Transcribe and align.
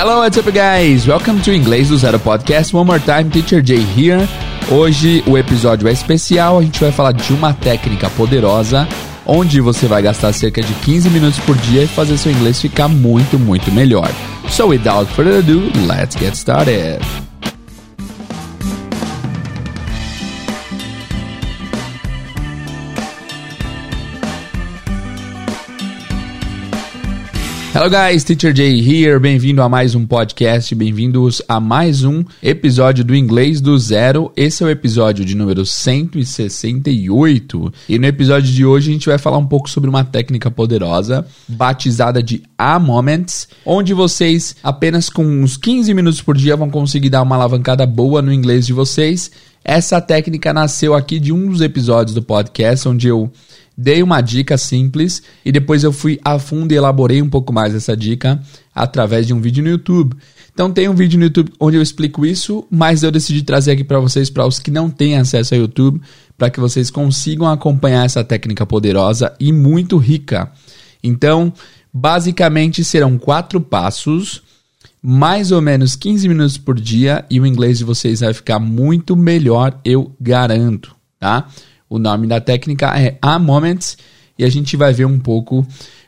Hello, 0.00 0.20
what's 0.20 0.38
up, 0.38 0.48
guys? 0.52 1.08
Welcome 1.08 1.42
to 1.42 1.52
Inglês 1.52 1.88
do 1.88 1.98
Zero 1.98 2.20
Podcast. 2.20 2.72
One 2.72 2.86
more 2.86 3.00
time, 3.00 3.30
Teacher 3.30 3.60
Jay 3.60 3.84
here. 3.96 4.28
Hoje 4.70 5.24
o 5.26 5.36
episódio 5.36 5.88
é 5.88 5.92
especial. 5.92 6.60
A 6.60 6.62
gente 6.62 6.78
vai 6.78 6.92
falar 6.92 7.10
de 7.10 7.32
uma 7.32 7.52
técnica 7.52 8.08
poderosa 8.10 8.86
onde 9.26 9.60
você 9.60 9.88
vai 9.88 10.00
gastar 10.00 10.32
cerca 10.32 10.62
de 10.62 10.72
15 10.72 11.10
minutos 11.10 11.40
por 11.40 11.56
dia 11.56 11.82
e 11.82 11.88
fazer 11.88 12.16
seu 12.16 12.30
inglês 12.30 12.60
ficar 12.60 12.86
muito, 12.86 13.40
muito 13.40 13.72
melhor. 13.72 14.08
So, 14.48 14.68
without 14.68 15.10
further 15.14 15.40
ado, 15.40 15.62
let's 15.88 16.16
get 16.16 16.34
started. 16.34 17.00
Hello 27.80 27.88
guys, 27.88 28.24
Teacher 28.24 28.52
Jay 28.52 28.80
here. 28.80 29.20
Bem-vindo 29.20 29.62
a 29.62 29.68
mais 29.68 29.94
um 29.94 30.04
podcast, 30.04 30.74
bem-vindos 30.74 31.40
a 31.48 31.60
mais 31.60 32.02
um 32.02 32.24
episódio 32.42 33.04
do 33.04 33.14
Inglês 33.14 33.60
do 33.60 33.78
Zero. 33.78 34.32
Esse 34.36 34.64
é 34.64 34.66
o 34.66 34.68
episódio 34.68 35.24
de 35.24 35.36
número 35.36 35.64
168. 35.64 37.72
E 37.88 37.96
no 37.96 38.06
episódio 38.08 38.52
de 38.52 38.66
hoje 38.66 38.90
a 38.90 38.94
gente 38.94 39.08
vai 39.08 39.16
falar 39.16 39.38
um 39.38 39.46
pouco 39.46 39.70
sobre 39.70 39.88
uma 39.88 40.02
técnica 40.02 40.50
poderosa 40.50 41.24
batizada 41.46 42.20
de 42.20 42.42
A 42.58 42.80
Moments, 42.80 43.46
onde 43.64 43.94
vocês 43.94 44.56
apenas 44.60 45.08
com 45.08 45.24
uns 45.24 45.56
15 45.56 45.94
minutos 45.94 46.20
por 46.20 46.36
dia 46.36 46.56
vão 46.56 46.70
conseguir 46.70 47.10
dar 47.10 47.22
uma 47.22 47.36
alavancada 47.36 47.86
boa 47.86 48.20
no 48.20 48.32
inglês 48.32 48.66
de 48.66 48.72
vocês. 48.72 49.30
Essa 49.64 50.00
técnica 50.00 50.52
nasceu 50.52 50.94
aqui 50.94 51.20
de 51.20 51.32
um 51.32 51.48
dos 51.48 51.60
episódios 51.60 52.14
do 52.14 52.22
podcast 52.22 52.88
onde 52.88 53.06
eu 53.06 53.30
dei 53.80 54.02
uma 54.02 54.20
dica 54.20 54.58
simples 54.58 55.22
e 55.44 55.52
depois 55.52 55.84
eu 55.84 55.92
fui 55.92 56.18
a 56.24 56.36
fundo 56.40 56.72
e 56.72 56.74
elaborei 56.74 57.22
um 57.22 57.30
pouco 57.30 57.52
mais 57.52 57.72
essa 57.72 57.96
dica 57.96 58.42
através 58.74 59.24
de 59.24 59.32
um 59.32 59.40
vídeo 59.40 59.62
no 59.62 59.70
YouTube. 59.70 60.16
Então 60.52 60.72
tem 60.72 60.88
um 60.88 60.94
vídeo 60.94 61.16
no 61.16 61.26
YouTube 61.26 61.52
onde 61.60 61.76
eu 61.76 61.82
explico 61.82 62.26
isso, 62.26 62.66
mas 62.68 63.04
eu 63.04 63.12
decidi 63.12 63.42
trazer 63.42 63.70
aqui 63.70 63.84
para 63.84 64.00
vocês, 64.00 64.28
para 64.28 64.44
os 64.44 64.58
que 64.58 64.72
não 64.72 64.90
têm 64.90 65.16
acesso 65.16 65.54
ao 65.54 65.60
YouTube, 65.60 66.00
para 66.36 66.50
que 66.50 66.58
vocês 66.58 66.90
consigam 66.90 67.46
acompanhar 67.46 68.04
essa 68.04 68.24
técnica 68.24 68.66
poderosa 68.66 69.32
e 69.38 69.52
muito 69.52 69.96
rica. 69.96 70.50
Então, 71.00 71.52
basicamente 71.94 72.82
serão 72.82 73.16
quatro 73.16 73.60
passos, 73.60 74.42
mais 75.00 75.52
ou 75.52 75.62
menos 75.62 75.94
15 75.94 76.28
minutos 76.28 76.58
por 76.58 76.80
dia 76.80 77.24
e 77.30 77.38
o 77.38 77.46
inglês 77.46 77.78
de 77.78 77.84
vocês 77.84 78.18
vai 78.18 78.34
ficar 78.34 78.58
muito 78.58 79.14
melhor, 79.14 79.78
eu 79.84 80.12
garanto, 80.20 80.96
tá? 81.20 81.48
O 81.88 81.98
nome 81.98 82.26
da 82.26 82.40
técnica 82.40 82.98
é 82.98 83.16
A 83.22 83.38
Moments 83.38 83.96
e 84.38 84.44
a 84.44 84.48
gente 84.48 84.76
vai 84.76 84.92
ver 84.92 85.06
um 85.06 85.18
pouco 85.18 85.66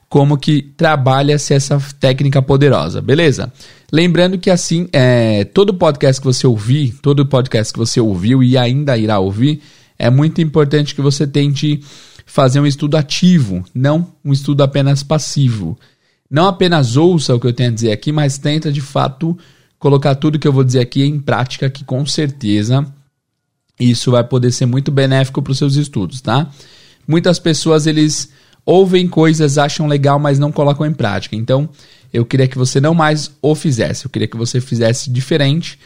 como 0.09 0.37
que 0.37 0.61
trabalha-se 0.61 1.55
essa 1.55 1.81
técnica 1.99 2.43
poderosa, 2.43 3.01
beleza? 3.01 3.53
Lembrando 3.93 4.39
que 4.39 4.51
assim, 4.51 4.89
é, 4.93 5.45
todo 5.45 5.73
podcast 5.73 6.21
que 6.21 6.27
você 6.27 6.47
ouvir, 6.47 6.97
todo 7.01 7.25
podcast 7.25 7.73
que 7.73 7.79
você 7.79 8.01
ouviu 8.01 8.43
e 8.43 8.59
ainda 8.59 8.99
irá 8.99 9.21
ouvir, 9.21 9.63
é 9.99 10.11
muito 10.11 10.41
importante 10.41 10.95
que 10.95 11.01
você 11.01 11.27
tente 11.27 11.81
fazer 12.27 12.61
um 12.61 12.67
estudo 12.67 12.97
ativo, 12.97 13.65
não 13.75 14.13
um 14.25 14.33
estudo 14.33 14.63
apenas 14.63 15.03
passivo. 15.03 15.79
Não 16.31 16.47
apenas 16.47 16.97
ouça 16.97 17.35
o 17.35 17.41
que 17.41 17.47
eu 17.47 17.53
tenho 17.53 17.71
a 17.71 17.75
dizer 17.75 17.93
aqui, 17.93 18.13
mas 18.13 18.39
tenta 18.39 18.73
de 18.73 18.81
fato 18.81 19.37
colocar 19.79 20.15
tudo 20.15 20.39
que 20.39 20.47
eu 20.47 20.53
vou 20.53 20.63
dizer 20.65 20.81
aqui 20.81 21.03
em 21.03 21.19
prática, 21.19 21.71
que 21.71 21.85
com 21.85 22.05
certeza 22.05 22.87
isso 23.81 24.11
vai 24.11 24.23
poder 24.23 24.53
ser 24.53 24.67
muito 24.67 24.91
benéfico 24.91 25.41
para 25.41 25.53
os 25.53 25.59
seus 25.59 25.77
estudos, 25.77 26.21
tá? 26.21 26.51
Muitas 27.09 27.39
pessoas 27.39 27.87
eles 27.87 28.31
ouvem 28.65 29.09
coisas, 29.09 29.59
acham 29.59 29.87
legal, 29.87 30.19
mas 30.19 30.39
não 30.39 30.53
colocam 30.53 30.87
em 30.87 30.93
prática. 30.93 31.35
Então, 31.35 31.69
eu 32.13 32.25
queria 32.25 32.47
que 32.47 32.59
você 32.59 32.81
não 32.81 32.95
mais 32.95 33.31
o 33.41 33.55
fizesse. 33.55 34.05
Eu 34.05 34.11
queria 34.11 34.29
que 34.29 34.37
você 34.37 34.61
fizesse 34.61 35.11
diferente 35.11 35.79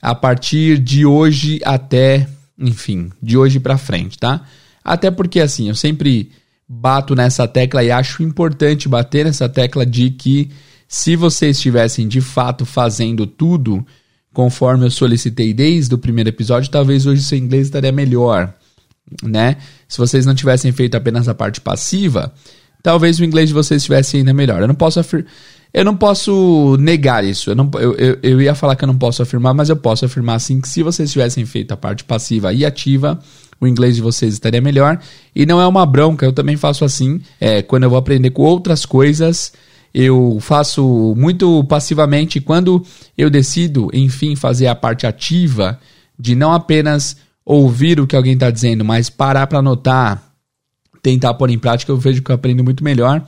a 0.00 0.14
partir 0.14 0.78
de 0.78 1.04
hoje 1.04 1.60
até, 1.64 2.26
enfim, 2.58 3.10
de 3.22 3.36
hoje 3.36 3.60
para 3.60 3.78
frente, 3.78 4.18
tá? 4.18 4.44
Até 4.84 5.10
porque 5.10 5.38
assim, 5.38 5.68
eu 5.68 5.74
sempre 5.74 6.32
bato 6.68 7.14
nessa 7.14 7.46
tecla 7.46 7.84
e 7.84 7.90
acho 7.90 8.22
importante 8.22 8.88
bater 8.88 9.26
nessa 9.26 9.48
tecla 9.48 9.84
de 9.84 10.10
que 10.10 10.50
se 10.88 11.14
vocês 11.14 11.56
estivessem 11.56 12.08
de 12.08 12.20
fato 12.20 12.64
fazendo 12.66 13.26
tudo 13.26 13.86
conforme 14.32 14.86
eu 14.86 14.90
solicitei 14.90 15.52
desde 15.52 15.94
o 15.94 15.98
primeiro 15.98 16.30
episódio, 16.30 16.70
talvez 16.70 17.06
hoje 17.06 17.22
seu 17.22 17.38
inglês 17.38 17.66
estaria 17.66 17.92
melhor, 17.92 18.54
né? 19.22 19.56
Se 19.88 19.98
vocês 19.98 20.24
não 20.24 20.34
tivessem 20.34 20.72
feito 20.72 20.96
apenas 20.96 21.28
a 21.28 21.34
parte 21.34 21.60
passiva, 21.60 22.32
talvez 22.82 23.18
o 23.18 23.24
inglês 23.24 23.48
de 23.48 23.54
vocês 23.54 23.82
estivesse 23.82 24.16
ainda 24.16 24.32
melhor. 24.32 24.60
Eu 24.60 24.68
não 24.68 24.74
posso 24.74 24.98
afir... 24.98 25.26
eu 25.72 25.84
não 25.84 25.96
posso 25.96 26.76
negar 26.80 27.24
isso. 27.24 27.50
Eu, 27.50 27.54
não, 27.54 27.70
eu, 27.74 27.94
eu, 27.94 28.18
eu 28.22 28.42
ia 28.42 28.54
falar 28.54 28.74
que 28.74 28.84
eu 28.84 28.88
não 28.88 28.96
posso 28.96 29.22
afirmar, 29.22 29.54
mas 29.54 29.68
eu 29.68 29.76
posso 29.76 30.04
afirmar 30.04 30.38
sim 30.40 30.60
que 30.60 30.68
se 30.68 30.82
vocês 30.82 31.12
tivessem 31.12 31.44
feito 31.44 31.72
a 31.72 31.76
parte 31.76 32.04
passiva 32.04 32.52
e 32.52 32.64
ativa, 32.64 33.20
o 33.60 33.66
inglês 33.66 33.96
de 33.96 34.02
vocês 34.02 34.32
estaria 34.32 34.60
melhor. 34.60 34.98
E 35.36 35.46
não 35.46 35.60
é 35.60 35.66
uma 35.66 35.86
bronca, 35.86 36.24
eu 36.24 36.32
também 36.32 36.56
faço 36.56 36.84
assim. 36.84 37.20
É, 37.40 37.62
quando 37.62 37.84
eu 37.84 37.90
vou 37.90 37.98
aprender 37.98 38.30
com 38.30 38.42
outras 38.42 38.86
coisas, 38.86 39.52
eu 39.94 40.38
faço 40.40 41.14
muito 41.16 41.62
passivamente 41.64 42.40
quando 42.40 42.84
eu 43.16 43.28
decido, 43.28 43.90
enfim, 43.92 44.34
fazer 44.34 44.66
a 44.66 44.74
parte 44.74 45.06
ativa 45.06 45.78
de 46.18 46.34
não 46.34 46.52
apenas 46.52 47.16
ouvir 47.44 48.00
o 48.00 48.06
que 48.06 48.16
alguém 48.16 48.34
está 48.34 48.50
dizendo, 48.50 48.84
mas 48.84 49.10
parar 49.10 49.46
para 49.46 49.58
anotar, 49.58 50.22
tentar 51.02 51.34
pôr 51.34 51.50
em 51.50 51.58
prática, 51.58 51.90
eu 51.90 51.96
vejo 51.96 52.22
que 52.22 52.30
eu 52.30 52.34
aprendo 52.34 52.64
muito 52.64 52.82
melhor. 52.82 53.24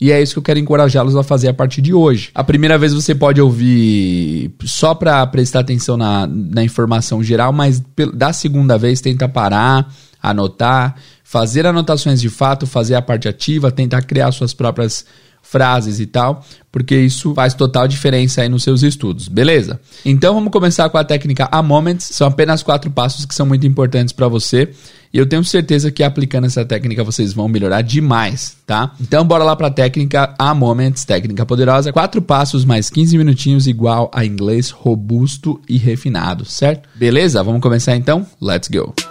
E 0.00 0.12
é 0.12 0.22
isso 0.22 0.34
que 0.34 0.38
eu 0.38 0.42
quero 0.44 0.60
encorajá-los 0.60 1.16
a 1.16 1.24
fazer 1.24 1.48
a 1.48 1.54
partir 1.54 1.82
de 1.82 1.92
hoje. 1.92 2.30
A 2.32 2.44
primeira 2.44 2.78
vez 2.78 2.94
você 2.94 3.14
pode 3.14 3.40
ouvir 3.40 4.52
só 4.64 4.94
para 4.94 5.26
prestar 5.26 5.60
atenção 5.60 5.96
na, 5.96 6.26
na 6.26 6.62
informação 6.62 7.22
geral, 7.22 7.52
mas 7.52 7.82
da 8.14 8.32
segunda 8.32 8.78
vez 8.78 9.00
tenta 9.00 9.28
parar, 9.28 9.92
anotar, 10.22 10.94
fazer 11.24 11.66
anotações 11.66 12.20
de 12.20 12.28
fato, 12.28 12.64
fazer 12.64 12.94
a 12.94 13.02
parte 13.02 13.28
ativa, 13.28 13.72
tentar 13.72 14.02
criar 14.02 14.30
suas 14.30 14.54
próprias 14.54 15.04
frases 15.50 15.98
e 15.98 16.06
tal, 16.06 16.44
porque 16.70 16.94
isso 16.94 17.34
faz 17.34 17.54
total 17.54 17.88
diferença 17.88 18.42
aí 18.42 18.48
nos 18.48 18.62
seus 18.62 18.82
estudos, 18.82 19.28
beleza? 19.28 19.80
Então 20.04 20.34
vamos 20.34 20.52
começar 20.52 20.88
com 20.90 20.98
a 20.98 21.04
técnica 21.04 21.48
A 21.50 21.62
Moments, 21.62 22.10
são 22.12 22.26
apenas 22.28 22.62
quatro 22.62 22.90
passos 22.90 23.24
que 23.24 23.34
são 23.34 23.46
muito 23.46 23.66
importantes 23.66 24.12
para 24.12 24.28
você. 24.28 24.70
E 25.10 25.16
eu 25.16 25.26
tenho 25.26 25.42
certeza 25.42 25.90
que 25.90 26.02
aplicando 26.02 26.44
essa 26.44 26.66
técnica 26.66 27.02
vocês 27.02 27.32
vão 27.32 27.48
melhorar 27.48 27.80
demais, 27.80 28.58
tá? 28.66 28.92
Então 29.00 29.24
bora 29.24 29.42
lá 29.42 29.56
para 29.56 29.68
a 29.68 29.70
técnica 29.70 30.34
A 30.38 30.54
Moments, 30.54 31.06
técnica 31.06 31.46
poderosa. 31.46 31.92
Quatro 31.94 32.20
passos 32.20 32.66
mais 32.66 32.90
15 32.90 33.16
minutinhos 33.16 33.66
igual 33.66 34.10
a 34.12 34.26
inglês 34.26 34.68
robusto 34.68 35.58
e 35.66 35.78
refinado, 35.78 36.44
certo? 36.44 36.86
Beleza? 36.94 37.42
Vamos 37.42 37.62
começar 37.62 37.96
então? 37.96 38.26
Let's 38.38 38.68
go! 38.68 39.07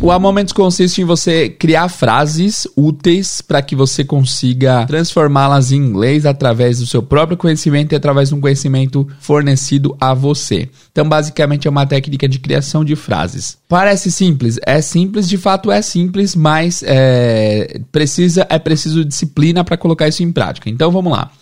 O 0.00 0.12
A 0.12 0.18
Moments 0.18 0.52
consiste 0.52 1.02
em 1.02 1.04
você 1.04 1.48
criar 1.48 1.88
frases 1.88 2.68
úteis 2.76 3.42
para 3.42 3.60
que 3.60 3.74
você 3.74 4.04
consiga 4.04 4.86
transformá-las 4.86 5.72
em 5.72 5.76
inglês 5.76 6.24
através 6.24 6.78
do 6.78 6.86
seu 6.86 7.02
próprio 7.02 7.36
conhecimento 7.36 7.92
e 7.92 7.96
através 7.96 8.28
de 8.28 8.34
um 8.36 8.40
conhecimento 8.40 9.08
fornecido 9.18 9.96
a 10.00 10.14
você. 10.14 10.68
Então, 10.92 11.08
basicamente, 11.08 11.66
é 11.66 11.70
uma 11.70 11.84
técnica 11.84 12.28
de 12.28 12.38
criação 12.38 12.84
de 12.84 12.94
frases. 12.94 13.58
Parece 13.68 14.12
simples, 14.12 14.56
é 14.64 14.80
simples, 14.80 15.28
de 15.28 15.36
fato 15.36 15.70
é 15.70 15.82
simples, 15.82 16.36
mas 16.36 16.84
é, 16.86 17.80
precisa 17.90 18.46
é 18.48 18.58
preciso 18.58 19.04
disciplina 19.04 19.64
para 19.64 19.76
colocar 19.76 20.06
isso 20.06 20.22
em 20.22 20.30
prática. 20.30 20.70
Então, 20.70 20.92
vamos 20.92 21.12
lá. 21.12 21.32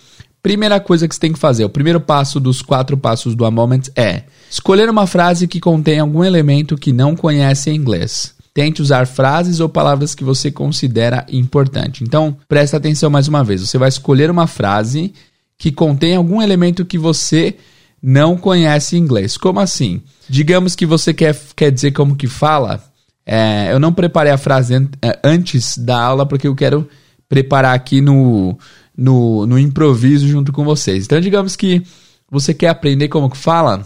Primeira 0.43 0.81
coisa 0.81 1.07
que 1.07 1.15
você 1.15 1.21
tem 1.21 1.33
que 1.33 1.39
fazer, 1.39 1.65
o 1.65 1.69
primeiro 1.69 2.01
passo 2.01 2.41
dos 2.41 2.63
quatro 2.63 2.97
passos 2.97 3.35
do 3.35 3.45
A 3.45 3.51
é 3.97 4.23
escolher 4.51 4.89
uma 4.89 5.07
frase 5.07 5.47
que 5.47 5.61
contém 5.61 5.99
algum 5.99 6.25
elemento 6.25 6.77
que 6.79 6.93
não 6.93 7.15
conhece 7.15 7.69
em 7.69 7.75
inglês. 7.75 8.36
Tente 8.57 8.81
usar 8.81 9.07
frases 9.07 9.61
ou 9.61 9.69
palavras 9.69 10.15
que 10.15 10.25
você 10.25 10.51
considera 10.51 11.27
importante. 11.29 12.03
Então, 12.03 12.39
presta 12.49 12.79
atenção 12.79 13.11
mais 13.11 13.29
uma 13.29 13.45
vez. 13.45 13.61
Você 13.61 13.77
vai 13.77 13.91
escolher 13.91 14.31
uma 14.31 14.47
frase 14.47 15.13
que 15.59 15.71
contém 15.71 16.17
algum 16.17 16.41
elemento 16.41 16.83
que 16.83 16.97
você 16.97 17.55
não 18.03 18.35
conhece 18.35 18.97
em 18.97 19.01
inglês. 19.01 19.37
Como 19.37 19.61
assim? 19.61 20.01
Digamos 20.27 20.75
que 20.75 20.87
você 20.87 21.13
quer, 21.13 21.39
quer 21.55 21.71
dizer 21.71 21.91
como 21.91 22.17
que 22.17 22.27
fala. 22.27 22.83
É, 23.27 23.69
eu 23.71 23.79
não 23.79 23.93
preparei 23.93 24.33
a 24.33 24.39
frase 24.39 24.75
an 24.75 24.89
é, 25.03 25.19
antes 25.23 25.77
da 25.77 26.01
aula 26.03 26.25
porque 26.25 26.49
eu 26.49 26.55
quero 26.55 26.89
preparar 27.29 27.75
aqui 27.75 28.01
no, 28.01 28.59
no, 28.97 29.47
no 29.47 29.59
improviso 29.59 30.27
junto 30.27 30.51
com 30.51 30.65
vocês. 30.65 31.05
Então, 31.05 31.21
digamos 31.21 31.57
que 31.57 31.83
você 32.31 32.55
quer 32.55 32.71
aprender 32.71 33.09
como 33.09 33.29
que 33.29 33.37
fala. 33.37 33.85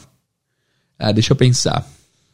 Ah, 0.96 1.10
deixa 1.10 1.32
eu 1.32 1.36
pensar. 1.36 1.84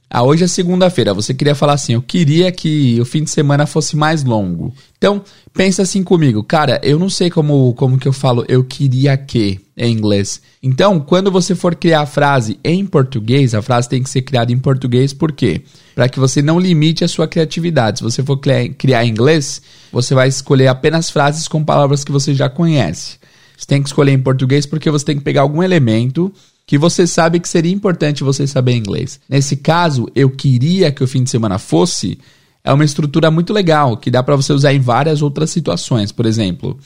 Ah, 0.09 0.23
hoje 0.23 0.45
é 0.45 0.47
segunda-feira. 0.47 1.13
Você 1.13 1.35
queria 1.35 1.55
falar 1.55 1.75
assim: 1.75 1.95
eu 1.95 2.03
queria 2.03 2.53
que 2.53 2.99
o 3.01 3.05
fim 3.05 3.25
de 3.25 3.31
semana 3.31 3.67
fosse 3.67 3.97
mais 3.97 4.23
longo. 4.23 4.73
Então, 4.97 5.23
pensa 5.53 5.83
assim 5.83 6.03
comigo, 6.03 6.43
cara. 6.45 6.81
Eu 6.83 6.99
não 6.99 7.11
sei 7.11 7.29
como, 7.29 7.75
como 7.75 7.99
que 7.99 8.07
eu 8.07 8.13
falo 8.13 8.45
eu 8.49 8.63
queria 8.63 9.17
que 9.17 9.61
em 9.77 9.93
inglês. 9.93 10.41
Então, 10.63 11.01
quando 11.01 11.31
você 11.31 11.55
for 11.55 11.75
criar 11.75 12.03
a 12.03 12.07
frase 12.07 12.59
em 12.65 12.87
português, 12.87 13.55
a 13.55 13.61
frase 13.61 13.89
tem 13.89 14.03
que 14.03 14.09
ser 14.09 14.23
criada 14.23 14.53
em 14.53 14.59
português, 14.59 15.13
por 15.13 15.33
quê? 15.33 15.61
Para 15.95 16.09
que 16.09 16.19
você 16.19 16.41
não 16.41 16.59
limite 16.59 17.05
a 17.05 17.09
sua 17.09 17.29
criatividade. 17.29 17.99
Se 17.99 18.05
você 18.05 18.23
for 18.23 18.39
criar, 18.39 19.05
em 19.05 19.11
inglês, 19.11 19.61
você 19.93 20.15
vai 20.15 20.29
escolher 20.29 20.69
apenas 20.69 21.11
frases 21.11 21.47
com 21.49 21.65
palavras 21.65 22.05
que 22.05 22.13
você 22.13 22.33
já 22.33 22.49
conhece. 22.49 23.19
Você 23.57 23.67
tem 23.67 23.83
que 23.83 23.89
escolher 23.89 24.13
em 24.13 24.23
português 24.23 24.67
porque 24.67 24.91
você 24.91 25.05
tem 25.05 25.19
que 25.19 25.25
pegar 25.25 25.43
algum 25.43 25.63
elemento 25.63 26.33
que 26.67 26.77
você 26.77 27.07
sabe 27.07 27.39
que 27.39 27.49
seria 27.49 27.73
importante 27.73 28.25
você 28.25 28.47
saber 28.47 28.75
inglês. 28.75 29.21
Nesse 29.29 29.57
caso, 29.57 30.09
eu 30.15 30.29
queria 30.29 30.91
que 30.91 31.05
o 31.05 31.07
fim 31.07 31.23
de 31.23 31.31
semana 31.31 31.59
fosse 31.59 32.19
é 32.65 32.73
uma 32.73 32.85
estrutura 32.85 33.31
muito 33.31 33.53
legal 33.53 33.97
que 33.97 34.11
dá 34.11 34.23
para 34.23 34.35
você 34.35 34.53
usar 34.53 34.75
em 34.75 34.81
várias 34.81 35.23
outras 35.23 35.51
situações. 35.51 36.11
Por 36.11 36.27
exemplo, 36.27 36.77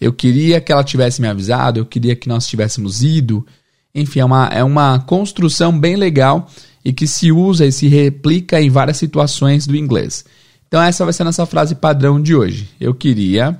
eu 0.00 0.12
queria 0.12 0.60
que 0.60 0.72
ela 0.72 0.82
tivesse 0.82 1.20
me 1.20 1.28
avisado, 1.28 1.78
eu 1.78 1.86
queria 1.86 2.16
que 2.16 2.28
nós 2.28 2.48
tivéssemos 2.48 3.04
ido. 3.04 3.46
Enfim, 3.94 4.18
é 4.18 4.24
uma, 4.24 4.46
é 4.48 4.64
uma 4.64 4.98
construção 4.98 5.78
bem 5.78 5.94
legal 5.94 6.50
e 6.84 6.92
que 6.92 7.06
se 7.06 7.30
usa 7.30 7.64
e 7.64 7.70
se 7.70 7.86
replica 7.86 8.60
em 8.60 8.68
várias 8.68 8.96
situações 8.96 9.64
do 9.64 9.76
inglês. 9.76 10.24
Então, 10.66 10.82
essa 10.82 11.04
vai 11.04 11.12
ser 11.12 11.22
a 11.22 11.26
nossa 11.26 11.46
frase 11.46 11.76
padrão 11.76 12.20
de 12.20 12.34
hoje. 12.34 12.68
Eu 12.80 12.92
queria 12.92 13.56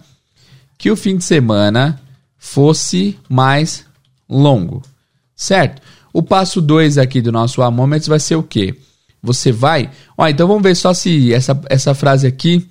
que 0.77 0.91
o 0.91 0.97
fim 0.97 1.17
de 1.17 1.23
semana 1.23 2.01
fosse 2.37 3.17
mais 3.29 3.85
longo, 4.29 4.83
certo? 5.43 5.83
O 6.13 6.23
passo 6.23 6.61
2 6.61 6.99
aqui 6.99 7.21
do 7.21 7.33
nosso 7.33 7.63
A 7.63 7.71
Moments 7.71 8.07
vai 8.07 8.21
ser 8.21 8.37
o 8.37 8.43
quê? 8.43 8.75
Você 9.23 9.51
vai. 9.51 9.91
Ó, 10.17 10.27
então 10.29 10.47
vamos 10.47 10.63
ver 10.63 10.75
só 10.75 10.93
se 10.93 11.33
essa, 11.33 11.61
essa 11.69 11.95
frase 11.95 12.27
aqui 12.27 12.69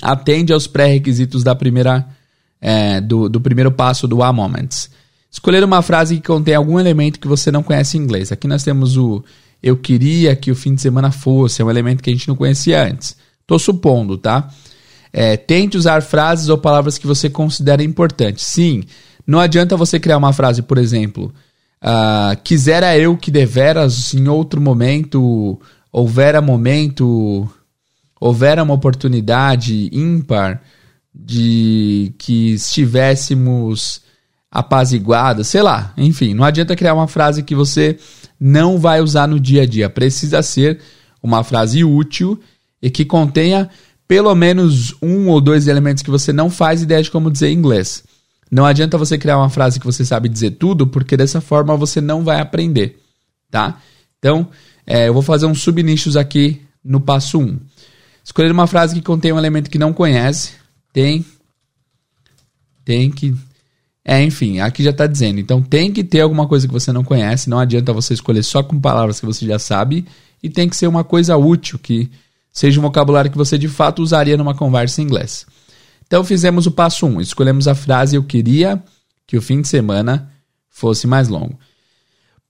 atende 0.00 0.52
aos 0.52 0.66
pré-requisitos 0.66 1.42
da 1.42 1.54
primeira 1.54 2.06
é, 2.60 3.00
do, 3.00 3.28
do 3.28 3.40
primeiro 3.40 3.72
passo 3.72 4.06
do 4.06 4.22
A 4.22 4.32
Moments. 4.32 4.90
Escolher 5.30 5.64
uma 5.64 5.82
frase 5.82 6.16
que 6.16 6.26
contém 6.26 6.54
algum 6.54 6.78
elemento 6.78 7.18
que 7.18 7.26
você 7.26 7.50
não 7.50 7.62
conhece 7.62 7.96
em 7.96 8.00
inglês. 8.00 8.30
Aqui 8.30 8.46
nós 8.46 8.62
temos 8.62 8.96
o 8.96 9.24
eu 9.62 9.76
queria 9.76 10.34
que 10.34 10.50
o 10.50 10.56
fim 10.56 10.74
de 10.74 10.82
semana 10.82 11.12
fosse, 11.12 11.62
é 11.62 11.64
um 11.64 11.70
elemento 11.70 12.02
que 12.02 12.10
a 12.10 12.12
gente 12.12 12.26
não 12.28 12.34
conhecia 12.34 12.84
antes. 12.84 13.16
Tô 13.46 13.58
supondo, 13.58 14.18
tá? 14.18 14.50
É, 15.12 15.36
tente 15.36 15.76
usar 15.76 16.02
frases 16.02 16.48
ou 16.48 16.58
palavras 16.58 16.98
que 16.98 17.06
você 17.06 17.30
considera 17.30 17.82
importantes. 17.82 18.44
Sim, 18.44 18.82
não 19.26 19.38
adianta 19.38 19.76
você 19.76 20.00
criar 20.00 20.16
uma 20.16 20.32
frase, 20.32 20.62
por 20.62 20.78
exemplo, 20.78 21.32
uh, 21.82 22.40
quisera 22.42 22.96
eu 22.96 23.16
que 23.16 23.30
deveras 23.30 24.14
em 24.14 24.28
outro 24.28 24.60
momento, 24.60 25.60
houvera 25.90 26.40
momento, 26.40 27.48
houvera 28.20 28.62
uma 28.62 28.74
oportunidade 28.74 29.90
ímpar 29.92 30.62
de 31.14 32.14
que 32.18 32.54
estivéssemos 32.54 34.00
apaziguados, 34.50 35.48
sei 35.48 35.62
lá, 35.62 35.92
enfim, 35.96 36.34
não 36.34 36.44
adianta 36.44 36.76
criar 36.76 36.94
uma 36.94 37.08
frase 37.08 37.42
que 37.42 37.54
você 37.54 37.98
não 38.38 38.78
vai 38.78 39.00
usar 39.00 39.26
no 39.26 39.40
dia 39.40 39.62
a 39.62 39.66
dia. 39.66 39.88
Precisa 39.88 40.42
ser 40.42 40.80
uma 41.22 41.42
frase 41.42 41.84
útil 41.84 42.38
e 42.80 42.90
que 42.90 43.04
contenha 43.04 43.70
pelo 44.06 44.34
menos 44.34 44.94
um 45.00 45.28
ou 45.28 45.40
dois 45.40 45.68
elementos 45.68 46.02
que 46.02 46.10
você 46.10 46.32
não 46.32 46.50
faz 46.50 46.82
ideia 46.82 47.02
de 47.02 47.10
como 47.10 47.30
dizer 47.30 47.48
em 47.48 47.56
inglês. 47.56 48.04
Não 48.52 48.66
adianta 48.66 48.98
você 48.98 49.16
criar 49.16 49.38
uma 49.38 49.48
frase 49.48 49.80
que 49.80 49.86
você 49.86 50.04
sabe 50.04 50.28
dizer 50.28 50.50
tudo, 50.52 50.86
porque 50.86 51.16
dessa 51.16 51.40
forma 51.40 51.74
você 51.74 52.02
não 52.02 52.22
vai 52.22 52.38
aprender, 52.38 53.00
tá? 53.50 53.80
Então, 54.18 54.46
é, 54.86 55.08
eu 55.08 55.14
vou 55.14 55.22
fazer 55.22 55.46
uns 55.46 55.62
subnichos 55.62 56.18
aqui 56.18 56.60
no 56.84 57.00
passo 57.00 57.38
1. 57.38 57.58
Escolher 58.22 58.52
uma 58.52 58.66
frase 58.66 58.94
que 58.94 59.00
contém 59.00 59.32
um 59.32 59.38
elemento 59.38 59.70
que 59.70 59.78
não 59.78 59.90
conhece. 59.94 60.52
Tem. 60.92 61.24
Tem 62.84 63.10
que. 63.10 63.34
É, 64.04 64.22
enfim, 64.22 64.60
aqui 64.60 64.82
já 64.84 64.90
está 64.90 65.06
dizendo. 65.06 65.40
Então 65.40 65.62
tem 65.62 65.90
que 65.90 66.04
ter 66.04 66.20
alguma 66.20 66.46
coisa 66.46 66.66
que 66.66 66.74
você 66.74 66.92
não 66.92 67.02
conhece. 67.02 67.48
Não 67.48 67.58
adianta 67.58 67.90
você 67.90 68.12
escolher 68.12 68.42
só 68.42 68.62
com 68.62 68.78
palavras 68.78 69.18
que 69.18 69.24
você 69.24 69.46
já 69.46 69.58
sabe. 69.58 70.04
E 70.42 70.50
tem 70.50 70.68
que 70.68 70.76
ser 70.76 70.88
uma 70.88 71.02
coisa 71.02 71.38
útil, 71.38 71.78
que 71.78 72.10
seja 72.52 72.78
um 72.78 72.82
vocabulário 72.82 73.30
que 73.30 73.38
você 73.38 73.56
de 73.56 73.68
fato 73.68 74.02
usaria 74.02 74.36
numa 74.36 74.54
conversa 74.54 75.00
em 75.00 75.04
inglês. 75.04 75.46
Então 76.12 76.22
fizemos 76.22 76.66
o 76.66 76.70
passo 76.70 77.06
1, 77.06 77.08
um, 77.08 77.20
escolhemos 77.22 77.66
a 77.66 77.74
frase 77.74 78.16
eu 78.16 78.22
queria 78.22 78.82
que 79.26 79.34
o 79.34 79.40
fim 79.40 79.62
de 79.62 79.68
semana 79.68 80.30
fosse 80.68 81.06
mais 81.06 81.26
longo. 81.26 81.58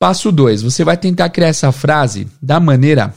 Passo 0.00 0.32
2, 0.32 0.62
você 0.62 0.82
vai 0.82 0.96
tentar 0.96 1.28
criar 1.28 1.46
essa 1.46 1.70
frase 1.70 2.26
da 2.42 2.58
maneira 2.58 3.14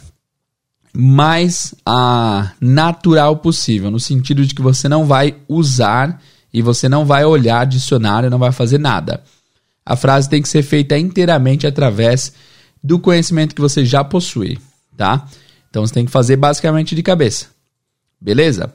mais 0.94 1.74
ah, 1.84 2.52
natural 2.62 3.38
possível, 3.38 3.90
no 3.90 4.00
sentido 4.00 4.46
de 4.46 4.54
que 4.54 4.62
você 4.62 4.88
não 4.88 5.08
vai 5.08 5.36
usar 5.50 6.22
e 6.54 6.62
você 6.62 6.88
não 6.88 7.06
vai 7.06 7.26
olhar 7.26 7.66
dicionário, 7.66 8.30
não 8.30 8.38
vai 8.38 8.52
fazer 8.52 8.78
nada. 8.78 9.24
A 9.84 9.96
frase 9.96 10.30
tem 10.30 10.44
que 10.44 10.48
ser 10.48 10.62
feita 10.62 10.96
inteiramente 10.96 11.66
através 11.66 12.34
do 12.84 13.00
conhecimento 13.00 13.56
que 13.56 13.62
você 13.62 13.84
já 13.84 14.04
possui, 14.04 14.60
tá? 14.96 15.28
Então 15.72 15.84
você 15.84 15.96
tem 15.96 16.06
que 16.06 16.12
fazer 16.12 16.36
basicamente 16.36 16.94
de 16.94 17.02
cabeça. 17.02 17.48
Beleza? 18.22 18.72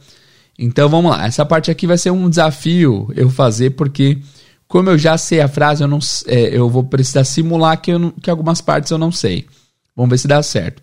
Então 0.63 0.91
vamos 0.91 1.11
lá. 1.11 1.27
Essa 1.27 1.47
parte 1.47 1.71
aqui 1.71 1.87
vai 1.87 1.97
ser 1.97 2.11
um 2.11 2.29
desafio 2.29 3.09
eu 3.17 3.31
fazer, 3.31 3.71
porque 3.71 4.19
como 4.69 4.91
eu 4.91 4.99
já 4.99 5.17
sei 5.17 5.41
a 5.41 5.49
frase, 5.49 5.83
eu, 5.83 5.89
não, 5.89 5.99
é, 6.27 6.55
eu 6.55 6.69
vou 6.69 6.85
precisar 6.85 7.25
simular 7.25 7.81
que, 7.81 7.97
não, 7.97 8.11
que 8.11 8.29
algumas 8.29 8.61
partes 8.61 8.91
eu 8.91 8.99
não 8.99 9.11
sei. 9.11 9.47
Vamos 9.97 10.11
ver 10.11 10.19
se 10.19 10.29
dá 10.29 10.43
certo. 10.43 10.83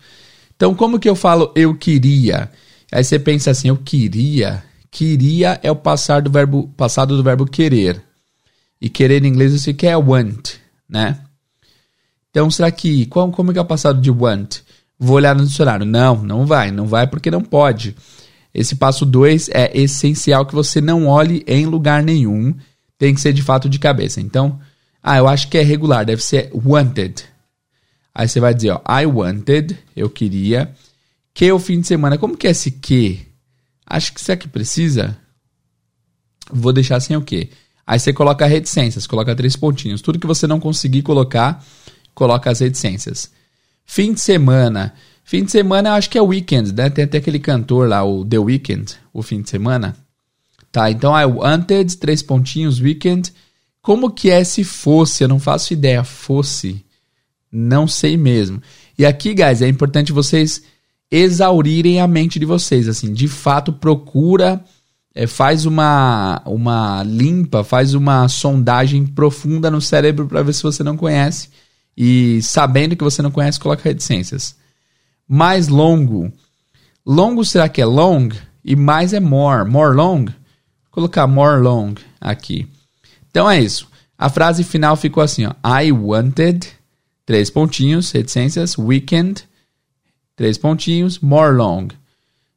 Então, 0.56 0.74
como 0.74 0.98
que 0.98 1.08
eu 1.08 1.14
falo 1.14 1.52
eu 1.54 1.76
queria? 1.76 2.50
Aí 2.90 3.04
você 3.04 3.20
pensa 3.20 3.52
assim, 3.52 3.68
eu 3.68 3.76
queria. 3.76 4.64
Queria 4.90 5.60
é 5.62 5.70
o 5.70 5.76
passar 5.76 6.22
do 6.22 6.30
verbo, 6.30 6.66
passado 6.76 7.16
do 7.16 7.22
verbo 7.22 7.46
querer. 7.46 8.02
E 8.80 8.88
querer 8.88 9.24
em 9.24 9.28
inglês 9.28 9.52
você 9.52 9.72
quer 9.72 9.92
é 9.92 9.96
want, 9.96 10.54
né? 10.88 11.20
Então, 12.30 12.50
será 12.50 12.70
que. 12.72 13.06
Como, 13.06 13.32
como 13.32 13.52
que 13.52 13.58
é 13.58 13.62
o 13.62 13.64
passado 13.64 14.00
de 14.00 14.10
want? 14.10 14.58
Vou 14.98 15.16
olhar 15.16 15.36
no 15.36 15.46
dicionário. 15.46 15.86
Não, 15.86 16.16
não 16.16 16.46
vai. 16.46 16.72
Não 16.72 16.86
vai 16.86 17.06
porque 17.06 17.30
não 17.30 17.42
pode. 17.42 17.94
Esse 18.52 18.76
passo 18.76 19.04
2 19.04 19.50
é 19.50 19.78
essencial 19.78 20.46
que 20.46 20.54
você 20.54 20.80
não 20.80 21.06
olhe 21.06 21.44
em 21.46 21.66
lugar 21.66 22.02
nenhum. 22.02 22.54
Tem 22.98 23.14
que 23.14 23.20
ser 23.20 23.32
de 23.32 23.42
fato 23.42 23.68
de 23.68 23.78
cabeça. 23.78 24.20
Então, 24.20 24.58
ah, 25.02 25.18
eu 25.18 25.28
acho 25.28 25.48
que 25.48 25.58
é 25.58 25.62
regular, 25.62 26.04
deve 26.04 26.22
ser 26.22 26.50
wanted. 26.52 27.24
Aí 28.14 28.28
você 28.28 28.40
vai 28.40 28.52
dizer, 28.52 28.70
ó, 28.70 29.00
I 29.00 29.06
wanted, 29.06 29.78
eu 29.94 30.10
queria, 30.10 30.74
que 31.32 31.50
o 31.52 31.58
fim 31.58 31.80
de 31.80 31.86
semana. 31.86 32.18
Como 32.18 32.36
que 32.36 32.48
é 32.48 32.50
esse 32.50 32.70
que? 32.70 33.26
Acho 33.86 34.12
que 34.12 34.20
isso 34.20 34.32
aqui 34.32 34.48
precisa. 34.48 35.16
Vou 36.50 36.72
deixar 36.72 36.98
sem 37.00 37.16
o 37.16 37.22
que. 37.22 37.50
Aí 37.86 37.98
você 37.98 38.12
coloca 38.12 38.44
reticências, 38.44 39.06
coloca 39.06 39.34
três 39.36 39.54
pontinhos. 39.54 40.02
Tudo 40.02 40.18
que 40.18 40.26
você 40.26 40.46
não 40.46 40.58
conseguir 40.58 41.02
colocar, 41.02 41.64
coloca 42.14 42.50
as 42.50 42.58
reticências. 42.58 43.30
Fim 43.86 44.12
de 44.12 44.20
semana. 44.20 44.92
Fim 45.28 45.44
de 45.44 45.50
semana 45.50 45.92
acho 45.92 46.08
que 46.08 46.16
é 46.16 46.22
weekend, 46.22 46.74
né? 46.74 46.88
Tem 46.88 47.04
até 47.04 47.18
aquele 47.18 47.38
cantor 47.38 47.86
lá, 47.86 48.02
o 48.02 48.24
The 48.24 48.38
Weeknd, 48.38 48.94
o 49.12 49.22
fim 49.22 49.42
de 49.42 49.50
semana. 49.50 49.94
Tá, 50.72 50.90
então 50.90 51.14
I 51.14 51.26
wanted, 51.26 51.98
três 51.98 52.22
pontinhos, 52.22 52.80
weekend. 52.80 53.30
Como 53.82 54.10
que 54.10 54.30
é 54.30 54.42
se 54.42 54.64
fosse? 54.64 55.22
Eu 55.22 55.28
não 55.28 55.38
faço 55.38 55.74
ideia. 55.74 56.02
Fosse. 56.02 56.82
Não 57.52 57.86
sei 57.86 58.16
mesmo. 58.16 58.62
E 58.98 59.04
aqui, 59.04 59.34
guys, 59.34 59.60
é 59.60 59.68
importante 59.68 60.12
vocês 60.12 60.62
exaurirem 61.10 62.00
a 62.00 62.08
mente 62.08 62.38
de 62.38 62.46
vocês. 62.46 62.88
Assim, 62.88 63.12
de 63.12 63.28
fato, 63.28 63.70
procura, 63.70 64.64
é, 65.14 65.26
faz 65.26 65.66
uma, 65.66 66.40
uma 66.46 67.02
limpa, 67.02 67.62
faz 67.62 67.92
uma 67.92 68.26
sondagem 68.28 69.04
profunda 69.04 69.70
no 69.70 69.82
cérebro 69.82 70.26
para 70.26 70.42
ver 70.42 70.54
se 70.54 70.62
você 70.62 70.82
não 70.82 70.96
conhece. 70.96 71.50
E 71.94 72.40
sabendo 72.40 72.96
que 72.96 73.04
você 73.04 73.20
não 73.20 73.30
conhece, 73.30 73.60
coloca 73.60 73.82
reticências 73.84 74.56
mais 75.28 75.68
longo. 75.68 76.32
Longo 77.04 77.44
será 77.44 77.68
que 77.68 77.80
é 77.80 77.84
long? 77.84 78.30
E 78.64 78.74
mais 78.74 79.12
é 79.12 79.20
more. 79.20 79.68
More 79.68 79.94
long? 79.94 80.24
Vou 80.24 80.34
colocar 80.90 81.26
more 81.26 81.60
long 81.60 81.94
aqui. 82.20 82.66
Então 83.30 83.50
é 83.50 83.60
isso. 83.60 83.86
A 84.16 84.28
frase 84.28 84.64
final 84.64 84.96
ficou 84.96 85.22
assim, 85.22 85.46
ó. 85.46 85.80
I 85.80 85.92
wanted, 85.92 86.66
três 87.24 87.50
pontinhos, 87.50 88.10
reticências, 88.10 88.76
weekend, 88.76 89.44
três 90.34 90.58
pontinhos, 90.58 91.18
more 91.20 91.54
long. 91.54 91.88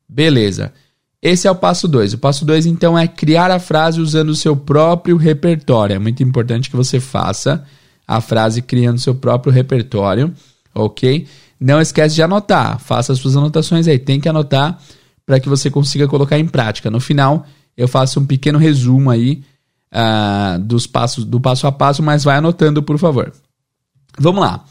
Beleza. 0.07 0.73
Esse 1.21 1.47
é 1.47 1.51
o 1.51 1.55
passo 1.55 1.87
2. 1.87 2.13
O 2.13 2.17
passo 2.17 2.43
2, 2.45 2.65
então, 2.65 2.97
é 2.97 3.07
criar 3.07 3.51
a 3.51 3.59
frase 3.59 4.01
usando 4.01 4.29
o 4.29 4.35
seu 4.35 4.57
próprio 4.57 5.17
repertório. 5.17 5.95
É 5.95 5.99
muito 5.99 6.23
importante 6.23 6.69
que 6.69 6.75
você 6.75 6.99
faça 6.99 7.63
a 8.07 8.19
frase 8.19 8.61
criando 8.61 8.99
seu 8.99 9.13
próprio 9.13 9.53
repertório, 9.53 10.33
ok? 10.73 11.27
Não 11.61 11.79
esquece 11.79 12.15
de 12.15 12.23
anotar. 12.23 12.79
Faça 12.79 13.13
as 13.13 13.19
suas 13.19 13.37
anotações 13.37 13.87
aí. 13.87 13.99
Tem 13.99 14.19
que 14.19 14.27
anotar 14.27 14.81
para 15.23 15.39
que 15.39 15.47
você 15.47 15.69
consiga 15.69 16.07
colocar 16.07 16.39
em 16.39 16.47
prática. 16.47 16.89
No 16.89 16.99
final, 16.99 17.45
eu 17.77 17.87
faço 17.87 18.19
um 18.19 18.25
pequeno 18.25 18.57
resumo 18.57 19.11
aí 19.11 19.43
uh, 19.93 20.59
dos 20.59 20.87
passos, 20.87 21.23
do 21.23 21.39
passo 21.39 21.67
a 21.67 21.71
passo, 21.71 22.01
mas 22.01 22.23
vai 22.23 22.37
anotando, 22.37 22.81
por 22.81 22.97
favor. 22.97 23.31
Vamos 24.17 24.41
lá. 24.41 24.65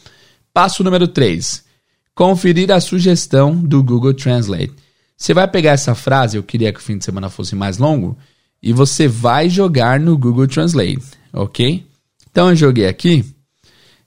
Passo 0.52 0.82
número 0.82 1.06
3. 1.06 1.64
Conferir 2.12 2.72
a 2.72 2.80
sugestão 2.80 3.54
do 3.54 3.82
Google 3.84 4.12
Translate. 4.12 4.72
Você 5.16 5.32
vai 5.32 5.46
pegar 5.46 5.72
essa 5.72 5.94
frase, 5.94 6.36
eu 6.36 6.42
queria 6.42 6.72
que 6.72 6.80
o 6.80 6.82
fim 6.82 6.98
de 6.98 7.04
semana 7.04 7.28
fosse 7.28 7.54
mais 7.54 7.78
longo, 7.78 8.16
e 8.62 8.72
você 8.72 9.06
vai 9.06 9.48
jogar 9.48 10.00
no 10.00 10.16
Google 10.16 10.48
Translate, 10.48 11.02
ok? 11.30 11.86
Então 12.30 12.48
eu 12.48 12.56
joguei 12.56 12.88
aqui, 12.88 13.24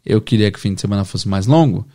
eu 0.03 0.19
queria 0.19 0.51
que 0.51 0.57
o 0.57 0.61
fim 0.61 0.73
de 0.73 0.81
semana 0.81 1.05
fosse 1.05 1.27
mais 1.27 1.45
longo, 1.45 1.87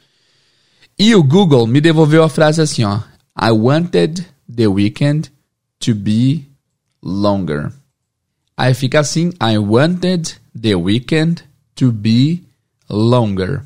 e 0.98 1.14
o 1.14 1.22
Google 1.22 1.66
me 1.66 1.80
devolveu 1.80 2.24
a 2.24 2.28
frase 2.28 2.60
assim, 2.60 2.84
ó. 2.84 3.00
I 3.40 3.52
wanted 3.52 4.26
the 4.52 4.66
weekend 4.66 5.30
to 5.78 5.94
be 5.94 6.46
longer. 7.02 7.72
Aí 8.56 8.74
fica 8.74 9.00
assim: 9.00 9.30
I 9.40 9.56
wanted 9.58 10.34
the 10.60 10.74
weekend 10.74 11.44
to 11.76 11.92
be 11.92 12.42
longer. 12.90 13.62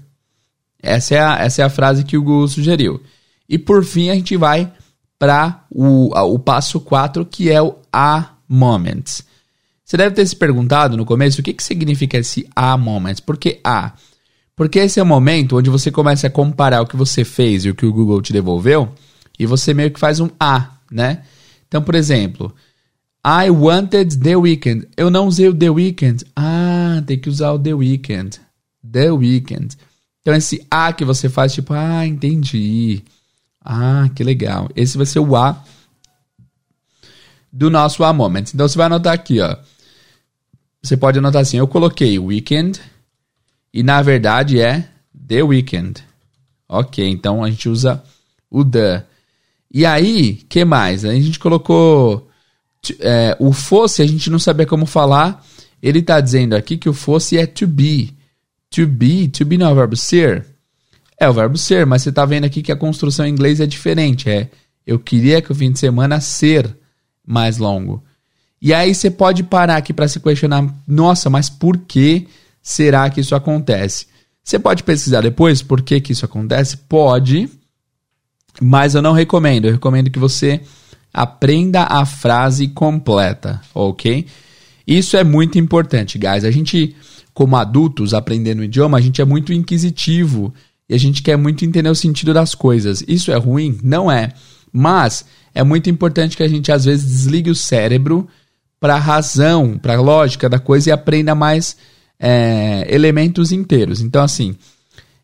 Essa 0.83 1.15
é 1.15 1.21
a, 1.21 1.39
essa 1.39 1.63
é 1.63 1.65
a 1.65 1.71
frase 1.71 2.05
que 2.05 2.19
o 2.19 2.23
Google 2.23 2.49
sugeriu. 2.49 3.01
E 3.49 3.57
por 3.57 3.85
fim, 3.85 4.11
a 4.11 4.15
gente 4.15 4.37
vai 4.37 4.71
para 5.19 5.65
o, 5.71 6.13
o 6.35 6.39
passo 6.39 6.81
4, 6.81 7.25
que 7.25 7.51
é 7.51 7.63
o 7.63 7.77
a 7.93 8.33
moments. 8.49 9.23
Você 9.85 9.97
deve 9.97 10.15
ter 10.15 10.27
se 10.27 10.35
perguntado 10.35 10.97
no 10.97 11.05
começo 11.05 11.41
o 11.41 11.45
que, 11.45 11.53
que 11.53 11.63
significa 11.63 12.19
esse 12.19 12.49
a 12.55 12.77
moments. 12.77 13.21
Por 13.21 13.37
que 13.37 13.61
a? 13.63 13.93
Porque 14.55 14.79
esse 14.79 15.01
é 15.01 15.03
o 15.03 15.07
momento 15.07 15.57
onde 15.57 15.71
você 15.71 15.91
começa 15.91 16.27
a 16.27 16.31
comparar 16.31 16.83
o 16.83 16.87
que 16.87 16.97
você 16.97 17.25
fez 17.25 17.65
e 17.65 17.71
o 17.71 17.75
que 17.75 17.87
o 17.87 17.93
Google 17.93 18.21
te 18.21 18.33
devolveu 18.33 18.93
e 19.39 19.47
você 19.47 19.73
meio 19.73 19.91
que 19.91 19.99
faz 19.99 20.21
um 20.21 20.29
a, 20.39 20.77
né? 20.91 21.23
Então, 21.67 21.83
por 21.83 21.95
exemplo, 21.95 22.55
I 23.25 23.51
wanted 23.51 24.19
the 24.19 24.37
weekend. 24.37 24.87
Eu 24.97 25.11
não 25.11 25.27
usei 25.27 25.49
o 25.49 25.55
the 25.55 25.71
weekend. 25.71 26.25
Ah, 26.37 27.03
tem 27.07 27.19
que 27.19 27.29
usar 27.29 27.53
o 27.53 27.59
the 27.59 27.73
weekend. 27.73 28.41
The 28.91 29.11
weekend. 29.11 29.77
Então, 30.21 30.35
esse 30.35 30.67
a 30.71 30.93
que 30.93 31.05
você 31.05 31.29
faz, 31.29 31.55
tipo, 31.55 31.73
ah, 31.73 32.07
entendi. 32.07 33.03
Ah, 33.65 34.11
que 34.15 34.23
legal. 34.23 34.69
Esse 34.77 34.97
vai 34.97 35.07
ser 35.07 35.21
o 35.21 35.35
a 35.35 35.65
do 37.51 37.71
nosso 37.71 38.05
a 38.05 38.13
moment. 38.13 38.45
Então, 38.53 38.69
você 38.69 38.77
vai 38.77 38.87
anotar 38.87 39.15
aqui, 39.15 39.41
ó. 39.41 39.57
Você 40.83 40.97
pode 40.97 41.19
anotar 41.19 41.43
assim, 41.43 41.57
eu 41.57 41.69
coloquei 41.69 42.19
weekend 42.19 42.81
e 43.73 43.83
na 43.83 44.03
verdade 44.03 44.61
é 44.61 44.89
the 45.29 45.43
weekend. 45.43 46.03
Ok, 46.69 47.07
então 47.07 47.43
a 47.43 47.51
gente 47.51 47.69
usa 47.69 48.03
o 48.51 48.65
the. 48.65 49.05
E 49.71 49.87
aí, 49.87 50.35
que 50.49 50.65
mais? 50.65 51.05
A 51.05 51.13
gente 51.15 51.39
colocou 51.39 52.29
é, 53.01 53.37
o 53.39 53.53
fosse, 53.53 54.03
a 54.03 54.07
gente 54.07 54.29
não 54.31 54.39
sabia 54.39 54.67
como 54.67 54.87
falar. 54.87 55.45
Ele 55.83 56.01
está 56.01 56.21
dizendo 56.21 56.55
aqui 56.55 56.77
que 56.77 56.89
o 56.89 56.95
fosse 56.95 57.37
é 57.39 57.47
to 57.47 57.67
be. 57.67 58.15
To 58.71 58.87
be, 58.87 59.29
to 59.29 59.45
be 59.45 59.59
não 59.59 59.69
é 59.69 59.73
o 59.73 59.75
verbo 59.75 59.97
ser. 59.97 60.47
É 61.19 61.29
o 61.29 61.33
verbo 61.33 61.57
ser, 61.57 61.87
mas 61.87 62.03
você 62.03 62.09
está 62.09 62.25
vendo 62.25 62.45
aqui 62.45 62.63
que 62.63 62.73
a 62.73 62.77
construção 62.77 63.27
em 63.27 63.31
inglês 63.31 63.61
é 63.61 63.67
diferente. 63.67 64.29
É 64.29 64.49
eu 64.87 64.99
queria 64.99 65.41
que 65.41 65.53
o 65.53 65.55
fim 65.55 65.71
de 65.71 65.79
semana 65.79 66.21
ser 66.21 66.77
mais 67.27 67.59
longo. 67.59 68.03
E 68.61 68.73
aí 68.75 68.95
você 68.95 69.11
pode 69.11 69.43
parar 69.43 69.77
aqui 69.77 69.93
para 69.93 70.09
se 70.09 70.21
questionar: 70.21 70.73
nossa, 70.87 71.31
mas 71.31 71.49
por 71.49 71.79
que 71.79 72.27
será 72.63 73.11
que 73.11 73.21
isso 73.21 73.35
acontece? 73.35 74.07
Você 74.43 74.59
pode 74.59 74.83
pesquisar 74.83 75.21
depois 75.21 75.63
por 75.63 75.83
que, 75.83 76.01
que 76.01 76.13
isso 76.13 76.25
acontece? 76.25 76.77
Pode, 76.77 77.49
mas 78.61 78.95
eu 78.95 79.03
não 79.03 79.13
recomendo. 79.13 79.67
Eu 79.67 79.73
recomendo 79.73 80.11
que 80.11 80.19
você 80.19 80.61
aprenda 81.13 81.85
a 81.85 82.05
frase 82.07 82.69
completa, 82.69 83.61
ok? 83.75 84.27
Isso 84.87 85.17
é 85.17 85.23
muito 85.23 85.59
importante, 85.59 86.19
guys. 86.19 86.45
A 86.45 86.51
gente, 86.51 86.97
como 87.33 87.57
adultos, 87.57 88.15
aprendendo 88.15 88.61
o 88.61 88.65
idioma, 88.65 88.99
a 88.99 89.01
gente 89.01 89.21
é 89.21 89.25
muito 89.25 89.53
inquisitivo 89.53 90.53
e 90.89 90.95
a 90.95 90.99
gente 90.99 91.23
quer 91.23 91.37
muito 91.37 91.65
entender 91.65 91.89
o 91.89 91.95
sentido 91.95 92.35
das 92.35 92.55
coisas. 92.55 93.05
Isso 93.07 93.31
é 93.31 93.37
ruim? 93.37 93.79
Não 93.83 94.11
é. 94.11 94.33
Mas 94.73 95.25
é 95.55 95.63
muito 95.63 95.89
importante 95.89 96.37
que 96.37 96.43
a 96.43 96.49
gente 96.49 96.73
às 96.73 96.85
vezes 96.85 97.05
desligue 97.05 97.51
o 97.51 97.55
cérebro 97.55 98.27
para 98.81 98.95
a 98.95 98.99
razão, 98.99 99.79
para 99.79 99.95
a 99.95 100.01
lógica 100.01 100.49
da 100.49 100.59
coisa 100.59 100.91
e 100.91 100.93
aprenda 100.93 101.35
mais 101.35 101.77
é, 102.23 102.87
elementos 102.89 103.51
inteiros. 103.51 104.01
Então, 104.01 104.23
assim, 104.23 104.55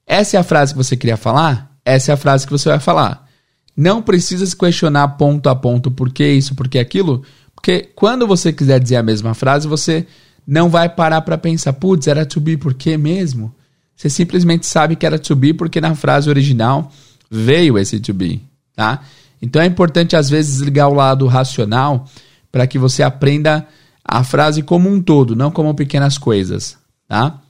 essa 0.04 0.36
é 0.36 0.40
a 0.40 0.42
frase 0.42 0.72
que 0.72 0.78
você 0.78 0.96
queria 0.96 1.16
falar, 1.16 1.70
essa 1.84 2.10
é 2.10 2.14
a 2.14 2.16
frase 2.16 2.44
que 2.44 2.50
você 2.50 2.68
vai 2.68 2.80
falar. 2.80 3.28
Não 3.76 4.02
precisa 4.02 4.44
se 4.44 4.56
questionar 4.56 5.06
ponto 5.10 5.48
a 5.48 5.54
ponto 5.54 5.92
por 5.92 6.10
que 6.10 6.28
isso, 6.28 6.56
por 6.56 6.66
que 6.66 6.80
aquilo, 6.80 7.22
porque 7.54 7.88
quando 7.94 8.26
você 8.26 8.52
quiser 8.52 8.80
dizer 8.80 8.96
a 8.96 9.02
mesma 9.02 9.32
frase, 9.32 9.68
você 9.68 10.04
não 10.44 10.68
vai 10.68 10.88
parar 10.88 11.20
para 11.20 11.38
pensar, 11.38 11.74
putz, 11.74 12.08
era 12.08 12.26
to 12.26 12.40
be 12.40 12.56
por 12.56 12.74
que 12.74 12.96
mesmo? 12.96 13.54
Você 13.94 14.10
simplesmente 14.10 14.66
sabe 14.66 14.96
que 14.96 15.06
era 15.06 15.18
to 15.18 15.36
be 15.36 15.54
porque 15.54 15.80
na 15.80 15.94
frase 15.94 16.28
original 16.28 16.90
veio 17.30 17.78
esse 17.78 18.00
to 18.00 18.12
be, 18.14 18.42
tá? 18.74 19.02
Então 19.40 19.62
é 19.62 19.66
importante 19.66 20.16
às 20.16 20.28
vezes 20.28 20.56
desligar 20.56 20.88
o 20.88 20.94
lado 20.94 21.26
racional 21.26 22.08
para 22.50 22.66
que 22.66 22.78
você 22.78 23.02
aprenda 23.02 23.66
a 24.04 24.24
frase 24.24 24.62
como 24.62 24.88
um 24.88 25.00
todo, 25.00 25.36
não 25.36 25.50
como 25.50 25.74
pequenas 25.74 26.16
coisas, 26.16 26.77
tá? 27.08 27.40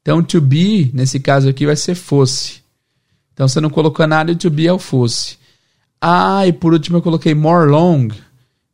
Então 0.00 0.22
to 0.22 0.40
be, 0.40 0.90
nesse 0.92 1.20
caso 1.20 1.48
aqui, 1.48 1.64
vai 1.64 1.76
ser 1.76 1.94
fosse. 1.94 2.62
Então 3.32 3.46
você 3.46 3.60
não 3.60 3.70
colocou 3.70 4.06
nada 4.06 4.34
to 4.34 4.50
be 4.50 4.66
é 4.66 4.72
o 4.72 4.78
fosse. 4.78 5.38
Ah, 6.00 6.44
e 6.46 6.52
por 6.52 6.72
último 6.72 6.98
eu 6.98 7.02
coloquei 7.02 7.34
more 7.34 7.70
long, 7.70 8.08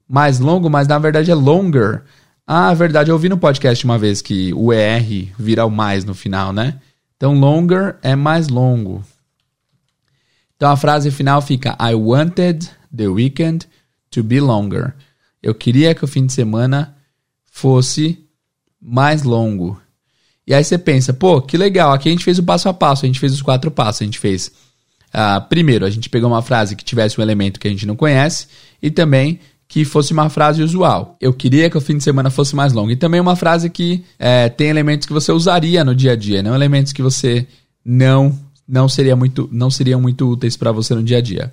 mais 0.09 0.41
longo, 0.41 0.71
mas 0.71 0.89
na 0.89 0.99
verdade 0.99 1.31
é 1.31 1.35
longer. 1.35 2.03
Ah, 2.47 2.73
verdade, 2.73 3.11
eu 3.11 3.15
ouvi 3.15 3.29
no 3.29 3.37
podcast 3.37 3.85
uma 3.85 3.99
vez 3.99 4.23
que 4.23 4.55
o 4.55 4.73
ER 4.73 5.31
vira 5.39 5.67
o 5.67 5.71
mais 5.71 6.07
no 6.07 6.15
final, 6.15 6.51
né? 6.51 6.81
Então 7.17 7.39
longer 7.39 7.97
é 8.03 8.17
mais 8.17 8.49
longo. 8.49 9.05
Então 10.57 10.71
a 10.71 10.77
frase 10.77 11.11
final 11.11 11.43
fica: 11.43 11.77
I 11.79 11.95
wanted 11.95 12.71
the 12.95 13.09
weekend 13.09 13.69
to 14.11 14.23
be 14.23 14.41
longer. 14.41 14.95
Eu 15.43 15.55
queria 15.55 15.95
que 15.95 16.05
o 16.05 16.09
fim 16.09 16.25
de 16.25 16.33
semana 16.33 16.97
fosse 17.51 18.19
mais 18.81 19.23
longo. 19.23 19.79
E 20.49 20.55
aí 20.55 20.65
você 20.65 20.79
pensa, 20.79 21.13
pô, 21.13 21.43
que 21.43 21.59
legal, 21.59 21.93
aqui 21.93 22.09
a 22.09 22.13
gente 22.13 22.25
fez 22.25 22.39
o 22.39 22.43
passo 22.43 22.71
a 22.71 22.73
passo, 22.73 23.05
a 23.05 23.07
gente 23.07 23.21
fez 23.21 23.35
os 23.35 23.43
quatro 23.43 23.71
passos, 23.71 24.01
a 24.01 24.05
gente 24.07 24.19
fez. 24.19 24.51
Uh, 25.09 25.47
primeiro, 25.47 25.85
a 25.85 25.91
gente 25.91 26.09
pegou 26.09 26.31
uma 26.31 26.41
frase 26.41 26.75
que 26.75 26.83
tivesse 26.83 27.21
um 27.21 27.23
elemento 27.23 27.61
que 27.61 27.69
a 27.69 27.71
gente 27.71 27.87
não 27.87 27.95
conhece 27.95 28.47
e 28.83 28.91
também 28.91 29.41
que 29.69 29.85
fosse 29.85 30.11
uma 30.11 30.31
frase 30.31 30.63
usual. 30.63 31.19
Eu 31.21 31.35
queria 31.35 31.69
que 31.69 31.77
o 31.77 31.81
fim 31.83 31.99
de 31.99 32.03
semana 32.03 32.31
fosse 32.31 32.57
mais 32.57 32.73
longo. 32.73 32.91
E 32.91 32.97
também 32.97 33.21
uma 33.21 33.37
frase 33.37 33.69
que 33.69 34.03
é, 34.19 34.49
tem 34.49 34.69
elementos 34.69 35.07
que 35.07 35.13
você 35.13 35.31
usaria 35.31 35.85
no 35.85 35.95
dia 35.95 36.13
a 36.13 36.17
dia, 36.17 36.43
não 36.43 36.55
elementos 36.55 36.95
que 36.95 37.03
você 37.03 37.47
não 37.85 38.35
não 38.67 38.89
seria 38.89 39.15
muito, 39.15 39.49
não 39.53 39.71
seriam 39.71 40.01
muito 40.01 40.31
úteis 40.31 40.57
para 40.57 40.73
você 40.73 40.95
no 40.95 41.03
dia 41.03 41.19
a 41.19 41.23
dia. 41.23 41.53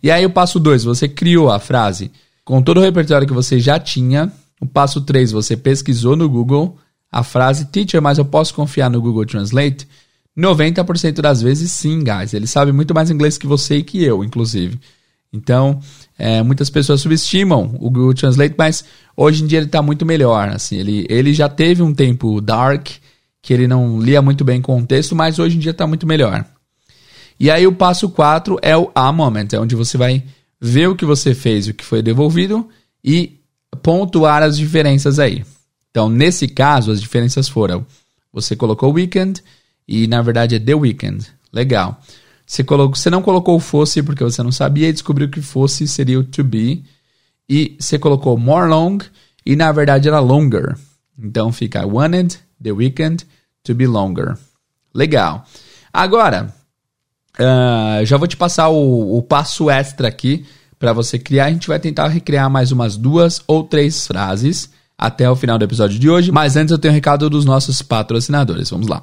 E 0.00 0.12
aí 0.12 0.24
o 0.24 0.30
passo 0.30 0.60
2, 0.60 0.84
você 0.84 1.08
criou 1.08 1.50
a 1.50 1.58
frase 1.58 2.12
com 2.44 2.62
todo 2.62 2.78
o 2.78 2.82
repertório 2.82 3.26
que 3.26 3.34
você 3.34 3.58
já 3.58 3.80
tinha. 3.80 4.32
O 4.60 4.66
passo 4.66 5.00
3, 5.00 5.32
você 5.32 5.56
pesquisou 5.56 6.16
no 6.16 6.28
Google 6.28 6.76
a 7.10 7.22
frase 7.22 7.66
teacher, 7.66 8.02
mas 8.02 8.18
eu 8.18 8.24
posso 8.24 8.54
confiar 8.54 8.90
no 8.90 9.00
Google 9.00 9.26
Translate? 9.26 9.86
90% 10.36 11.20
das 11.20 11.42
vezes 11.42 11.72
sim, 11.72 12.04
guys. 12.04 12.32
Ele 12.32 12.46
sabe 12.46 12.70
muito 12.70 12.94
mais 12.94 13.10
inglês 13.10 13.36
que 13.36 13.46
você 13.46 13.78
e 13.78 13.82
que 13.82 14.02
eu, 14.02 14.22
inclusive. 14.22 14.78
Então, 15.32 15.80
é, 16.18 16.42
muitas 16.42 16.70
pessoas 16.70 17.00
subestimam 17.00 17.76
o 17.80 17.90
Google 17.90 18.14
Translate, 18.14 18.54
mas 18.56 18.84
hoje 19.16 19.42
em 19.42 19.46
dia 19.46 19.58
ele 19.58 19.66
está 19.66 19.82
muito 19.82 20.06
melhor. 20.06 20.48
Assim, 20.48 20.76
ele, 20.76 21.06
ele 21.08 21.34
já 21.34 21.48
teve 21.48 21.82
um 21.82 21.92
tempo 21.92 22.40
dark, 22.40 22.88
que 23.42 23.52
ele 23.52 23.66
não 23.66 24.00
lia 24.00 24.22
muito 24.22 24.44
bem 24.44 24.62
com 24.62 24.80
o 24.80 24.86
texto, 24.86 25.14
mas 25.14 25.38
hoje 25.38 25.56
em 25.56 25.60
dia 25.60 25.72
está 25.72 25.86
muito 25.86 26.06
melhor. 26.06 26.44
E 27.38 27.50
aí 27.50 27.66
o 27.66 27.72
passo 27.72 28.08
4 28.08 28.58
é 28.62 28.76
o 28.76 28.90
A 28.94 29.12
Moment, 29.12 29.48
é 29.52 29.60
onde 29.60 29.76
você 29.76 29.96
vai 29.96 30.24
ver 30.60 30.88
o 30.88 30.96
que 30.96 31.04
você 31.04 31.34
fez, 31.34 31.68
o 31.68 31.74
que 31.74 31.84
foi 31.84 32.02
devolvido 32.02 32.68
e 33.04 33.38
pontuar 33.82 34.42
as 34.42 34.56
diferenças 34.56 35.18
aí. 35.18 35.44
Então, 35.98 36.08
nesse 36.08 36.46
caso, 36.46 36.92
as 36.92 37.00
diferenças 37.00 37.48
foram: 37.48 37.84
você 38.32 38.54
colocou 38.54 38.92
weekend 38.92 39.42
e 39.86 40.06
na 40.06 40.22
verdade 40.22 40.54
é 40.54 40.60
the 40.60 40.72
weekend. 40.72 41.26
Legal. 41.52 42.00
Você, 42.46 42.62
colocou, 42.62 42.94
você 42.94 43.10
não 43.10 43.20
colocou 43.20 43.58
fosse 43.58 44.00
porque 44.00 44.22
você 44.22 44.40
não 44.40 44.52
sabia 44.52 44.88
e 44.88 44.92
descobriu 44.92 45.28
que 45.28 45.42
fosse 45.42 45.88
seria 45.88 46.20
o 46.20 46.22
to 46.22 46.44
be. 46.44 46.84
E 47.48 47.76
você 47.80 47.98
colocou 47.98 48.38
more 48.38 48.68
long 48.68 48.98
e 49.44 49.56
na 49.56 49.72
verdade 49.72 50.06
era 50.06 50.20
longer. 50.20 50.76
Então 51.18 51.50
fica 51.50 51.82
I 51.82 51.84
wanted 51.84 52.38
the 52.62 52.70
weekend 52.70 53.26
to 53.64 53.74
be 53.74 53.88
longer. 53.88 54.38
Legal. 54.94 55.44
Agora, 55.92 56.54
uh, 57.40 58.06
já 58.06 58.16
vou 58.16 58.28
te 58.28 58.36
passar 58.36 58.68
o, 58.68 59.18
o 59.18 59.20
passo 59.20 59.68
extra 59.68 60.06
aqui 60.06 60.46
para 60.78 60.92
você 60.92 61.18
criar. 61.18 61.46
A 61.46 61.50
gente 61.50 61.66
vai 61.66 61.80
tentar 61.80 62.06
recriar 62.06 62.48
mais 62.48 62.70
umas 62.70 62.96
duas 62.96 63.42
ou 63.48 63.64
três 63.64 64.06
frases 64.06 64.77
até 64.98 65.30
o 65.30 65.36
final 65.36 65.58
do 65.58 65.64
episódio 65.64 65.98
de 65.98 66.10
hoje. 66.10 66.32
Mas 66.32 66.56
antes 66.56 66.72
eu 66.72 66.78
tenho 66.78 66.92
um 66.92 66.94
recado 66.94 67.30
dos 67.30 67.44
nossos 67.44 67.80
patrocinadores. 67.80 68.70
Vamos 68.70 68.88
lá. 68.88 69.02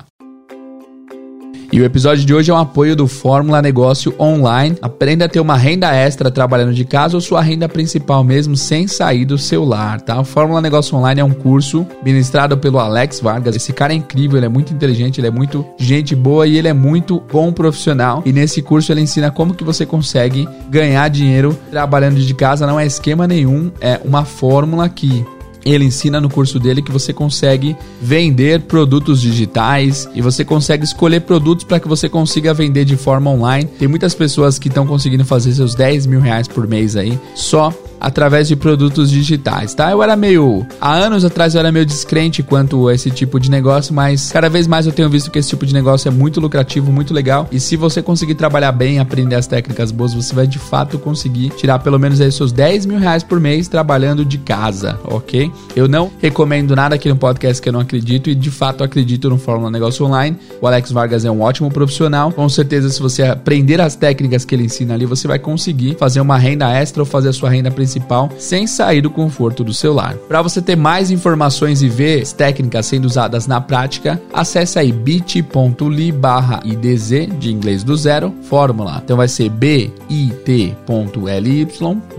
E 1.72 1.82
o 1.82 1.84
episódio 1.84 2.24
de 2.24 2.34
hoje 2.34 2.52
é 2.52 2.54
um 2.54 2.58
apoio 2.58 2.96
do 2.96 3.08
Fórmula 3.08 3.62
Negócio 3.62 4.14
Online. 4.20 4.78
Aprenda 4.82 5.26
a 5.26 5.28
ter 5.28 5.40
uma 5.40 5.58
renda 5.58 5.94
extra 5.94 6.32
trabalhando 6.32 6.74
de 6.74 6.86
casa 6.86 7.18
ou 7.18 7.22
sua 7.22 7.42
renda 7.42 7.68
principal 7.68 8.24
mesmo 8.24 8.56
sem 8.56 8.88
sair 8.88 9.26
do 9.26 9.38
seu 9.38 9.66
lar, 9.66 10.00
tá? 10.00 10.20
O 10.20 10.24
Fórmula 10.24 10.62
Negócio 10.62 10.96
Online 10.96 11.22
é 11.22 11.24
um 11.24 11.34
curso 11.34 11.86
ministrado 12.04 12.58
pelo 12.58 12.80
Alex 12.80 13.20
Vargas. 13.20 13.56
Esse 13.56 13.74
cara 13.74 13.92
é 13.92 13.96
incrível, 13.96 14.38
ele 14.38 14.46
é 14.46 14.50
muito 14.50 14.74
inteligente, 14.74 15.20
ele 15.20 15.28
é 15.28 15.32
muito 15.32 15.66
gente 15.78 16.16
boa 16.16 16.48
e 16.48 16.58
ele 16.58 16.68
é 16.68 16.74
muito 16.74 17.22
bom 17.32 17.52
profissional. 17.52 18.22
E 18.26 18.32
nesse 18.32 18.62
curso 18.62 18.92
ele 18.94 19.02
ensina 19.02 19.30
como 19.30 19.54
que 19.54 19.64
você 19.64 19.86
consegue 19.86 20.48
ganhar 20.70 21.10
dinheiro 21.10 21.58
trabalhando 21.72 22.22
de 22.22 22.34
casa. 22.34 22.68
Não 22.68 22.80
é 22.80 22.86
esquema 22.86 23.28
nenhum, 23.28 23.72
é 23.82 24.00
uma 24.06 24.24
fórmula 24.24 24.88
que 24.88 25.26
ele 25.66 25.86
ensina 25.86 26.22
no 26.22 26.30
curso 26.30 26.60
dele 26.60 26.82
que 26.82 26.92
você 26.92 27.12
consegue 27.12 27.76
vender 28.00 28.62
produtos 28.62 29.20
digitais 29.20 30.08
e 30.14 30.22
você 30.22 30.46
consegue 30.46 30.84
escolher 30.84 31.22
produtos 31.22 31.66
para 31.66 31.80
que 31.80 31.88
você 31.88 32.08
consiga 32.08 32.54
vender 32.54 32.86
de 32.86 32.96
forma 32.96 33.32
online. 33.32 33.68
Tem 33.80 33.88
muitas 33.88 34.14
pessoas 34.14 34.60
que 34.60 34.68
estão 34.68 34.86
conseguindo 34.86 35.26
fazer 35.26 35.54
seus 35.54 35.74
10 35.74 36.06
mil 36.06 36.20
reais 36.20 36.48
por 36.48 36.68
mês 36.68 36.96
aí 36.96 37.20
só 37.34 37.74
através 38.06 38.48
de 38.48 38.56
produtos 38.56 39.10
digitais, 39.10 39.74
tá? 39.74 39.90
Eu 39.90 40.04
era 40.04 40.16
meio. 40.16 40.64
Há 40.80 40.94
anos 40.94 41.26
atrás 41.26 41.56
eu 41.56 41.60
era 41.60 41.72
meio 41.72 41.88
descrente 41.88 42.44
quanto 42.44 42.88
a 42.88 42.94
esse 42.94 43.10
tipo 43.10 43.40
de 43.40 43.50
negócio, 43.50 43.96
mas 43.96 44.32
cada 44.32 44.48
vez 44.48 44.68
mais 44.68 44.86
eu 44.86 44.92
tenho 44.92 45.10
visto 45.10 45.32
que 45.32 45.40
esse 45.40 45.50
tipo 45.50 45.66
de 45.66 45.74
negócio 45.74 46.08
é 46.08 46.12
muito 46.12 46.40
lucrativo, 46.40 46.92
muito 46.92 47.16
legal. 47.16 47.48
E 47.52 47.60
se 47.60 47.76
você 47.76 48.04
conseguir 48.04 48.36
trabalhar 48.36 48.72
bem, 48.72 49.00
aprender 49.00 49.34
as 49.34 49.48
técnicas 49.48 49.92
boas, 49.92 50.14
você 50.14 50.36
vai 50.36 50.46
de 50.46 50.60
fato 50.60 51.00
conseguir 51.00 51.50
tirar 51.50 51.80
pelo 51.80 51.98
menos 51.98 52.22
aí 52.22 52.32
seus 52.32 52.52
10 52.52 52.86
mil 52.86 53.00
reais 53.00 53.24
por 53.24 53.40
mês 53.40 53.68
trabalhando 53.68 54.24
de 54.24 54.38
casa, 54.38 55.00
ok? 55.06 55.52
Eu 55.76 55.88
não 55.88 56.12
recomendo 56.22 56.76
nada 56.76 56.94
aqui 56.94 57.10
no 57.10 57.16
podcast 57.16 57.60
que 57.60 57.68
eu 57.68 57.74
não 57.74 57.80
acredito 57.80 58.30
e 58.30 58.36
de 58.36 58.52
fato 58.52 58.84
acredito 58.84 59.32
no 59.32 59.40
Fórmula 59.40 59.72
Negócio 59.72 60.06
Online. 60.06 60.38
O 60.62 60.68
Alex 60.68 60.92
Vargas 60.92 61.26
é 61.26 61.32
um 61.32 61.42
ótimo 61.42 61.72
profissional. 61.72 62.32
Com 62.32 62.48
certeza, 62.48 62.88
se 62.92 63.02
você 63.02 63.24
aprender 63.24 63.82
as 63.82 63.96
técnicas 63.96 64.46
que 64.46 64.54
ele 64.54 64.66
ensina 64.66 64.94
ali, 64.94 65.08
você 65.08 65.28
vai 65.28 65.40
conseguir 65.40 65.98
fazer 65.98 66.22
uma 66.22 66.38
renda 66.38 66.72
extra 66.72 67.02
ou 67.02 67.06
fazer 67.08 67.30
a 67.30 67.34
sua 67.34 67.50
renda 67.50 67.72
principal 67.72 67.95
sem 68.38 68.68
sair 68.68 69.02
do 69.02 69.10
conforto 69.10 69.64
do 69.64 69.74
seu 69.74 69.94
lar. 69.94 70.16
Para 70.28 70.42
você 70.42 70.62
ter 70.62 70.76
mais 70.76 71.12
informações 71.12 71.82
e 71.82 71.90
ver 71.90 72.22
as 72.22 72.34
técnicas 72.34 72.86
sendo 72.86 73.06
usadas 73.06 73.48
na 73.48 73.62
prática, 73.62 74.22
acesse 74.34 74.80
aí 74.80 74.92
bit.ly 74.92 76.12
barra 76.12 76.62
idz 76.64 77.10
de 77.40 77.52
inglês 77.52 77.84
do 77.84 77.96
zero, 77.96 78.34
fórmula. 78.44 79.02
Então 79.04 79.18
vai 79.18 79.28
ser 79.28 79.50
bit.ly 79.50 80.88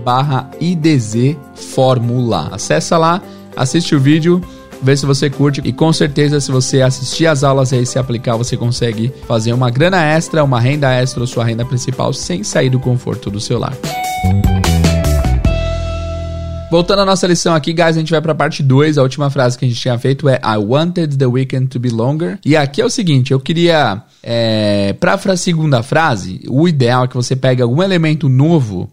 barra 0.03 0.49
idz 0.59 1.15
fórmula. 1.55 2.49
Acessa 2.51 2.97
lá, 2.97 3.21
assiste 3.55 3.95
o 3.95 3.99
vídeo 3.99 4.41
vê 4.81 4.95
se 4.95 5.05
você 5.05 5.29
curte 5.29 5.61
e 5.63 5.73
com 5.73 5.91
certeza 5.91 6.39
se 6.39 6.51
você 6.51 6.81
assistir 6.81 7.27
as 7.27 7.43
aulas 7.43 7.73
aí 7.73 7.85
se 7.85 7.99
aplicar, 7.99 8.35
você 8.35 8.55
consegue 8.55 9.11
fazer 9.27 9.53
uma 9.53 9.69
grana 9.69 10.03
extra, 10.03 10.43
uma 10.43 10.59
renda 10.59 10.91
extra 10.93 11.21
ou 11.21 11.27
sua 11.27 11.45
renda 11.45 11.65
principal 11.65 12.13
sem 12.13 12.43
sair 12.43 12.69
do 12.69 12.79
conforto 12.79 13.29
do 13.29 13.39
seu 13.39 13.59
lar. 13.59 13.73
Voltando 16.77 16.99
à 16.99 17.05
nossa 17.05 17.25
lição 17.25 17.55
aqui, 17.55 17.73
guys, 17.73 17.97
a 17.97 17.99
gente 17.99 18.11
vai 18.11 18.21
para 18.21 18.33
a 18.33 18.35
parte 18.35 18.61
2. 18.61 18.99
A 18.99 19.01
última 19.01 19.31
frase 19.31 19.57
que 19.57 19.65
a 19.65 19.67
gente 19.67 19.81
tinha 19.81 19.97
feito 19.97 20.29
é 20.29 20.39
I 20.43 20.57
wanted 20.57 21.17
the 21.17 21.25
weekend 21.25 21.69
to 21.69 21.79
be 21.79 21.89
longer. 21.89 22.37
E 22.45 22.55
aqui 22.55 22.79
é 22.79 22.85
o 22.85 22.89
seguinte, 22.89 23.31
eu 23.31 23.39
queria 23.39 24.03
é, 24.21 24.93
para 24.93 25.15
a 25.15 25.35
segunda 25.35 25.81
frase, 25.81 26.39
o 26.47 26.67
ideal 26.67 27.05
é 27.05 27.07
que 27.07 27.15
você 27.15 27.35
pegue 27.35 27.63
algum 27.63 27.81
elemento 27.81 28.29
novo 28.29 28.91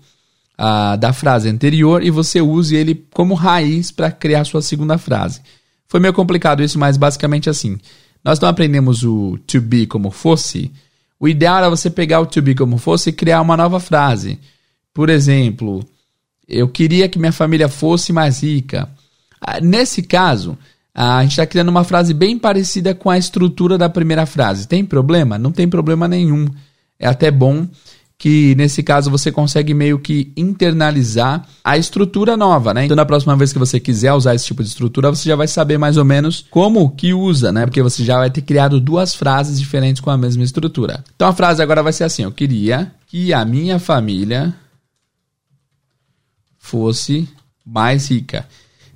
uh, 0.59 0.97
da 0.97 1.13
frase 1.13 1.47
anterior 1.47 2.03
e 2.03 2.09
você 2.09 2.41
use 2.41 2.75
ele 2.75 3.05
como 3.13 3.35
raiz 3.35 3.91
para 3.91 4.11
criar 4.11 4.45
sua 4.45 4.63
segunda 4.63 4.97
frase. 4.97 5.43
Foi 5.87 6.01
meio 6.01 6.15
complicado 6.15 6.63
isso, 6.63 6.79
mas 6.79 6.97
basicamente 6.97 7.51
assim. 7.51 7.79
Nós 8.25 8.41
não 8.41 8.49
aprendemos 8.49 9.03
o 9.03 9.39
to 9.47 9.61
be 9.61 9.87
como 9.87 10.11
fosse. 10.11 10.73
O 11.21 11.29
ideal 11.29 11.59
era 11.59 11.69
você 11.69 11.91
pegar 11.91 12.21
o 12.21 12.27
to 12.27 12.41
be 12.41 12.55
como 12.55 12.79
fosse 12.79 13.11
e 13.11 13.13
criar 13.13 13.43
uma 13.43 13.59
nova 13.59 13.79
frase. 13.79 14.41
Por 14.95 15.11
exemplo, 15.11 15.87
eu 16.49 16.69
queria 16.69 17.09
que 17.09 17.19
minha 17.19 17.33
família 17.33 17.69
fosse 17.69 18.13
mais 18.13 18.43
rica. 18.43 18.89
Ah, 19.41 19.61
nesse 19.61 20.03
caso, 20.03 20.57
a 20.95 21.23
gente 21.23 21.33
está 21.33 21.47
criando 21.47 21.69
uma 21.69 21.85
frase 21.85 22.15
bem 22.15 22.39
parecida 22.39 22.95
com 22.95 23.11
a 23.11 23.19
estrutura 23.19 23.77
da 23.77 23.89
primeira 23.89 24.27
frase. 24.27 24.69
Tem 24.69 24.85
problema? 24.85 25.39
Não 25.39 25.51
tem 25.51 25.69
problema 25.69 26.07
nenhum. 26.07 26.49
É 26.99 27.09
até 27.09 27.31
bom 27.31 27.67
que 28.17 28.55
nesse 28.55 28.83
caso 28.83 29.11
você 29.11 29.31
consegue 29.33 29.75
meio 29.75 29.99
que 29.99 30.33
internalizar 30.37 31.47
a 31.63 31.77
estrutura 31.77 32.37
nova, 32.37 32.73
né? 32.73 32.85
Então 32.85 32.97
na 32.97 33.05
próxima 33.05 33.37
vez 33.37 33.53
que 33.53 33.59
você 33.59 33.81
quiser 33.81 34.13
usar 34.13 34.35
esse 34.35 34.47
tipo 34.47 34.63
de 34.63 34.69
estrutura, 34.69 35.11
você 35.11 35.29
já 35.29 35.37
vai 35.37 35.49
saber 35.49 35.79
mais 35.79 35.97
ou 35.97 36.05
menos 36.05 36.47
como 36.51 36.89
que 36.91 37.13
usa, 37.13 37.53
né? 37.53 37.67
Porque 37.67 37.83
você 37.83 38.05
já 38.05 38.17
vai 38.17 38.31
ter 38.31 38.43
criado 38.43 38.81
duas 38.81 39.15
frases 39.15 39.59
diferentes 39.59 40.01
com 40.01 40.11
a 40.11 40.17
mesma 40.17 40.45
estrutura. 40.45 41.03
Então 41.17 41.29
a 41.29 41.33
frase 41.33 41.63
agora 41.63 41.83
vai 41.83 41.93
ser 41.93 42.05
assim: 42.05 42.23
eu 42.23 42.33
queria 42.33 42.93
que 43.09 43.35
a 43.35 43.45
minha 43.45 43.79
família 43.79 44.55
fosse 46.65 47.29
mais 47.65 48.11
rica. 48.11 48.49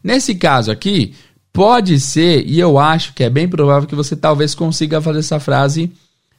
Nesse 0.03 0.35
caso 0.35 0.71
aqui, 0.71 1.15
pode 1.53 2.01
ser, 2.01 2.47
e 2.47 2.59
eu 2.59 2.79
acho 2.79 3.13
que 3.13 3.23
é 3.23 3.29
bem 3.29 3.47
provável 3.47 3.87
que 3.87 3.95
você 3.95 4.17
talvez 4.17 4.55
consiga 4.55 5.03
fazer 5.03 5.19
essa 5.19 5.39
frase 5.39 5.93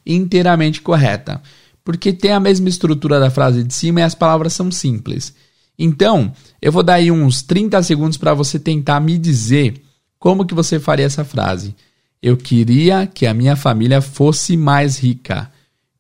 inteiramente 0.04 0.82
correta. 0.82 1.40
Porque 1.84 2.12
tem 2.12 2.32
a 2.32 2.40
mesma 2.40 2.68
estrutura 2.68 3.20
da 3.20 3.30
frase 3.30 3.64
de 3.64 3.72
cima 3.72 4.00
e 4.00 4.04
as 4.04 4.16
palavras 4.16 4.54
são 4.54 4.72
simples. 4.72 5.36
Então, 5.78 6.34
eu 6.60 6.72
vou 6.72 6.82
dar 6.82 6.96
aí 6.96 7.12
uns 7.12 7.44
30 7.44 7.82
segundos 7.84 8.18
para 8.18 8.34
você 8.34 8.58
tentar 8.58 9.00
me 9.00 9.16
dizer 9.16 9.80
como 10.18 10.46
que 10.46 10.56
você 10.56 10.80
faria 10.80 11.06
essa 11.06 11.24
frase. 11.24 11.76
Eu 12.24 12.38
queria 12.38 13.06
que 13.06 13.28
a 13.28 13.36
minha 13.36 13.56
família 13.56 14.02
fosse 14.02 14.58
mais 14.58 14.98
rica. 14.98 15.50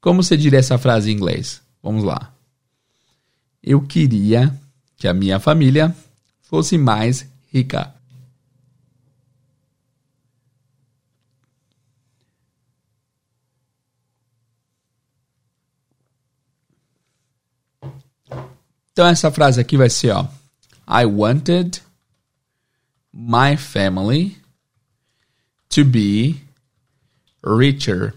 Como 0.02 0.24
você 0.24 0.36
diria 0.36 0.58
essa 0.58 0.80
frase 0.80 1.12
em 1.12 1.14
inglês? 1.14 1.62
Vamos 1.84 2.04
lá. 2.04 2.34
Eu 3.64 3.80
queria 3.82 4.52
que 5.00 5.08
a 5.08 5.14
minha 5.14 5.40
família 5.40 5.96
fosse 6.42 6.78
mais 6.78 7.26
rica. 7.48 7.96
Então 18.92 19.08
essa 19.08 19.32
frase 19.32 19.62
aqui 19.62 19.78
vai 19.78 19.90
ser, 19.90 20.12
ó, 20.12 20.28
I 20.86 21.06
wanted 21.06 21.82
my 23.14 23.56
family 23.56 24.38
to 25.70 25.86
be 25.86 26.42
richer. 27.42 28.14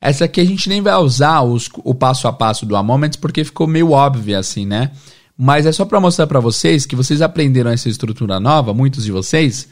Essa 0.00 0.24
aqui 0.24 0.40
a 0.40 0.44
gente 0.44 0.70
nem 0.70 0.80
vai 0.80 0.94
usar 0.96 1.42
os, 1.42 1.68
o 1.78 1.94
passo 1.94 2.26
a 2.26 2.32
passo 2.32 2.64
do 2.64 2.76
A 2.76 2.82
Moments 2.82 3.16
porque 3.16 3.44
ficou 3.44 3.66
meio 3.66 3.90
óbvio 3.90 4.38
assim, 4.38 4.64
né? 4.64 4.92
Mas 5.36 5.66
é 5.66 5.72
só 5.72 5.84
para 5.84 6.00
mostrar 6.00 6.26
para 6.26 6.40
vocês 6.40 6.86
que 6.86 6.94
vocês 6.94 7.20
aprenderam 7.20 7.70
essa 7.70 7.88
estrutura 7.88 8.38
nova, 8.38 8.72
muitos 8.72 9.04
de 9.04 9.12
vocês, 9.12 9.68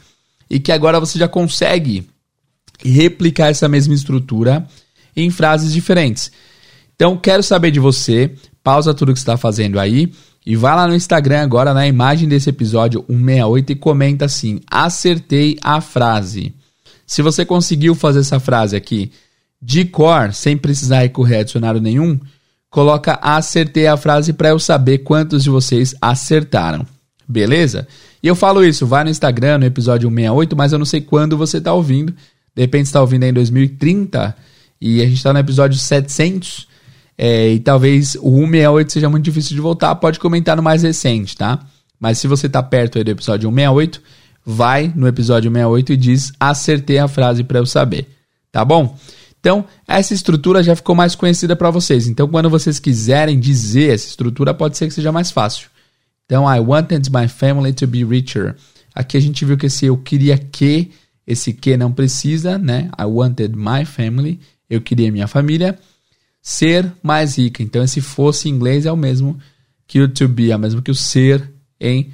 e 0.49 0.59
que 0.59 0.71
agora 0.71 0.99
você 0.99 1.17
já 1.17 1.27
consegue 1.27 2.07
replicar 2.83 3.47
essa 3.47 3.69
mesma 3.69 3.93
estrutura 3.93 4.67
em 5.15 5.29
frases 5.29 5.71
diferentes. 5.71 6.31
Então, 6.95 7.17
quero 7.17 7.41
saber 7.41 7.71
de 7.71 7.79
você, 7.79 8.33
pausa 8.63 8.93
tudo 8.93 9.13
que 9.13 9.19
está 9.19 9.37
fazendo 9.37 9.79
aí 9.79 10.11
e 10.45 10.55
vai 10.55 10.75
lá 10.75 10.87
no 10.87 10.95
Instagram 10.95 11.41
agora, 11.41 11.73
na 11.73 11.87
imagem 11.87 12.27
desse 12.27 12.49
episódio 12.49 13.05
168 13.07 13.71
e 13.71 13.75
comenta 13.75 14.25
assim: 14.25 14.59
acertei 14.69 15.57
a 15.61 15.79
frase. 15.79 16.53
Se 17.05 17.21
você 17.21 17.45
conseguiu 17.45 17.95
fazer 17.95 18.19
essa 18.19 18.39
frase 18.39 18.75
aqui 18.75 19.11
de 19.61 19.85
cor, 19.85 20.33
sem 20.33 20.57
precisar 20.57 20.99
recorrer 20.99 21.37
a 21.37 21.43
dicionário 21.43 21.79
nenhum, 21.79 22.19
coloca 22.73 23.19
acertei 23.21 23.85
a 23.85 23.95
frase 23.95 24.33
para 24.33 24.49
eu 24.49 24.57
saber 24.57 24.97
quantos 24.99 25.43
de 25.43 25.49
vocês 25.51 25.93
acertaram. 26.01 26.83
Beleza? 27.29 27.87
E 28.21 28.27
eu 28.27 28.35
falo 28.35 28.65
isso, 28.65 28.87
vai 28.87 29.03
no 29.03 29.11
Instagram, 29.11 29.59
no 29.59 29.65
episódio 29.65 30.09
168, 30.09 30.55
mas 30.57 30.73
eu 30.73 30.79
não 30.79 30.85
sei 30.85 30.99
quando 30.99 31.37
você 31.37 31.59
está 31.59 31.71
ouvindo. 31.71 32.11
De 32.55 32.63
repente 32.63 32.87
está 32.87 32.99
ouvindo 32.99 33.25
aí 33.25 33.29
em 33.29 33.33
2030 33.33 34.35
e 34.81 35.01
a 35.01 35.05
gente 35.05 35.17
está 35.17 35.31
no 35.31 35.37
episódio 35.37 35.77
700. 35.77 36.67
É, 37.15 37.49
e 37.51 37.59
talvez 37.59 38.15
o 38.15 38.31
168 38.39 38.91
seja 38.91 39.07
muito 39.07 39.23
difícil 39.23 39.53
de 39.55 39.61
voltar. 39.61 39.93
Pode 39.93 40.19
comentar 40.19 40.57
no 40.57 40.63
mais 40.63 40.81
recente, 40.81 41.37
tá? 41.37 41.59
Mas 41.99 42.17
se 42.17 42.27
você 42.27 42.47
está 42.47 42.63
perto 42.63 42.97
aí 42.97 43.03
do 43.03 43.11
episódio 43.11 43.51
168, 43.51 44.01
vai 44.43 44.91
no 44.95 45.07
episódio 45.07 45.51
168 45.51 45.93
e 45.93 45.97
diz 45.97 46.33
acertei 46.39 46.97
a 46.97 47.07
frase 47.07 47.43
para 47.43 47.59
eu 47.59 47.67
saber. 47.67 48.09
Tá 48.51 48.65
bom? 48.65 48.97
Então, 49.43 49.65
essa 49.85 50.13
estrutura 50.13 50.63
já 50.63 50.73
ficou 50.73 50.95
mais 50.95 51.15
conhecida 51.15 51.53
para 51.53 51.69
vocês. 51.69 52.07
Então, 52.07 52.29
quando 52.29 52.49
vocês 52.49 52.79
quiserem 52.79 53.37
dizer 53.37 53.93
essa 53.93 54.07
estrutura, 54.07 54.53
pode 54.53 54.77
ser 54.77 54.87
que 54.87 54.93
seja 54.93 55.11
mais 55.11 55.31
fácil. 55.31 55.67
Então, 56.25 56.45
I 56.49 56.61
wanted 56.61 57.11
my 57.11 57.27
family 57.27 57.73
to 57.73 57.85
be 57.85 58.05
richer. 58.05 58.55
Aqui 58.95 59.17
a 59.17 59.19
gente 59.19 59.43
viu 59.43 59.57
que 59.57 59.65
esse 59.65 59.85
eu 59.85 59.97
queria 59.97 60.37
que, 60.37 60.91
esse 61.27 61.51
que 61.51 61.75
não 61.75 61.91
precisa, 61.91 62.57
né? 62.57 62.89
I 62.97 63.03
wanted 63.03 63.53
my 63.53 63.83
family, 63.83 64.39
eu 64.69 64.79
queria 64.79 65.11
minha 65.11 65.27
família 65.27 65.77
ser 66.41 66.89
mais 67.03 67.37
rica. 67.37 67.61
Então, 67.61 67.83
esse 67.83 67.99
fosse 67.99 68.47
em 68.47 68.53
inglês 68.53 68.85
é 68.85 68.91
o 68.93 68.95
mesmo 68.95 69.37
que 69.85 69.99
o 69.99 70.07
to 70.07 70.29
be, 70.29 70.51
é 70.51 70.55
o 70.55 70.59
mesmo 70.59 70.81
que 70.81 70.89
o 70.89 70.95
ser 70.95 71.51
em 71.81 72.13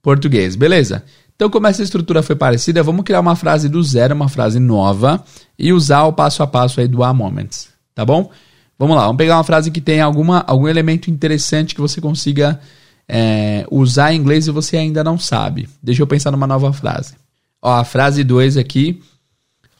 português. 0.00 0.54
Beleza? 0.54 1.04
Então, 1.36 1.50
como 1.50 1.66
essa 1.66 1.82
estrutura 1.82 2.22
foi 2.22 2.36
parecida, 2.36 2.82
vamos 2.82 3.04
criar 3.04 3.20
uma 3.20 3.34
frase 3.34 3.68
do 3.68 3.82
zero, 3.82 4.14
uma 4.14 4.28
frase 4.28 4.60
nova, 4.60 5.24
e 5.58 5.72
usar 5.72 6.04
o 6.04 6.12
passo 6.12 6.42
a 6.42 6.46
passo 6.46 6.80
aí 6.80 6.86
do 6.86 7.02
A 7.02 7.12
Moments, 7.12 7.68
tá 7.94 8.04
bom? 8.04 8.30
Vamos 8.78 8.96
lá, 8.96 9.02
vamos 9.02 9.16
pegar 9.16 9.36
uma 9.36 9.44
frase 9.44 9.70
que 9.70 9.80
tem 9.80 10.00
alguma, 10.00 10.44
algum 10.46 10.68
elemento 10.68 11.10
interessante 11.10 11.74
que 11.74 11.80
você 11.80 12.00
consiga 12.00 12.60
é, 13.08 13.66
usar 13.70 14.12
em 14.12 14.16
inglês 14.16 14.46
e 14.46 14.50
você 14.50 14.76
ainda 14.76 15.02
não 15.04 15.18
sabe. 15.18 15.68
Deixa 15.82 16.02
eu 16.02 16.06
pensar 16.06 16.30
numa 16.30 16.46
nova 16.46 16.72
frase. 16.72 17.14
Ó, 17.62 17.72
a 17.72 17.84
frase 17.84 18.24
2 18.24 18.56
aqui. 18.56 19.02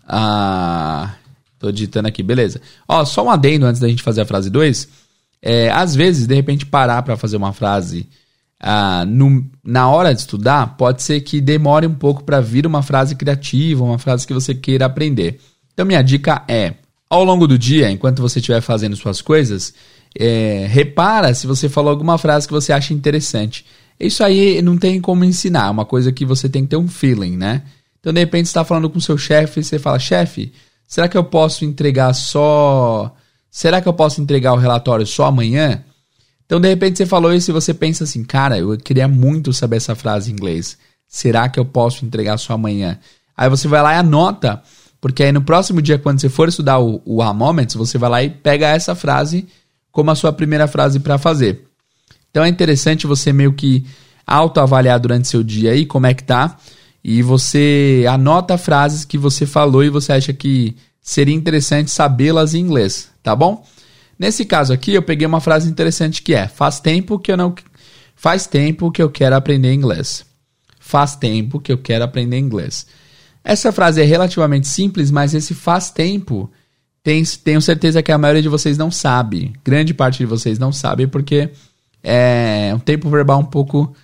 Ah, 0.06 1.14
tô 1.58 1.70
digitando 1.72 2.08
aqui, 2.08 2.22
beleza. 2.22 2.60
Ó, 2.86 3.04
só 3.04 3.24
um 3.24 3.30
adendo 3.30 3.66
antes 3.66 3.80
da 3.80 3.88
gente 3.88 4.02
fazer 4.02 4.22
a 4.22 4.26
frase 4.26 4.50
2. 4.50 4.88
É, 5.42 5.70
às 5.70 5.94
vezes, 5.94 6.26
de 6.26 6.34
repente, 6.34 6.64
parar 6.66 7.02
para 7.02 7.16
fazer 7.16 7.36
uma 7.36 7.52
frase 7.52 8.08
ah, 8.60 9.04
no, 9.06 9.44
na 9.62 9.88
hora 9.88 10.14
de 10.14 10.20
estudar, 10.20 10.76
pode 10.76 11.02
ser 11.02 11.20
que 11.20 11.40
demore 11.40 11.86
um 11.86 11.94
pouco 11.94 12.24
para 12.24 12.40
vir 12.40 12.66
uma 12.66 12.82
frase 12.82 13.14
criativa, 13.14 13.84
uma 13.84 13.98
frase 13.98 14.26
que 14.26 14.34
você 14.34 14.54
queira 14.54 14.86
aprender. 14.86 15.40
Então, 15.72 15.84
minha 15.84 16.02
dica 16.02 16.42
é: 16.48 16.74
ao 17.08 17.24
longo 17.24 17.46
do 17.46 17.58
dia, 17.58 17.90
enquanto 17.90 18.22
você 18.22 18.38
estiver 18.38 18.60
fazendo 18.60 18.96
suas 18.96 19.20
coisas, 19.20 19.74
é, 20.18 20.66
repara 20.68 21.34
se 21.34 21.46
você 21.46 21.68
falou 21.68 21.90
alguma 21.90 22.18
frase 22.18 22.46
que 22.46 22.52
você 22.52 22.72
acha 22.72 22.94
interessante. 22.94 23.64
Isso 23.98 24.24
aí 24.24 24.60
não 24.62 24.76
tem 24.76 25.00
como 25.00 25.24
ensinar, 25.24 25.68
é 25.68 25.70
uma 25.70 25.84
coisa 25.84 26.12
que 26.12 26.24
você 26.24 26.48
tem 26.48 26.62
que 26.62 26.70
ter 26.70 26.76
um 26.76 26.88
feeling, 26.88 27.36
né? 27.36 27.62
Então, 28.00 28.12
de 28.12 28.20
repente, 28.20 28.46
você 28.46 28.50
está 28.50 28.64
falando 28.64 28.90
com 28.90 29.00
seu 29.00 29.16
chefe 29.16 29.60
e 29.60 29.64
você 29.64 29.78
fala, 29.78 29.98
chefe, 29.98 30.52
será 30.86 31.08
que 31.08 31.16
eu 31.16 31.24
posso 31.24 31.64
entregar 31.64 32.12
só. 32.12 33.14
Será 33.50 33.80
que 33.80 33.88
eu 33.88 33.94
posso 33.94 34.20
entregar 34.20 34.52
o 34.52 34.58
relatório 34.58 35.06
só 35.06 35.26
amanhã? 35.26 35.82
Então, 36.54 36.60
de 36.60 36.68
repente, 36.68 36.98
você 36.98 37.04
falou 37.04 37.34
isso 37.34 37.50
e 37.50 37.52
você 37.52 37.74
pensa 37.74 38.04
assim, 38.04 38.22
cara, 38.22 38.56
eu 38.56 38.78
queria 38.78 39.08
muito 39.08 39.52
saber 39.52 39.78
essa 39.78 39.96
frase 39.96 40.30
em 40.30 40.34
inglês. 40.34 40.78
Será 41.08 41.48
que 41.48 41.58
eu 41.58 41.64
posso 41.64 42.04
entregar 42.04 42.38
só 42.38 42.52
amanhã? 42.52 42.96
Aí 43.36 43.50
você 43.50 43.66
vai 43.66 43.82
lá 43.82 43.92
e 43.92 43.96
anota, 43.96 44.62
porque 45.00 45.24
aí 45.24 45.32
no 45.32 45.42
próximo 45.42 45.82
dia, 45.82 45.98
quando 45.98 46.20
você 46.20 46.28
for 46.28 46.48
estudar 46.48 46.78
o, 46.78 47.02
o 47.04 47.20
A 47.22 47.34
Moments, 47.34 47.74
você 47.74 47.98
vai 47.98 48.08
lá 48.08 48.22
e 48.22 48.30
pega 48.30 48.68
essa 48.68 48.94
frase 48.94 49.48
como 49.90 50.12
a 50.12 50.14
sua 50.14 50.32
primeira 50.32 50.68
frase 50.68 51.00
para 51.00 51.18
fazer. 51.18 51.64
Então 52.30 52.44
é 52.44 52.48
interessante 52.48 53.04
você 53.04 53.32
meio 53.32 53.52
que 53.52 53.84
autoavaliar 54.24 55.00
durante 55.00 55.26
seu 55.26 55.42
dia 55.42 55.72
aí 55.72 55.84
como 55.84 56.06
é 56.06 56.14
que 56.14 56.22
tá. 56.22 56.56
E 57.02 57.20
você 57.20 58.04
anota 58.08 58.56
frases 58.56 59.04
que 59.04 59.18
você 59.18 59.44
falou 59.44 59.82
e 59.82 59.90
você 59.90 60.12
acha 60.12 60.32
que 60.32 60.76
seria 61.02 61.34
interessante 61.34 61.90
sabê-las 61.90 62.54
em 62.54 62.60
inglês, 62.60 63.10
tá 63.24 63.34
bom? 63.34 63.66
Nesse 64.18 64.44
caso 64.44 64.72
aqui, 64.72 64.94
eu 64.94 65.02
peguei 65.02 65.26
uma 65.26 65.40
frase 65.40 65.68
interessante 65.68 66.22
que 66.22 66.34
é: 66.34 66.48
faz 66.48 66.80
tempo 66.80 67.18
que 67.18 67.32
eu 67.32 67.36
não 67.36 67.54
faz 68.14 68.46
tempo 68.46 68.90
que 68.90 69.02
eu 69.02 69.10
quero 69.10 69.34
aprender 69.34 69.72
inglês. 69.72 70.24
Faz 70.78 71.16
tempo 71.16 71.60
que 71.60 71.72
eu 71.72 71.78
quero 71.78 72.04
aprender 72.04 72.38
inglês. 72.38 72.86
Essa 73.42 73.72
frase 73.72 74.00
é 74.00 74.04
relativamente 74.04 74.66
simples, 74.66 75.10
mas 75.10 75.34
esse 75.34 75.54
faz 75.54 75.90
tempo 75.90 76.50
tenho, 77.02 77.60
certeza 77.60 78.02
que 78.02 78.10
a 78.10 78.16
maioria 78.16 78.40
de 78.40 78.48
vocês 78.48 78.78
não 78.78 78.90
sabe. 78.90 79.52
Grande 79.62 79.92
parte 79.92 80.18
de 80.18 80.26
vocês 80.26 80.58
não 80.58 80.72
sabe 80.72 81.06
porque 81.06 81.50
é 82.02 82.72
um 82.74 82.78
tempo 82.78 83.10
verbal 83.10 83.40
um 83.40 83.44
pouco 83.44 83.94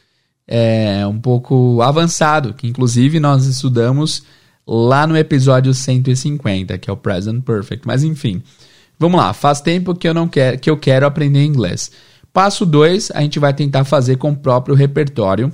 é, 0.46 1.07
um 1.07 1.18
pouco 1.18 1.81
avançado, 1.81 2.53
que 2.53 2.66
inclusive 2.66 3.18
nós 3.18 3.46
estudamos 3.46 4.23
lá 4.66 5.07
no 5.07 5.16
episódio 5.16 5.73
150, 5.73 6.77
que 6.77 6.90
é 6.90 6.92
o 6.92 6.96
Present 6.96 7.42
Perfect. 7.42 7.87
Mas 7.87 8.05
enfim, 8.05 8.42
vamos 9.00 9.18
lá. 9.18 9.32
Faz 9.32 9.60
tempo 9.60 9.94
que 9.94 10.06
eu 10.06 10.14
não 10.14 10.28
quero 10.28 10.58
que 10.58 10.70
eu 10.70 10.76
quero 10.76 11.06
aprender 11.06 11.42
inglês. 11.42 11.90
Passo 12.32 12.64
2, 12.64 13.10
a 13.12 13.22
gente 13.22 13.40
vai 13.40 13.52
tentar 13.52 13.84
fazer 13.84 14.16
com 14.16 14.30
o 14.30 14.36
próprio 14.36 14.76
repertório 14.76 15.52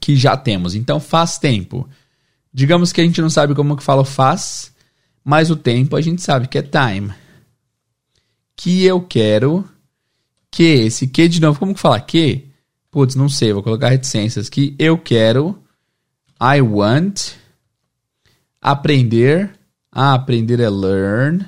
que 0.00 0.16
já 0.16 0.36
temos. 0.36 0.74
Então, 0.74 0.98
faz 0.98 1.36
tempo. 1.36 1.86
Digamos 2.52 2.92
que 2.92 3.00
a 3.00 3.04
gente 3.04 3.20
não 3.20 3.28
sabe 3.28 3.54
como 3.54 3.76
que 3.76 3.82
fala 3.82 4.04
faz, 4.04 4.72
mas 5.22 5.50
o 5.50 5.56
tempo 5.56 5.96
a 5.96 6.00
gente 6.00 6.22
sabe 6.22 6.48
que 6.48 6.56
é 6.56 6.62
time. 6.62 7.12
Que 8.56 8.84
eu 8.84 9.02
quero 9.02 9.68
que 10.50 10.62
esse 10.62 11.06
que 11.06 11.28
de 11.28 11.40
novo, 11.40 11.58
como 11.58 11.74
que 11.74 11.80
fala 11.80 12.00
que? 12.00 12.48
Putz, 12.90 13.14
não 13.14 13.28
sei, 13.28 13.52
vou 13.52 13.62
colocar 13.62 13.90
reticências. 13.90 14.48
Que 14.48 14.74
eu 14.78 14.98
quero, 14.98 15.62
I 16.40 16.60
want, 16.60 17.32
aprender, 18.60 19.52
ah, 19.92 20.14
aprender 20.14 20.58
é 20.58 20.68
learn, 20.68 21.46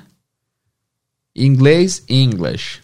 inglês, 1.35 2.03
English. 2.07 2.81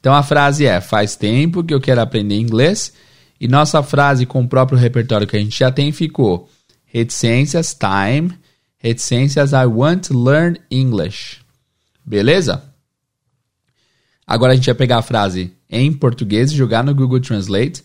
Então 0.00 0.14
a 0.14 0.22
frase 0.22 0.66
é: 0.66 0.80
faz 0.80 1.16
tempo 1.16 1.64
que 1.64 1.72
eu 1.72 1.80
quero 1.80 2.00
aprender 2.00 2.36
inglês. 2.36 2.92
E 3.40 3.48
nossa 3.48 3.82
frase 3.82 4.24
com 4.24 4.42
o 4.42 4.48
próprio 4.48 4.78
repertório 4.78 5.26
que 5.26 5.36
a 5.36 5.40
gente 5.40 5.58
já 5.58 5.70
tem 5.70 5.92
ficou: 5.92 6.48
reticências, 6.86 7.74
time, 7.74 8.32
reticências, 8.78 9.52
I 9.52 9.66
want 9.66 10.08
to 10.08 10.18
learn 10.18 10.60
English. 10.70 11.38
Beleza? 12.04 12.62
Agora 14.26 14.52
a 14.52 14.56
gente 14.56 14.66
vai 14.66 14.74
pegar 14.74 14.98
a 14.98 15.02
frase 15.02 15.52
em 15.68 15.92
português, 15.92 16.52
jogar 16.52 16.84
no 16.84 16.94
Google 16.94 17.20
Translate 17.20 17.82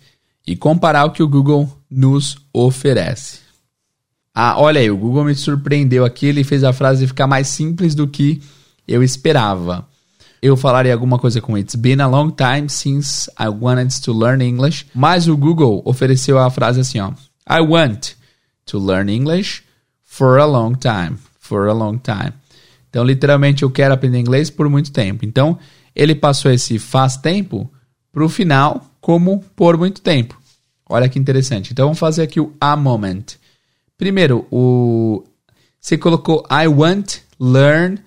e 0.48 0.56
comparar 0.56 1.06
o 1.06 1.12
que 1.12 1.24
o 1.24 1.28
Google 1.28 1.70
nos 1.90 2.38
oferece. 2.54 3.40
Ah, 4.34 4.58
olha 4.58 4.80
aí, 4.80 4.90
o 4.90 4.98
Google 4.98 5.26
me 5.26 5.36
surpreendeu 5.36 6.06
aqui, 6.06 6.28
ele 6.28 6.44
fez 6.44 6.64
a 6.64 6.72
frase 6.72 7.08
ficar 7.08 7.28
mais 7.28 7.48
simples 7.48 7.94
do 7.94 8.08
que 8.08 8.42
eu 8.88 9.04
esperava. 9.04 9.89
Eu 10.42 10.56
falaria 10.56 10.94
alguma 10.94 11.20
coisa 11.20 11.42
com 11.42 11.58
It's 11.58 11.76
been 11.76 12.02
a 12.02 12.08
long 12.08 12.32
time 12.32 12.70
since 12.70 13.30
I 13.40 13.48
wanted 13.50 14.02
to 14.02 14.14
learn 14.14 14.44
English, 14.44 14.86
mas 14.94 15.28
o 15.28 15.36
Google 15.36 15.82
ofereceu 15.86 16.40
a 16.40 16.50
frase 16.50 16.80
assim, 16.80 17.00
ó. 17.00 17.12
I 17.50 17.62
want 17.62 18.12
to 18.66 18.80
learn 18.80 19.12
English 19.14 19.64
for 20.04 20.40
a 20.40 20.46
long 20.46 20.74
time. 20.74 21.18
For 21.40 21.68
a 21.68 21.74
long 21.74 21.98
time. 21.98 22.34
Então, 22.90 23.04
literalmente, 23.04 23.64
eu 23.64 23.70
quero 23.70 23.94
aprender 23.94 24.20
inglês 24.20 24.50
por 24.50 24.70
muito 24.70 24.92
tempo. 24.92 25.26
Então, 25.26 25.58
ele 25.96 26.16
passou 26.16 26.52
esse 26.52 26.80
faz 26.80 27.18
tempo 27.18 27.70
para 28.12 28.24
o 28.24 28.30
final 28.30 28.86
como 29.02 29.44
por 29.56 29.78
muito 29.78 30.02
tempo. 30.02 30.40
Olha 30.88 31.08
que 31.08 31.20
interessante. 31.20 31.72
Então 31.72 31.86
vamos 31.86 32.00
fazer 32.00 32.24
aqui 32.24 32.40
o 32.40 32.54
a 32.60 32.76
moment. 32.76 33.24
Primeiro, 33.98 34.48
o 34.52 35.24
você 35.80 35.98
colocou 35.98 36.46
I 36.52 36.68
want 36.68 37.18
learn 37.40 38.00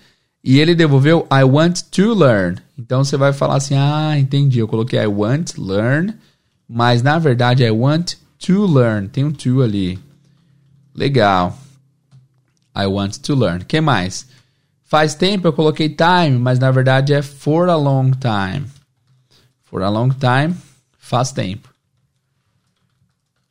e 0.45 0.59
ele 0.59 0.75
devolveu 0.75 1.27
I 1.31 1.45
want 1.45 1.83
to 1.93 2.15
learn. 2.15 2.59
Então 2.77 3.05
você 3.05 3.17
vai 3.17 3.33
falar 3.33 3.57
assim: 3.57 3.77
"Ah, 3.77 4.19
entendi. 4.19 4.59
Eu 4.59 4.69
coloquei 4.69 5.01
I 5.01 5.07
want 5.07 5.57
learn, 5.57 6.15
mas 6.69 7.03
na 7.03 7.19
verdade 7.19 7.63
I 7.63 7.71
want 7.71 8.15
to 8.47 8.67
learn. 8.67 9.09
Tem 9.09 9.25
um 9.25 9.33
to 9.33 9.63
ali. 9.63 9.99
Legal. 10.95 11.57
I 12.75 12.87
want 12.87 13.19
to 13.19 13.35
learn. 13.35 13.65
Que 13.65 13.81
mais? 13.81 14.27
Faz 14.85 15.15
tempo 15.15 15.47
eu 15.47 15.53
coloquei 15.53 15.89
time, 15.89 16.39
mas 16.39 16.59
na 16.59 16.71
verdade 16.71 17.15
é 17.15 17.23
for 17.23 17.69
a 17.69 17.77
long 17.77 18.11
time. 18.11 18.67
For 19.65 19.83
a 19.83 19.89
long 19.89 20.11
time, 20.11 20.55
faz 20.99 21.33
tempo. 21.33 21.71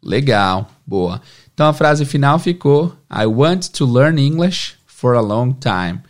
Legal, 0.04 0.70
boa. 0.86 1.22
Então 1.54 1.68
a 1.68 1.74
frase 1.74 2.06
final 2.06 2.38
ficou: 2.38 2.96
I 3.10 3.26
want 3.26 3.70
to 3.70 3.86
learn 3.86 4.20
English 4.20 4.76
for 4.86 5.16
a 5.16 5.22
long 5.22 5.54
time. 5.54 6.02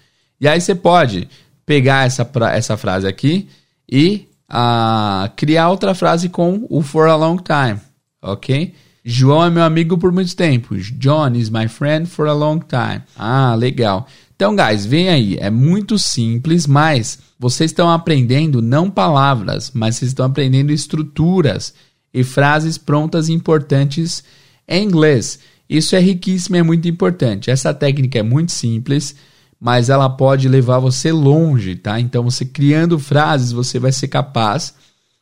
E 0.41 0.47
aí 0.47 0.59
você 0.59 0.73
pode 0.73 1.29
pegar 1.65 2.07
essa, 2.07 2.29
essa 2.51 2.75
frase 2.75 3.07
aqui 3.07 3.47
e 3.89 4.27
uh, 4.49 5.29
criar 5.35 5.69
outra 5.69 5.93
frase 5.93 6.27
com 6.27 6.65
o 6.67 6.81
for 6.81 7.07
a 7.07 7.15
long 7.15 7.37
time, 7.37 7.79
ok? 8.21 8.73
João 9.03 9.45
é 9.45 9.49
meu 9.49 9.63
amigo 9.63 9.97
por 9.97 10.11
muito 10.11 10.35
tempo. 10.35 10.75
John 10.75 11.33
is 11.35 11.49
my 11.49 11.67
friend 11.67 12.07
for 12.07 12.27
a 12.27 12.33
long 12.33 12.59
time. 12.59 13.01
Ah, 13.15 13.55
legal. 13.55 14.07
Então, 14.35 14.55
guys, 14.55 14.85
vem 14.85 15.09
aí. 15.09 15.37
É 15.39 15.49
muito 15.49 15.97
simples, 15.97 16.67
mas 16.67 17.19
vocês 17.39 17.71
estão 17.71 17.89
aprendendo 17.89 18.61
não 18.61 18.89
palavras, 18.89 19.71
mas 19.73 19.95
vocês 19.95 20.11
estão 20.11 20.25
aprendendo 20.25 20.71
estruturas 20.71 21.73
e 22.13 22.23
frases 22.23 22.77
prontas 22.77 23.29
importantes 23.29 24.23
em 24.67 24.83
inglês. 24.83 25.39
Isso 25.69 25.95
é 25.95 25.99
riquíssimo 25.99 26.55
é 26.55 26.63
muito 26.63 26.87
importante. 26.87 27.49
Essa 27.49 27.73
técnica 27.73 28.19
é 28.19 28.23
muito 28.23 28.51
simples, 28.51 29.15
mas 29.61 29.89
ela 29.89 30.09
pode 30.09 30.49
levar 30.49 30.79
você 30.79 31.11
longe, 31.11 31.75
tá? 31.75 31.99
Então, 31.99 32.23
você 32.23 32.43
criando 32.43 32.97
frases, 32.97 33.51
você 33.51 33.77
vai 33.77 33.91
ser 33.91 34.07
capaz 34.07 34.73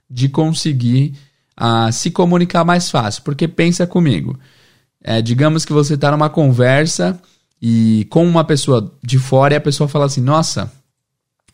de 0.09 0.29
conseguir 0.29 1.13
uh, 1.59 1.91
se 1.91 2.09
comunicar 2.09 2.63
mais 2.63 2.89
fácil. 2.89 3.21
Porque 3.23 3.49
pensa 3.49 3.85
comigo, 3.85 4.39
é, 5.03 5.21
digamos 5.21 5.65
que 5.65 5.73
você 5.73 5.95
está 5.95 6.09
numa 6.09 6.29
conversa 6.29 7.19
e 7.61 8.07
com 8.09 8.25
uma 8.25 8.45
pessoa 8.45 8.93
de 9.03 9.19
fora 9.19 9.53
e 9.55 9.57
a 9.57 9.61
pessoa 9.61 9.89
fala 9.89 10.05
assim: 10.05 10.21
Nossa, 10.21 10.71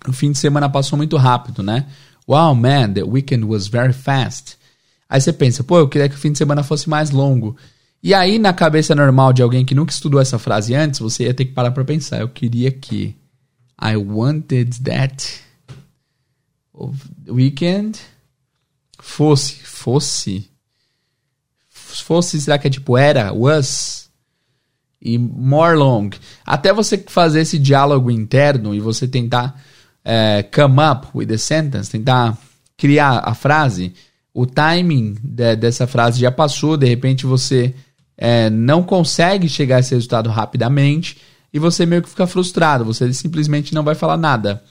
o 0.07 0.13
fim 0.13 0.31
de 0.31 0.37
semana 0.37 0.69
passou 0.69 0.95
muito 0.95 1.17
rápido, 1.17 1.63
né? 1.63 1.87
Wow, 2.27 2.53
man, 2.53 2.93
the 2.93 3.03
weekend 3.03 3.45
was 3.45 3.67
very 3.67 3.93
fast. 3.93 4.57
Aí 5.09 5.21
você 5.21 5.33
pensa, 5.33 5.63
pô, 5.63 5.79
eu 5.79 5.87
queria 5.87 6.09
que 6.09 6.15
o 6.15 6.17
fim 6.17 6.31
de 6.31 6.37
semana 6.37 6.63
fosse 6.63 6.89
mais 6.89 7.11
longo. 7.11 7.55
E 8.05 8.13
aí, 8.13 8.37
na 8.37 8.53
cabeça 8.53 8.93
normal 8.93 9.33
de 9.33 9.41
alguém 9.41 9.65
que 9.65 9.73
nunca 9.73 9.91
estudou 9.91 10.21
essa 10.21 10.37
frase 10.37 10.75
antes, 10.75 10.99
você 10.99 11.23
ia 11.23 11.33
ter 11.33 11.45
que 11.45 11.53
parar 11.53 11.71
para 11.71 11.83
pensar. 11.83 12.19
Eu 12.19 12.29
queria 12.29 12.71
que. 12.71 13.15
I 13.81 13.97
wanted 13.97 14.79
that 14.83 15.41
weekend 17.27 17.99
fosse. 18.99 19.55
Fosse. 19.55 20.47
Fosse, 21.67 22.39
será 22.39 22.59
que 22.59 22.67
é 22.67 22.69
tipo 22.69 22.95
era? 22.95 23.33
Was? 23.33 24.07
e 25.01 25.17
more 25.17 25.75
long. 25.75 26.11
Até 26.45 26.71
você 26.71 26.99
fazer 27.07 27.41
esse 27.41 27.57
diálogo 27.57 28.11
interno 28.11 28.75
e 28.75 28.79
você 28.79 29.07
tentar 29.07 29.59
é, 30.03 30.43
come 30.43 30.77
up 30.79 31.07
with 31.15 31.25
the 31.25 31.37
sentence, 31.37 31.89
tentar 31.89 32.37
criar 32.77 33.23
a 33.25 33.33
frase, 33.33 33.95
o 34.31 34.45
timing 34.45 35.15
de, 35.23 35.55
dessa 35.55 35.87
frase 35.87 36.19
já 36.19 36.31
passou, 36.31 36.77
de 36.77 36.85
repente 36.85 37.25
você 37.25 37.73
é, 38.17 38.49
não 38.49 38.83
consegue 38.83 39.47
chegar 39.49 39.77
a 39.77 39.79
esse 39.79 39.93
resultado 39.93 40.29
rapidamente 40.29 41.17
e 41.53 41.59
você 41.59 41.85
meio 41.85 42.01
que 42.01 42.09
fica 42.09 42.27
frustrado, 42.27 42.85
você 42.85 43.11
simplesmente 43.13 43.73
não 43.73 43.83
vai 43.83 43.95
falar 43.95 44.17
nada. 44.17 44.63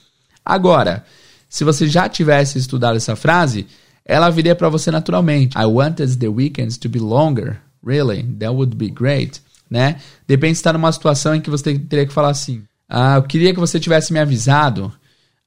Agora, 0.44 1.04
se 1.48 1.64
você 1.64 1.86
já 1.86 2.08
tivesse 2.08 2.58
estudado 2.58 2.96
essa 2.96 3.16
frase, 3.16 3.66
ela 4.04 4.30
viria 4.30 4.54
para 4.54 4.68
você 4.68 4.90
naturalmente. 4.90 5.56
I 5.56 5.64
wanted 5.64 6.16
the 6.16 6.28
weekends 6.28 6.76
to 6.78 6.88
be 6.88 6.98
longer. 6.98 7.58
Really? 7.82 8.22
That 8.38 8.54
would 8.54 8.76
be 8.76 8.90
great 8.90 9.40
né? 9.70 9.96
Depende 10.26 10.54
se 10.54 10.60
está 10.60 10.72
numa 10.72 10.92
situação 10.92 11.34
em 11.34 11.40
que 11.40 11.50
você 11.50 11.78
teria 11.78 12.06
que 12.06 12.12
falar 12.12 12.30
assim: 12.30 12.62
Ah, 12.88 13.16
eu 13.16 13.22
queria 13.22 13.52
que 13.52 13.60
você 13.60 13.80
tivesse 13.80 14.12
me 14.12 14.18
avisado. 14.18 14.92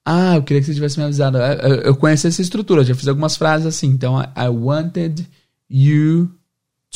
Ah, 0.06 0.36
eu 0.36 0.44
queria 0.44 0.62
que 0.62 0.68
você 0.68 0.74
tivesse 0.74 0.98
me 0.98 1.06
avisado. 1.06 1.38
Eu, 1.38 1.76
eu 1.82 1.96
conheço 1.96 2.28
essa 2.28 2.42
estrutura, 2.42 2.84
já 2.84 2.96
fiz 2.96 3.08
algumas 3.08 3.36
frases 3.36 3.68
assim. 3.68 3.88
Então, 3.88 4.20
I 4.22 4.48
wanted 4.50 5.26
you 5.70 6.32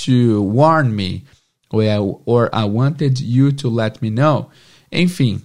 to 0.05 0.41
warn 0.43 0.95
me. 0.95 1.23
Or, 1.71 2.21
or 2.25 2.49
I 2.53 2.65
wanted 2.65 3.21
you 3.21 3.53
to 3.53 3.69
let 3.69 4.01
me 4.01 4.09
know. 4.09 4.49
Enfim, 4.91 5.41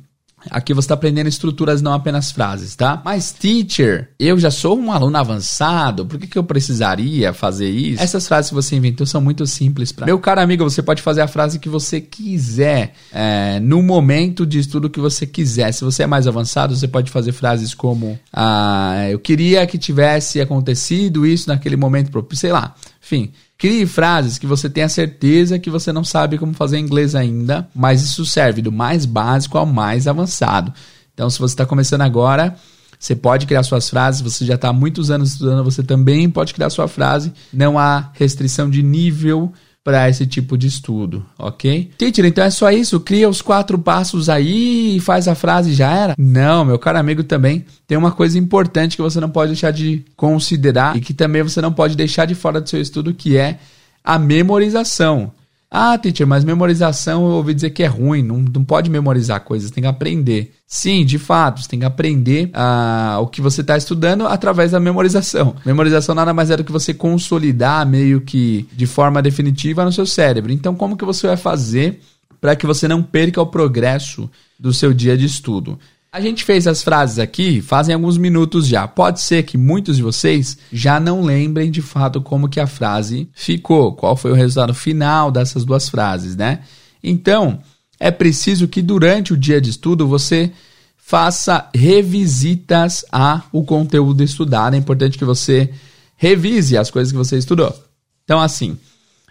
Aqui 0.51 0.73
você 0.73 0.87
está 0.87 0.95
aprendendo 0.95 1.29
estruturas, 1.29 1.83
não 1.83 1.93
apenas 1.93 2.31
frases, 2.31 2.77
tá? 2.77 3.01
Mas, 3.05 3.33
teacher, 3.33 4.11
eu 4.19 4.39
já 4.39 4.51
sou 4.51 4.79
um 4.79 4.93
aluno 4.93 5.17
avançado, 5.17 6.07
por 6.07 6.19
que, 6.19 6.27
que 6.27 6.39
eu 6.39 6.45
precisaria 6.45 7.33
fazer 7.33 7.69
isso? 7.69 8.03
Essas 8.03 8.29
frases 8.29 8.51
que 8.51 8.55
você 8.55 8.77
inventou 8.77 9.07
são 9.07 9.21
muito 9.21 9.47
simples 9.47 9.93
para. 9.93 10.07
Meu 10.07 10.19
caro 10.19 10.41
amigo, 10.41 10.63
você 10.63 10.83
pode 10.83 11.03
fazer 11.03 11.23
a 11.23 11.29
frase 11.29 11.59
que 11.59 11.69
você 11.69 12.01
quiser, 12.01 12.93
é, 13.13 13.59
no 13.61 13.83
momento 13.83 14.47
de 14.47 14.59
estudo 14.59 14.91
que 14.91 15.01
você 15.01 15.27
quiser. 15.27 15.73
Se 15.73 15.85
você 15.85 16.05
é 16.05 16.07
mais 16.07 16.27
avançado, 16.27 16.77
você 16.77 16.87
pode 16.87 17.11
fazer 17.11 17.33
frases 17.33 17.75
como: 17.75 18.19
ah, 18.33 19.09
Eu 19.11 19.19
queria 19.19 19.67
que 19.67 19.79
tivesse 19.79 20.41
acontecido 20.41 21.27
isso 21.27 21.49
naquele 21.49 21.77
momento, 21.77 22.25
sei 22.35 22.53
lá. 22.53 22.75
Enfim, 23.03 23.33
Crie 23.59 23.87
frases 23.87 24.37
que 24.38 24.47
você 24.47 24.69
tenha 24.69 24.88
certeza 24.88 25.59
que 25.59 25.71
você 25.71 25.90
não 25.92 26.05
sabe 26.05 26.37
como 26.37 26.53
fazer 26.53 26.79
inglês 26.79 27.14
ainda, 27.14 27.66
mas 27.75 28.03
isso 28.03 28.27
serve 28.27 28.61
do 28.61 28.71
mais 28.71 29.07
básico 29.07 29.57
ao 29.57 29.64
mais 29.64 30.07
avançado. 30.07 30.73
Então, 31.14 31.31
se 31.31 31.38
você 31.38 31.55
está 31.55 31.64
começando 31.64 32.03
agora, 32.03 32.55
você 32.99 33.16
pode 33.16 33.47
criar 33.47 33.62
suas 33.62 33.88
frases. 33.88 34.21
Você 34.21 34.45
já 34.45 34.57
está 34.57 34.69
há 34.69 34.73
muitos 34.73 35.11
anos 35.11 35.33
estudando, 35.33 35.64
você 35.64 35.83
também 35.83 36.29
pode 36.29 36.53
criar 36.53 36.69
sua 36.69 36.87
frase. 36.87 37.33
Não 37.53 37.79
há 37.79 38.11
restrição 38.12 38.69
de 38.69 38.83
nível 38.83 39.53
para 39.87 40.09
esse 40.11 40.27
tipo 40.27 40.59
de 40.59 40.66
estudo, 40.66 41.25
ok? 41.38 41.92
Teacher, 41.96 42.25
então 42.25 42.42
é 42.42 42.51
só 42.51 42.72
isso? 42.72 42.99
Cria 42.99 43.29
os 43.29 43.40
quatro 43.40 43.79
passos 43.79 44.29
aí 44.29 44.96
e 44.96 45.01
faz 45.01 45.29
a 45.29 45.37
frase 45.37 45.75
já 45.75 45.88
era? 45.94 46.16
Não, 46.18 46.64
meu 46.64 46.77
caro 46.77 46.99
amigo, 46.99 47.22
também 47.22 47.64
tem 47.87 47.96
uma 47.96 48.11
coisa 48.11 48.37
importante 48.37 48.96
que 48.96 49.03
você 49.03 49.20
não 49.20 49.31
pode 49.31 49.53
deixar 49.53 49.70
de 49.70 50.05
considerar 50.16 50.96
e 50.96 51.01
que 51.01 51.14
também 51.14 51.40
você 51.40 51.61
não 51.61 51.72
pode 51.72 51.96
deixar 51.96 52.25
de 52.25 52.35
fora 52.35 52.61
do 52.61 52.68
seu 52.68 52.81
estudo, 52.81 53.14
que 53.14 53.37
é 53.37 53.61
a 54.03 54.18
memorização. 54.18 55.31
Ah, 55.79 55.99
teacher, 55.99 56.27
mas 56.27 56.43
memorização 56.43 57.27
eu 57.27 57.33
ouvi 57.33 57.53
dizer 57.53 57.69
que 57.69 57.83
é 57.83 57.87
ruim, 57.87 58.23
não, 58.23 58.39
não 58.39 58.65
pode 58.65 58.89
memorizar 58.89 59.43
coisas, 59.43 59.71
tem 59.71 59.83
que 59.83 59.87
aprender. 59.87 60.55
Sim, 60.67 61.05
de 61.05 61.19
fato, 61.19 61.61
você 61.61 61.69
tem 61.69 61.81
que 61.81 61.85
aprender 61.85 62.49
ah, 62.55 63.19
o 63.21 63.27
que 63.27 63.43
você 63.43 63.61
está 63.61 63.77
estudando 63.77 64.27
através 64.27 64.71
da 64.71 64.81
memorização. 64.81 65.55
Memorização 65.67 66.15
nada 66.15 66.33
mais 66.33 66.51
é 66.51 66.57
do 66.57 66.65
que 66.65 66.73
você 66.73 66.95
consolidar 66.95 67.87
meio 67.87 68.23
que 68.23 68.67
de 68.73 68.87
forma 68.87 69.21
definitiva 69.21 69.85
no 69.85 69.93
seu 69.93 70.07
cérebro. 70.07 70.51
Então, 70.51 70.75
como 70.75 70.97
que 70.97 71.05
você 71.05 71.27
vai 71.27 71.37
fazer 71.37 72.01
para 72.41 72.57
que 72.57 72.67
você 72.67 72.89
não 72.89 73.03
perca 73.03 73.43
o 73.43 73.47
progresso 73.47 74.31
do 74.59 74.73
seu 74.73 74.95
dia 74.95 75.15
de 75.15 75.27
estudo? 75.27 75.79
A 76.17 76.21
gente 76.23 76.45
fez 76.45 76.67
as 76.67 76.83
frases 76.83 77.19
aqui 77.19 77.61
fazem 77.61 77.95
alguns 77.95 78.17
minutos 78.17 78.67
já. 78.67 78.89
Pode 78.89 79.21
ser 79.21 79.43
que 79.43 79.59
muitos 79.59 79.99
de 79.99 80.03
vocês 80.03 80.57
já 80.73 80.99
não 80.99 81.21
lembrem 81.21 81.71
de 81.71 81.83
fato 81.83 82.23
como 82.23 82.49
que 82.49 82.59
a 82.59 82.67
frase 82.67 83.29
ficou, 83.35 83.93
qual 83.93 84.17
foi 84.17 84.31
o 84.31 84.35
resultado 84.35 84.73
final 84.73 85.31
dessas 85.31 85.63
duas 85.63 85.91
frases, 85.91 86.35
né? 86.35 86.61
Então, 87.05 87.61
é 88.01 88.11
preciso 88.11 88.67
que 88.67 88.81
durante 88.81 89.35
o 89.35 89.37
dia 89.37 89.61
de 89.61 89.69
estudo 89.69 90.09
você 90.09 90.51
faça 90.97 91.69
revisitas 91.75 93.05
a 93.13 93.43
o 93.53 93.63
conteúdo 93.63 94.23
estudado. 94.23 94.73
É 94.73 94.79
importante 94.79 95.19
que 95.19 95.25
você 95.27 95.71
revise 96.17 96.79
as 96.79 96.91
coisas 96.91 97.13
que 97.13 97.19
você 97.19 97.37
estudou. 97.37 97.79
Então, 98.25 98.41
assim, 98.41 98.79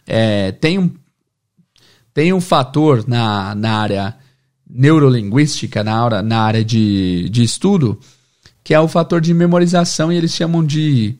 é, 0.05 0.51
tem, 0.51 0.77
um, 0.77 0.91
tem 2.13 2.31
um 2.31 2.39
fator 2.39 3.03
na, 3.07 3.55
na 3.55 3.75
área 3.75 4.24
neurolinguística, 4.69 5.83
na, 5.83 6.03
hora, 6.03 6.21
na 6.21 6.41
área 6.41 6.63
de, 6.63 7.29
de 7.29 7.43
estudo, 7.43 7.99
que 8.63 8.73
é 8.73 8.79
o 8.79 8.87
fator 8.87 9.21
de 9.21 9.33
memorização 9.33 10.11
e 10.11 10.17
eles 10.17 10.31
chamam 10.31 10.65
de 10.65 11.15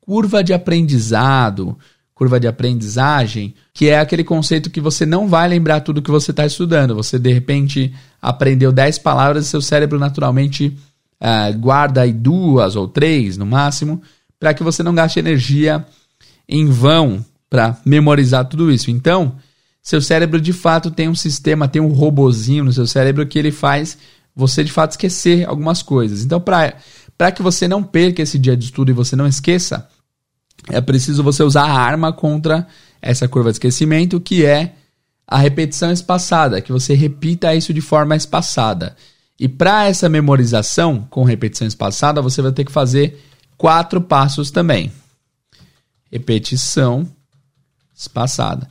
curva 0.00 0.42
de 0.42 0.52
aprendizado, 0.52 1.78
curva 2.14 2.40
de 2.40 2.48
aprendizagem, 2.48 3.54
que 3.72 3.88
é 3.88 4.00
aquele 4.00 4.24
conceito 4.24 4.70
que 4.70 4.80
você 4.80 5.06
não 5.06 5.28
vai 5.28 5.48
lembrar 5.48 5.80
tudo 5.80 6.02
que 6.02 6.10
você 6.10 6.32
está 6.32 6.44
estudando. 6.44 6.96
Você, 6.96 7.18
de 7.18 7.32
repente, 7.32 7.94
aprendeu 8.20 8.72
10 8.72 8.98
palavras 8.98 9.46
e 9.46 9.48
seu 9.48 9.62
cérebro 9.62 9.98
naturalmente 9.98 10.76
uh, 11.20 11.56
guarda 11.58 12.02
aí 12.02 12.12
duas 12.12 12.74
ou 12.74 12.88
três 12.88 13.36
no 13.36 13.46
máximo, 13.46 14.02
para 14.40 14.52
que 14.52 14.64
você 14.64 14.82
não 14.82 14.94
gaste 14.94 15.20
energia 15.20 15.86
em 16.48 16.66
vão 16.66 17.24
para 17.48 17.76
memorizar 17.84 18.44
tudo 18.46 18.70
isso. 18.70 18.90
Então, 18.90 19.36
seu 19.88 20.02
cérebro 20.02 20.38
de 20.38 20.52
fato 20.52 20.90
tem 20.90 21.08
um 21.08 21.14
sistema, 21.14 21.66
tem 21.66 21.80
um 21.80 21.88
robozinho 21.94 22.62
no 22.62 22.70
seu 22.70 22.86
cérebro 22.86 23.26
que 23.26 23.38
ele 23.38 23.50
faz 23.50 23.96
você 24.36 24.62
de 24.62 24.70
fato 24.70 24.90
esquecer 24.90 25.48
algumas 25.48 25.80
coisas. 25.80 26.22
Então, 26.22 26.38
para 26.38 27.32
que 27.32 27.42
você 27.42 27.66
não 27.66 27.82
perca 27.82 28.20
esse 28.20 28.38
dia 28.38 28.54
de 28.54 28.66
estudo 28.66 28.90
e 28.90 28.92
você 28.92 29.16
não 29.16 29.26
esqueça, 29.26 29.88
é 30.68 30.78
preciso 30.78 31.22
você 31.22 31.42
usar 31.42 31.62
a 31.62 31.72
arma 31.72 32.12
contra 32.12 32.66
essa 33.00 33.26
curva 33.26 33.48
de 33.48 33.54
esquecimento, 33.54 34.20
que 34.20 34.44
é 34.44 34.74
a 35.26 35.38
repetição 35.38 35.90
espaçada, 35.90 36.60
que 36.60 36.70
você 36.70 36.92
repita 36.92 37.54
isso 37.54 37.72
de 37.72 37.80
forma 37.80 38.14
espaçada. 38.14 38.94
E 39.40 39.48
para 39.48 39.86
essa 39.86 40.06
memorização 40.06 41.06
com 41.08 41.24
repetição 41.24 41.66
espaçada, 41.66 42.20
você 42.20 42.42
vai 42.42 42.52
ter 42.52 42.66
que 42.66 42.72
fazer 42.72 43.24
quatro 43.56 44.02
passos 44.02 44.50
também. 44.50 44.92
Repetição 46.12 47.08
espaçada. 47.96 48.70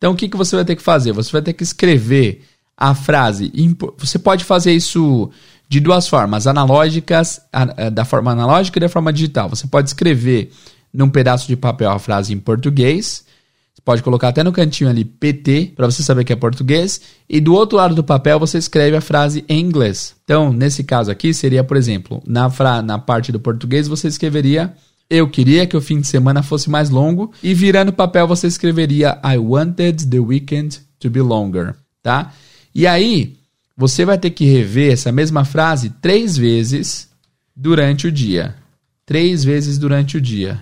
Então, 0.00 0.12
o 0.12 0.16
que, 0.16 0.30
que 0.30 0.36
você 0.36 0.56
vai 0.56 0.64
ter 0.64 0.76
que 0.76 0.82
fazer? 0.82 1.12
Você 1.12 1.30
vai 1.30 1.42
ter 1.42 1.52
que 1.52 1.62
escrever 1.62 2.42
a 2.74 2.94
frase. 2.94 3.52
Você 3.98 4.18
pode 4.18 4.44
fazer 4.44 4.72
isso 4.72 5.30
de 5.68 5.78
duas 5.78 6.08
formas, 6.08 6.46
analógicas, 6.46 7.38
da 7.92 8.06
forma 8.06 8.32
analógica 8.32 8.78
e 8.78 8.80
da 8.80 8.88
forma 8.88 9.12
digital. 9.12 9.50
Você 9.50 9.66
pode 9.66 9.90
escrever 9.90 10.50
num 10.90 11.10
pedaço 11.10 11.46
de 11.46 11.54
papel 11.54 11.90
a 11.90 11.98
frase 11.98 12.32
em 12.32 12.38
português. 12.38 13.26
Você 13.74 13.82
pode 13.84 14.02
colocar 14.02 14.28
até 14.28 14.42
no 14.42 14.52
cantinho 14.52 14.88
ali 14.88 15.04
PT, 15.04 15.74
para 15.76 15.84
você 15.84 16.02
saber 16.02 16.24
que 16.24 16.32
é 16.32 16.36
português. 16.36 17.02
E 17.28 17.38
do 17.38 17.52
outro 17.52 17.76
lado 17.76 17.94
do 17.94 18.02
papel 18.02 18.40
você 18.40 18.56
escreve 18.56 18.96
a 18.96 19.02
frase 19.02 19.44
em 19.50 19.60
inglês. 19.60 20.16
Então, 20.24 20.50
nesse 20.50 20.82
caso 20.82 21.10
aqui, 21.10 21.34
seria, 21.34 21.62
por 21.62 21.76
exemplo, 21.76 22.22
na, 22.26 22.48
na 22.82 22.98
parte 22.98 23.30
do 23.30 23.38
português 23.38 23.86
você 23.86 24.08
escreveria 24.08 24.72
eu 25.10 25.28
queria 25.28 25.66
que 25.66 25.76
o 25.76 25.80
fim 25.80 26.00
de 26.00 26.06
semana 26.06 26.40
fosse 26.40 26.70
mais 26.70 26.88
longo 26.88 27.32
e 27.42 27.52
virando 27.52 27.92
papel 27.92 28.28
você 28.28 28.46
escreveria 28.46 29.20
I 29.24 29.36
wanted 29.36 30.06
the 30.06 30.20
weekend 30.20 30.80
to 31.00 31.10
be 31.10 31.20
longer, 31.20 31.74
tá? 32.00 32.32
E 32.72 32.86
aí 32.86 33.36
você 33.76 34.04
vai 34.04 34.16
ter 34.16 34.30
que 34.30 34.44
rever 34.44 34.92
essa 34.92 35.10
mesma 35.10 35.44
frase 35.44 35.90
três 36.00 36.36
vezes 36.36 37.08
durante 37.56 38.06
o 38.06 38.12
dia. 38.12 38.54
Três 39.04 39.42
vezes 39.42 39.78
durante 39.78 40.16
o 40.16 40.20
dia. 40.20 40.60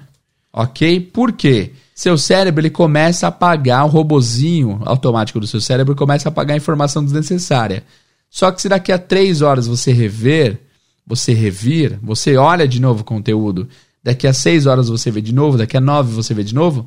Ok? 0.51 0.99
Por 1.13 1.33
quê? 1.33 1.73
Seu 1.95 2.17
cérebro 2.17 2.63
ele 2.63 2.71
começa 2.71 3.27
a 3.27 3.29
apagar, 3.29 3.85
o 3.85 3.89
robozinho 3.89 4.81
automático 4.87 5.39
do 5.39 5.47
seu 5.47 5.61
cérebro 5.61 5.95
começa 5.95 6.29
a 6.29 6.31
apagar 6.31 6.55
a 6.55 6.57
informação 6.57 7.05
desnecessária. 7.05 7.85
Só 8.31 8.51
que 8.51 8.63
se 8.63 8.69
daqui 8.69 8.93
a 8.93 8.99
três 8.99 9.43
horas 9.43 9.67
você 9.67 9.93
rever, 9.93 10.61
você 11.07 11.35
revir, 11.35 11.99
você 12.03 12.37
olha 12.37 12.67
de 12.67 12.81
novo 12.81 13.03
o 13.03 13.05
conteúdo 13.05 13.69
daqui 14.09 14.27
a 14.27 14.33
seis 14.33 14.65
horas 14.65 14.89
você 14.89 15.11
vê 15.11 15.21
de 15.21 15.35
novo, 15.35 15.59
daqui 15.59 15.77
a 15.77 15.81
nove 15.81 16.15
você 16.15 16.33
vê 16.33 16.43
de 16.43 16.55
novo, 16.55 16.87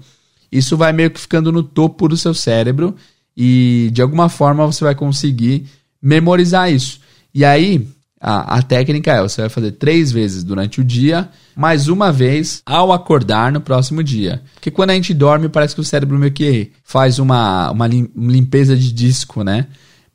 isso 0.52 0.76
vai 0.76 0.92
meio 0.92 1.12
que 1.12 1.20
ficando 1.20 1.52
no 1.52 1.62
topo 1.62 2.08
do 2.08 2.18
seu 2.18 2.34
cérebro 2.34 2.96
e 3.38 3.92
de 3.94 4.02
alguma 4.02 4.28
forma 4.28 4.66
você 4.66 4.84
vai 4.84 4.96
conseguir 4.96 5.68
memorizar 6.02 6.72
isso. 6.72 7.00
E 7.32 7.46
aí, 7.46 7.88
a, 8.20 8.58
a, 8.58 8.62
técnica 8.64 9.14
é: 9.14 9.22
você 9.22 9.42
vai 9.42 9.50
fazer 9.52 9.74
três 9.74 10.12
vezes 10.12 10.44
durante 10.44 10.82
o 10.82 10.84
dia, 10.84 11.30
mais 11.56 11.88
uma 11.88 12.12
vez 12.12 12.64
ao 12.66 12.92
acordar 12.92 13.52
no 13.52 13.62
próximo 13.62 14.04
dia. 14.04 14.42
Porque 14.56 14.72
quando 14.72 14.90
a 14.90 14.96
gente 14.96 15.14
dorme, 15.14 15.48
parece 15.48 15.76
que 15.76 15.82
o 15.82 15.86
cérebro 15.86 16.18
meio 16.18 16.32
que 16.32 16.72
faz 16.84 17.20
uma, 17.20 17.70
uma 17.70 17.88
limpeza 17.88 18.76
de 18.76 18.92
disco, 18.92 19.44
né? 19.44 19.68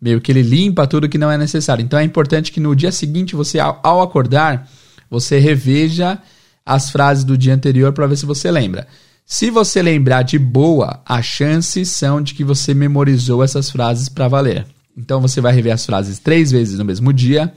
Meio 0.02 0.20
que 0.20 0.32
ele 0.32 0.42
limpa 0.42 0.88
tudo 0.88 1.08
que 1.08 1.16
não 1.16 1.30
é 1.30 1.38
necessário. 1.38 1.84
Então 1.84 2.00
é 2.00 2.04
importante 2.04 2.50
que 2.50 2.58
no 2.58 2.74
dia 2.74 2.90
seguinte, 2.90 3.36
você, 3.36 3.60
ao, 3.60 3.78
ao 3.82 4.02
acordar, 4.02 4.68
você 5.08 5.38
reveja 5.38 6.18
as 6.66 6.90
frases 6.90 7.22
do 7.22 7.38
dia 7.38 7.54
anterior 7.54 7.92
para 7.92 8.08
ver 8.08 8.16
se 8.16 8.26
você 8.26 8.50
lembra. 8.50 8.88
Se 9.24 9.50
você 9.50 9.80
lembrar 9.80 10.22
de 10.22 10.38
boa, 10.38 11.00
as 11.06 11.24
chances 11.24 11.90
são 11.90 12.20
de 12.20 12.34
que 12.34 12.44
você 12.44 12.74
memorizou 12.74 13.42
essas 13.42 13.70
frases 13.70 14.08
para 14.08 14.28
valer. 14.28 14.66
Então 14.96 15.20
você 15.20 15.40
vai 15.40 15.52
rever 15.52 15.72
as 15.72 15.86
frases 15.86 16.18
três 16.18 16.50
vezes 16.50 16.78
no 16.78 16.84
mesmo 16.84 17.12
dia 17.12 17.52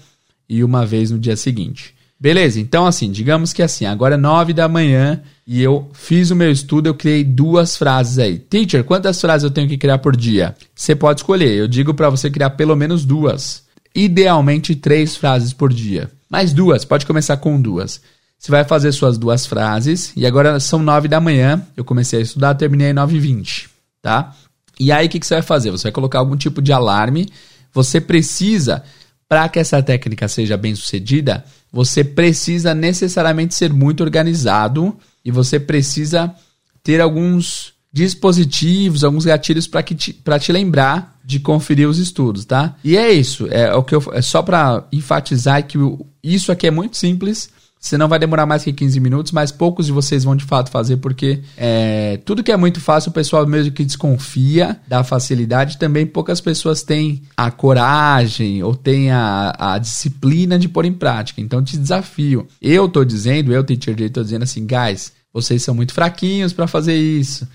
e 0.48 0.63
uma 0.63 0.86
vez 0.86 1.10
no 1.10 1.17
dia 1.17 1.36
seguinte. 1.36 1.95
Beleza? 2.19 2.60
Então, 2.60 2.86
assim, 2.86 3.10
digamos 3.12 3.54
que 3.54 3.63
assim, 3.63 3.86
agora 3.86 4.15
é 4.15 4.17
nove 4.17 4.52
da 4.52 4.67
manhã 4.67 5.22
e 5.48 5.62
eu 5.62 5.89
fiz 5.93 6.32
o 6.32 6.36
meu 6.36 6.52
estudo, 6.52 6.88
eu 6.88 6.93
criei 6.93 7.24
duas 7.24 7.78
frases 7.78 8.19
aí. 8.19 8.38
Teacher, 8.38 8.84
quantas 8.84 9.22
frases 9.22 9.45
eu 9.45 9.52
tenho 9.52 9.69
que 9.69 9.78
criar 9.78 10.00
por 10.00 10.17
dia? 10.17 10.54
Você 10.76 10.95
pode 10.95 11.22
escolher. 11.22 11.54
Eu 11.54 11.67
digo 11.67 11.93
para 11.93 12.10
você 12.10 12.30
criar 12.30 12.52
pelo 12.52 12.76
menos 12.76 13.06
duas. 13.06 13.63
Idealmente 13.95 14.76
três 14.76 15.15
frases 15.15 15.54
por 15.54 15.72
dia. 15.72 16.12
Mais 16.30 16.52
duas, 16.52 16.84
pode 16.84 17.06
começar 17.06 17.38
com 17.38 17.60
duas. 17.60 18.02
Você 18.39 18.49
vai 18.49 18.63
fazer 18.63 18.93
suas 18.93 19.17
duas 19.17 19.45
frases. 19.45 20.13
E 20.15 20.25
agora 20.25 20.60
são 20.62 20.80
nove 20.80 21.10
da 21.10 21.19
manhã. 21.19 21.62
Eu 21.75 21.84
comecei 21.84 22.19
a 22.19 22.21
estudar, 22.21 22.56
terminei 22.56 22.93
nove 22.93 23.17
e 23.17 23.19
vinte, 23.19 23.69
tá? 24.02 24.34
E 24.80 24.93
aí 24.93 25.08
o 25.08 25.10
que, 25.10 25.19
que 25.19 25.28
você 25.28 25.36
vai 25.36 25.43
fazer? 25.43 25.71
Você 25.71 25.84
vai 25.84 25.91
colocar 25.91 26.19
algum 26.19 26.38
tipo 26.38 26.62
de 26.62 26.71
alarme. 26.71 27.28
Você 27.73 27.99
precisa, 27.99 28.82
para 29.28 29.49
que 29.49 29.60
essa 29.60 29.84
técnica 29.84 30.28
seja 30.30 30.56
bem 30.56 30.73
sucedida, 30.73 31.43
você 31.71 32.02
precisa 32.02 32.73
necessariamente 32.73 33.54
ser 33.54 33.73
muito 33.73 34.02
organizado 34.02 34.97
e 35.23 35.32
você 35.32 35.60
precisa 35.60 36.34
ter 36.82 37.02
alguns 37.02 37.73
dispositivos, 37.91 39.04
alguns 39.04 39.25
gatilhos 39.25 39.67
para 39.67 39.84
te, 39.84 39.95
te 39.95 40.52
lembrar 40.52 41.19
de 41.25 41.39
conferir 41.39 41.89
os 41.89 41.97
estudos, 41.97 42.45
tá? 42.45 42.75
E 42.84 42.95
é 42.95 43.12
isso, 43.12 43.47
é 43.52 43.73
o 43.75 43.84
que 43.84 43.93
eu, 43.93 44.04
é 44.13 44.21
só 44.21 44.41
para 44.41 44.88
enfatizar 44.91 45.65
que 45.67 45.78
isso 46.23 46.52
aqui 46.52 46.67
é 46.67 46.71
muito 46.71 46.97
simples. 46.97 47.49
Você 47.80 47.98
não 47.98 48.10
vai 48.10 48.20
demorar 48.20 48.46
mais 48.46 48.62
que 48.62 48.74
15 48.74 49.00
minutos, 49.00 49.32
mas 49.32 49.54
poucos 49.54 49.86
de 49.86 49.94
vocês 49.94 50.26
vão 50.26 50.36
de 50.36 50.44
fato 50.44 50.70
fazer, 50.70 50.98
porque 50.98 51.39
é, 51.56 52.20
tudo 52.26 52.44
que 52.44 52.52
é 52.52 52.58
muito 52.58 52.82
fácil, 52.82 53.10
o 53.10 53.13
pessoal 53.13 53.48
mesmo 53.48 53.72
que 53.72 53.86
desconfia 53.86 54.78
da 54.86 55.02
facilidade, 55.02 55.78
também 55.78 56.06
poucas 56.06 56.42
pessoas 56.42 56.84
têm 56.84 57.24
a 57.38 57.50
coragem 57.50 58.62
ou 58.62 58.76
têm 58.76 59.12
a, 59.12 59.56
a 59.58 59.78
disciplina 59.78 60.60
de 60.60 60.68
pôr 60.68 60.84
em 60.84 60.92
prática. 60.92 61.39
Então, 61.39 61.63
te 61.63 61.78
desafio. 61.78 62.46
Eu 62.62 62.89
tô 62.89 63.06
dizendo, 63.06 63.54
eu, 63.54 63.63
Teacher 63.63 63.96
J, 63.96 64.10
tô 64.10 64.24
dizendo 64.24 64.44
assim, 64.44 64.68
guys, 64.68 65.13
vocês 65.34 65.63
são 65.63 65.74
muito 65.74 65.94
fraquinhos 65.94 66.52
para 66.52 66.68
fazer 66.68 66.98
isso. 66.98 67.48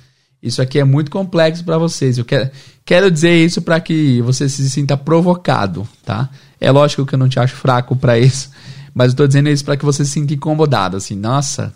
Isso 0.43 0.63
aqui 0.63 0.79
é 0.79 0.85
muito 0.85 1.11
complexo 1.11 1.63
para 1.63 1.77
vocês. 1.77 2.17
Eu 2.17 2.25
quero, 2.25 2.51
quero 2.83 3.11
dizer 3.11 3.45
isso 3.45 3.61
para 3.61 3.79
que 3.79 4.23
você 4.23 4.49
se 4.49 4.71
sinta 4.71 4.97
provocado, 4.97 5.87
tá? 6.03 6.31
É 6.59 6.71
lógico 6.71 7.05
que 7.05 7.15
eu 7.15 7.19
não 7.19 7.29
te 7.29 7.39
acho 7.39 7.55
fraco 7.55 7.95
para 7.95 8.19
isso 8.19 8.49
mas 8.95 9.11
eu 9.11 9.17
tô 9.17 9.27
dizendo 9.27 9.49
isso 9.49 9.65
para 9.65 9.77
que 9.77 9.85
você 9.85 10.05
se 10.05 10.13
sinta 10.13 10.33
incomodado, 10.33 10.97
assim, 10.97 11.17
nossa, 11.17 11.75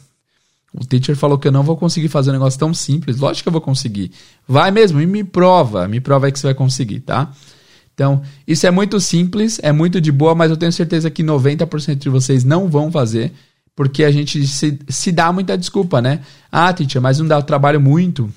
o 0.72 0.84
teacher 0.84 1.16
falou 1.16 1.38
que 1.38 1.48
eu 1.48 1.52
não 1.52 1.62
vou 1.62 1.76
conseguir 1.76 2.08
fazer 2.08 2.30
um 2.30 2.34
negócio 2.34 2.58
tão 2.58 2.74
simples. 2.74 3.18
Lógico 3.18 3.44
que 3.44 3.48
eu 3.48 3.52
vou 3.52 3.60
conseguir. 3.60 4.12
Vai 4.46 4.70
mesmo 4.70 5.00
e 5.00 5.06
me 5.06 5.24
prova. 5.24 5.88
Me 5.88 5.98
prova 6.00 6.26
aí 6.26 6.32
que 6.32 6.38
você 6.38 6.46
vai 6.46 6.54
conseguir, 6.54 7.00
tá? 7.00 7.32
Então, 7.94 8.22
isso 8.46 8.66
é 8.66 8.70
muito 8.70 9.00
simples, 9.00 9.58
é 9.62 9.72
muito 9.72 10.00
de 10.00 10.12
boa, 10.12 10.34
mas 10.34 10.50
eu 10.50 10.56
tenho 10.56 10.70
certeza 10.70 11.10
que 11.10 11.24
90% 11.24 11.96
de 11.96 12.08
vocês 12.08 12.44
não 12.44 12.68
vão 12.68 12.92
fazer, 12.92 13.32
porque 13.74 14.04
a 14.04 14.10
gente 14.12 14.46
se, 14.46 14.78
se 14.88 15.10
dá 15.10 15.32
muita 15.32 15.58
desculpa, 15.58 16.00
né? 16.00 16.20
Ah, 16.52 16.72
teacher, 16.72 17.02
mas 17.02 17.18
não 17.18 17.26
dá, 17.26 17.36
eu 17.36 17.42
trabalho 17.42 17.80
muito 17.80 18.32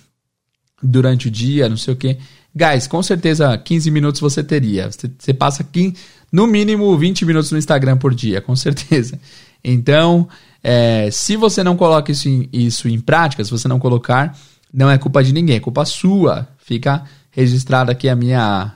durante 0.81 1.27
o 1.27 1.31
dia, 1.31 1.69
não 1.69 1.77
sei 1.77 1.93
o 1.93 1.97
quê. 1.97 2.17
Guys, 2.55 2.87
com 2.87 3.03
certeza 3.03 3.55
15 3.55 3.91
minutos 3.91 4.19
você 4.19 4.43
teria. 4.43 4.91
Você, 4.91 5.11
você 5.17 5.33
passa 5.33 5.63
15, 5.63 5.95
no 6.31 6.47
mínimo 6.47 6.97
20 6.97 7.25
minutos 7.25 7.51
no 7.51 7.57
Instagram 7.57 7.97
por 7.97 8.13
dia, 8.13 8.41
com 8.41 8.55
certeza. 8.55 9.19
Então, 9.63 10.27
é, 10.63 11.09
se 11.11 11.35
você 11.35 11.63
não 11.63 11.75
coloca 11.75 12.11
isso 12.11 12.29
em, 12.29 12.47
isso 12.51 12.87
em 12.87 12.99
prática, 12.99 13.43
se 13.43 13.51
você 13.51 13.67
não 13.67 13.79
colocar, 13.79 14.37
não 14.73 14.89
é 14.89 14.97
culpa 14.97 15.23
de 15.23 15.33
ninguém, 15.33 15.57
é 15.57 15.59
culpa 15.59 15.85
sua. 15.85 16.47
Fica 16.57 17.03
registrada 17.31 17.91
aqui 17.91 18.07
a 18.07 18.15
minha 18.15 18.73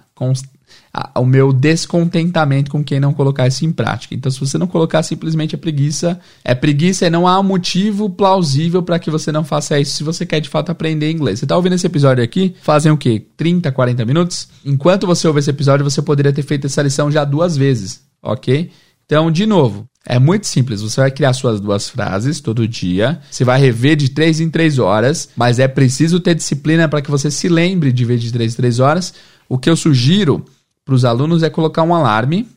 a, 0.93 1.19
o 1.19 1.25
meu 1.25 1.51
descontentamento 1.51 2.71
com 2.71 2.83
quem 2.83 2.99
não 2.99 3.13
colocar 3.13 3.47
isso 3.47 3.65
em 3.65 3.71
prática. 3.71 4.15
Então, 4.15 4.31
se 4.31 4.39
você 4.39 4.57
não 4.57 4.67
colocar 4.67 5.03
simplesmente 5.03 5.55
a 5.55 5.57
preguiça, 5.57 6.19
é 6.43 6.55
preguiça 6.55 7.05
e 7.05 7.09
não 7.09 7.27
há 7.27 7.41
motivo 7.43 8.09
plausível 8.09 8.81
para 8.81 8.99
que 8.99 9.11
você 9.11 9.31
não 9.31 9.43
faça 9.43 9.79
isso 9.79 9.95
se 9.95 10.03
você 10.03 10.25
quer 10.25 10.39
de 10.39 10.49
fato 10.49 10.71
aprender 10.71 11.11
inglês. 11.11 11.39
Você 11.39 11.45
está 11.45 11.55
ouvindo 11.55 11.73
esse 11.73 11.87
episódio 11.87 12.23
aqui? 12.23 12.55
Fazem 12.61 12.91
o 12.91 12.97
quê? 12.97 13.25
30, 13.35 13.71
40 13.71 14.05
minutos? 14.05 14.47
Enquanto 14.63 15.05
você 15.05 15.27
ouve 15.27 15.39
esse 15.39 15.49
episódio, 15.49 15.83
você 15.83 16.01
poderia 16.01 16.33
ter 16.33 16.43
feito 16.43 16.67
essa 16.67 16.81
lição 16.81 17.11
já 17.11 17.25
duas 17.25 17.57
vezes, 17.57 18.01
ok? 18.21 18.71
Então, 19.05 19.29
de 19.29 19.45
novo, 19.45 19.87
é 20.05 20.19
muito 20.19 20.47
simples. 20.47 20.81
Você 20.81 21.01
vai 21.01 21.11
criar 21.11 21.33
suas 21.33 21.59
duas 21.59 21.89
frases 21.89 22.39
todo 22.39 22.67
dia. 22.67 23.19
Você 23.29 23.43
vai 23.43 23.59
rever 23.59 23.95
de 23.95 24.09
3 24.09 24.39
em 24.39 24.49
3 24.49 24.79
horas. 24.79 25.29
Mas 25.35 25.59
é 25.59 25.67
preciso 25.67 26.19
ter 26.19 26.35
disciplina 26.35 26.87
para 26.87 27.01
que 27.01 27.09
você 27.11 27.29
se 27.29 27.47
lembre 27.47 27.91
de 27.91 28.05
ver 28.05 28.17
de 28.17 28.31
3 28.31 28.53
em 28.53 28.55
3 28.55 28.79
horas. 28.79 29.13
O 29.47 29.57
que 29.57 29.69
eu 29.69 29.75
sugiro 29.75 30.43
para 30.85 30.93
os 30.93 31.03
alunos 31.03 31.41
é 31.41 31.49
colocar 31.49 31.81
um 31.81 31.95
alarme. 31.95 32.47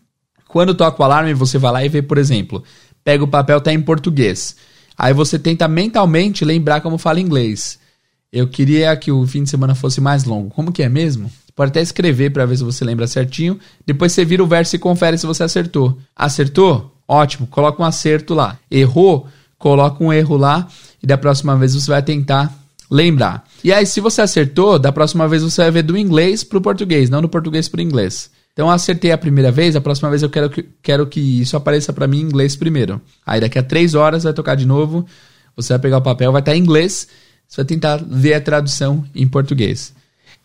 Quando 0.46 0.74
toca 0.74 1.00
o 1.00 1.04
alarme, 1.04 1.32
você 1.32 1.56
vai 1.56 1.72
lá 1.72 1.84
e 1.84 1.88
vê, 1.88 2.02
por 2.02 2.18
exemplo, 2.18 2.62
pega 3.02 3.24
o 3.24 3.28
papel, 3.28 3.58
tá 3.58 3.72
em 3.72 3.80
português. 3.80 4.54
Aí 4.96 5.14
você 5.14 5.38
tenta 5.38 5.66
mentalmente 5.66 6.44
lembrar 6.44 6.82
como 6.82 6.98
fala 6.98 7.20
inglês. 7.20 7.78
Eu 8.30 8.46
queria 8.46 8.94
que 8.96 9.10
o 9.10 9.26
fim 9.26 9.44
de 9.44 9.50
semana 9.50 9.74
fosse 9.74 10.00
mais 10.00 10.24
longo. 10.24 10.50
Como 10.50 10.70
que 10.70 10.82
é 10.82 10.88
mesmo? 10.88 11.30
Pode 11.56 11.70
até 11.70 11.80
escrever 11.80 12.30
para 12.30 12.44
ver 12.44 12.58
se 12.58 12.64
você 12.64 12.84
lembra 12.84 13.06
certinho. 13.06 13.58
Depois 13.86 14.12
você 14.12 14.24
vira 14.24 14.44
o 14.44 14.46
verso 14.46 14.76
e 14.76 14.78
confere 14.78 15.16
se 15.16 15.26
você 15.26 15.42
acertou. 15.42 15.98
Acertou? 16.14 16.94
Ótimo, 17.06 17.46
coloca 17.46 17.82
um 17.82 17.86
acerto 17.86 18.34
lá. 18.34 18.58
Errou? 18.70 19.26
Coloca 19.58 20.04
um 20.04 20.12
erro 20.12 20.36
lá 20.36 20.68
e 21.02 21.06
da 21.06 21.16
próxima 21.16 21.56
vez 21.56 21.74
você 21.74 21.90
vai 21.90 22.02
tentar 22.02 22.54
lembrar. 22.90 23.44
E 23.62 23.72
aí, 23.72 23.84
se 23.86 24.00
você 24.00 24.22
acertou, 24.22 24.78
da 24.78 24.92
próxima 24.92 25.28
vez 25.28 25.42
você 25.42 25.62
vai 25.62 25.70
ver 25.70 25.82
do 25.82 25.96
inglês 25.96 26.42
para 26.42 26.58
o 26.58 26.60
português, 26.60 27.10
não 27.10 27.20
do 27.20 27.28
português 27.28 27.68
para 27.68 27.78
o 27.78 27.82
inglês. 27.82 28.30
Então, 28.52 28.70
acertei 28.70 29.12
a 29.12 29.18
primeira 29.18 29.52
vez, 29.52 29.76
a 29.76 29.80
próxima 29.80 30.10
vez 30.10 30.22
eu 30.22 30.30
quero 30.30 30.50
que, 30.50 30.64
quero 30.82 31.06
que 31.06 31.20
isso 31.20 31.56
apareça 31.56 31.92
para 31.92 32.08
mim 32.08 32.18
em 32.18 32.22
inglês 32.22 32.56
primeiro. 32.56 33.00
Aí, 33.24 33.40
daqui 33.40 33.58
a 33.58 33.62
três 33.62 33.94
horas, 33.94 34.24
vai 34.24 34.32
tocar 34.32 34.56
de 34.56 34.66
novo, 34.66 35.06
você 35.54 35.72
vai 35.74 35.78
pegar 35.78 35.98
o 35.98 36.02
papel, 36.02 36.32
vai 36.32 36.40
estar 36.40 36.56
em 36.56 36.60
inglês, 36.60 37.06
você 37.46 37.58
vai 37.58 37.64
tentar 37.64 37.96
ver 38.04 38.34
a 38.34 38.40
tradução 38.40 39.04
em 39.14 39.28
português. 39.28 39.94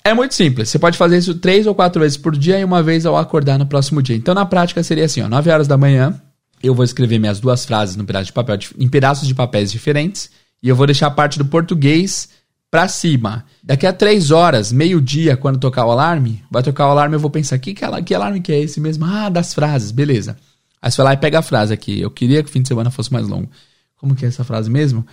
É 0.03 0.13
muito 0.13 0.35
simples, 0.35 0.69
você 0.69 0.77
pode 0.77 0.97
fazer 0.97 1.17
isso 1.17 1.35
três 1.35 1.65
ou 1.65 1.73
quatro 1.73 2.01
vezes 2.01 2.17
por 2.17 2.35
dia 2.35 2.59
e 2.59 2.63
uma 2.63 2.83
vez 2.83 3.05
ao 3.05 3.17
acordar 3.17 3.57
no 3.57 3.65
próximo 3.65 4.01
dia. 4.01 4.15
Então, 4.15 4.35
na 4.35 4.45
prática, 4.45 4.83
seria 4.83 5.05
assim, 5.05 5.21
ó, 5.21 5.29
9 5.29 5.49
horas 5.49 5.67
da 5.67 5.77
manhã, 5.77 6.21
eu 6.61 6.75
vou 6.75 6.85
escrever 6.85 7.19
minhas 7.19 7.39
duas 7.39 7.65
frases 7.65 7.95
pedaço 8.05 8.25
de 8.25 8.33
papel, 8.33 8.57
em 8.77 8.87
pedaços 8.87 9.27
de 9.27 9.33
papéis 9.33 9.71
diferentes, 9.71 10.29
e 10.63 10.69
eu 10.69 10.75
vou 10.77 10.85
deixar 10.85 11.07
a 11.07 11.11
parte 11.11 11.37
do 11.37 11.45
português 11.45 12.29
para 12.71 12.87
cima. 12.87 13.45
Daqui 13.61 13.85
a 13.85 13.91
três 13.91 14.31
horas, 14.31 14.71
meio-dia, 14.71 15.35
quando 15.35 15.59
tocar 15.59 15.85
o 15.85 15.91
alarme, 15.91 16.41
vai 16.49 16.63
tocar 16.63 16.87
o 16.87 16.91
alarme, 16.91 17.15
eu 17.15 17.19
vou 17.19 17.29
pensar, 17.29 17.59
que, 17.59 17.73
que, 17.73 17.85
que 18.03 18.15
alarme 18.15 18.39
que 18.39 18.51
é 18.53 18.59
esse 18.61 18.79
mesmo? 18.79 19.05
Ah, 19.05 19.29
das 19.29 19.53
frases, 19.53 19.91
beleza. 19.91 20.37
Aí 20.81 20.89
você 20.89 20.97
vai 20.97 21.05
lá 21.05 21.13
e 21.13 21.17
pega 21.17 21.39
a 21.39 21.41
frase 21.41 21.73
aqui. 21.73 21.99
Eu 21.99 22.09
queria 22.09 22.41
que 22.41 22.49
o 22.49 22.51
fim 22.51 22.61
de 22.61 22.69
semana 22.69 22.89
fosse 22.89 23.11
mais 23.11 23.27
longo. 23.27 23.49
Como 23.97 24.15
que 24.15 24.25
é 24.25 24.27
essa 24.27 24.43
frase 24.43 24.69
mesmo? 24.69 25.05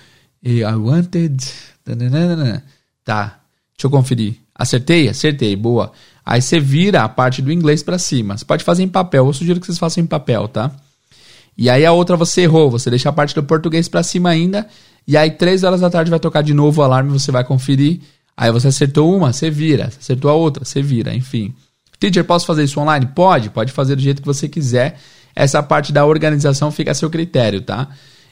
I 0.43 0.65
wanted. 0.65 1.45
Tá. 3.05 3.41
Deixa 3.77 3.87
eu 3.87 3.91
conferir. 3.91 4.37
Acertei? 4.55 5.09
Acertei. 5.09 5.55
Boa. 5.55 5.93
Aí 6.25 6.41
você 6.41 6.59
vira 6.59 7.03
a 7.03 7.09
parte 7.09 7.43
do 7.43 7.53
inglês 7.53 7.83
para 7.83 7.99
cima. 7.99 8.37
Você 8.37 8.45
pode 8.45 8.65
fazer 8.65 8.83
em 8.83 8.89
papel. 8.89 9.27
Eu 9.27 9.33
sugiro 9.33 9.61
que 9.61 9.67
vocês 9.67 9.79
façam 9.79 10.03
em 10.03 10.07
papel, 10.07 10.49
tá? 10.49 10.73
E 11.57 11.69
aí 11.69 11.85
a 11.85 11.93
outra 11.93 12.17
você 12.17 12.43
errou, 12.43 12.71
você 12.71 12.89
deixa 12.89 13.11
a 13.11 13.13
parte 13.13 13.35
do 13.35 13.43
português 13.43 13.87
para 13.87 14.03
cima 14.03 14.31
ainda, 14.31 14.67
e 15.11 15.17
aí 15.17 15.29
três 15.33 15.65
horas 15.65 15.81
da 15.81 15.91
tarde 15.91 16.09
vai 16.09 16.21
tocar 16.21 16.41
de 16.41 16.55
novo 16.55 16.81
o 16.81 16.85
alarme, 16.85 17.11
você 17.11 17.33
vai 17.33 17.43
conferir. 17.43 17.99
Aí 18.37 18.53
você 18.53 18.69
acertou 18.69 19.13
uma, 19.13 19.33
você 19.33 19.51
vira, 19.51 19.91
você 19.91 19.99
acertou 19.99 20.31
a 20.31 20.35
outra, 20.35 20.65
você 20.65 20.81
vira, 20.81 21.13
enfim. 21.13 21.53
Teacher, 21.99 22.25
posso 22.25 22.47
fazer 22.47 22.63
isso 22.63 22.79
online? 22.79 23.07
Pode, 23.13 23.51
pode 23.51 23.73
fazer 23.73 23.97
do 23.97 24.03
jeito 24.03 24.23
que 24.23 24.27
você 24.27 24.49
quiser. 24.49 25.01
Essa 25.35 25.65
parte 25.65 25.93
da 25.93 26.07
organização 26.07 26.71
fica 26.71 26.93
a 26.93 26.95
seu 26.95 27.11
critério, 27.11 27.61
tá? 27.61 27.89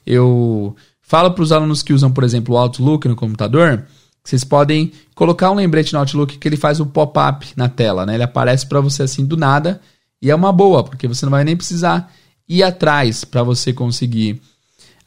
Eu 0.07 0.77
falo 1.03 1.33
para 1.33 1.43
os 1.43 1.51
alunos 1.51 1.83
que 1.83 1.93
usam, 1.93 2.12
por 2.12 2.23
exemplo, 2.23 2.55
o 2.55 2.59
Outlook 2.59 3.09
no 3.09 3.17
computador, 3.17 3.85
vocês 4.23 4.45
podem 4.45 4.93
colocar 5.17 5.51
um 5.51 5.57
lembrete 5.57 5.93
no 5.93 5.99
Outlook 5.99 6.38
que 6.38 6.47
ele 6.47 6.57
faz 6.57 6.79
o 6.79 6.87
pop-up 6.87 7.45
na 7.57 7.69
tela, 7.69 8.07
né? 8.07 8.14
Ele 8.14 8.23
aparece 8.23 8.64
para 8.64 8.81
você 8.81 9.03
assim 9.03 9.27
do 9.27 9.37
nada 9.37 9.81
e 10.23 10.31
é 10.31 10.35
uma 10.35 10.53
boa, 10.53 10.85
porque 10.85 11.09
você 11.09 11.27
não 11.27 11.33
vai 11.33 11.43
nem 11.43 11.57
precisar 11.57 12.09
ir 12.49 12.62
atrás 12.62 13.25
para 13.25 13.43
você 13.43 13.73
conseguir 13.73 14.41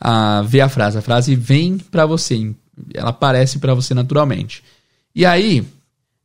uh, 0.04 0.44
ver 0.44 0.62
a 0.62 0.70
frase. 0.70 0.98
A 0.98 1.02
frase 1.02 1.36
vem 1.36 1.78
para 1.78 2.06
você, 2.06 2.54
ela 2.94 3.10
aparece 3.10 3.60
para 3.60 3.74
você 3.74 3.94
naturalmente. 3.94 4.64
E 5.16 5.26
aí, 5.26 5.66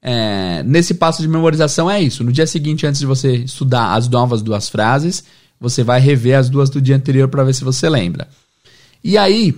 é, 0.01 0.63
nesse 0.63 0.95
passo 0.95 1.21
de 1.21 1.29
memorização 1.29 1.91
é 1.91 2.01
isso. 2.01 2.23
No 2.23 2.33
dia 2.33 2.47
seguinte, 2.47 2.87
antes 2.87 3.01
de 3.01 3.07
você 3.07 3.37
estudar 3.37 3.95
as 3.95 4.09
novas 4.09 4.43
duas 4.43 4.69
frases, 4.69 5.25
você 5.61 5.83
vai 5.83 6.01
rever 6.01 6.39
as 6.39 6.49
duas 6.49 6.71
do 6.71 6.81
dia 6.81 6.97
anterior 6.97 7.29
para 7.29 7.45
ver 7.45 7.55
se 7.55 7.65
você 7.65 7.89
lembra. 7.89 8.29
E 9.03 9.19
aí, 9.19 9.55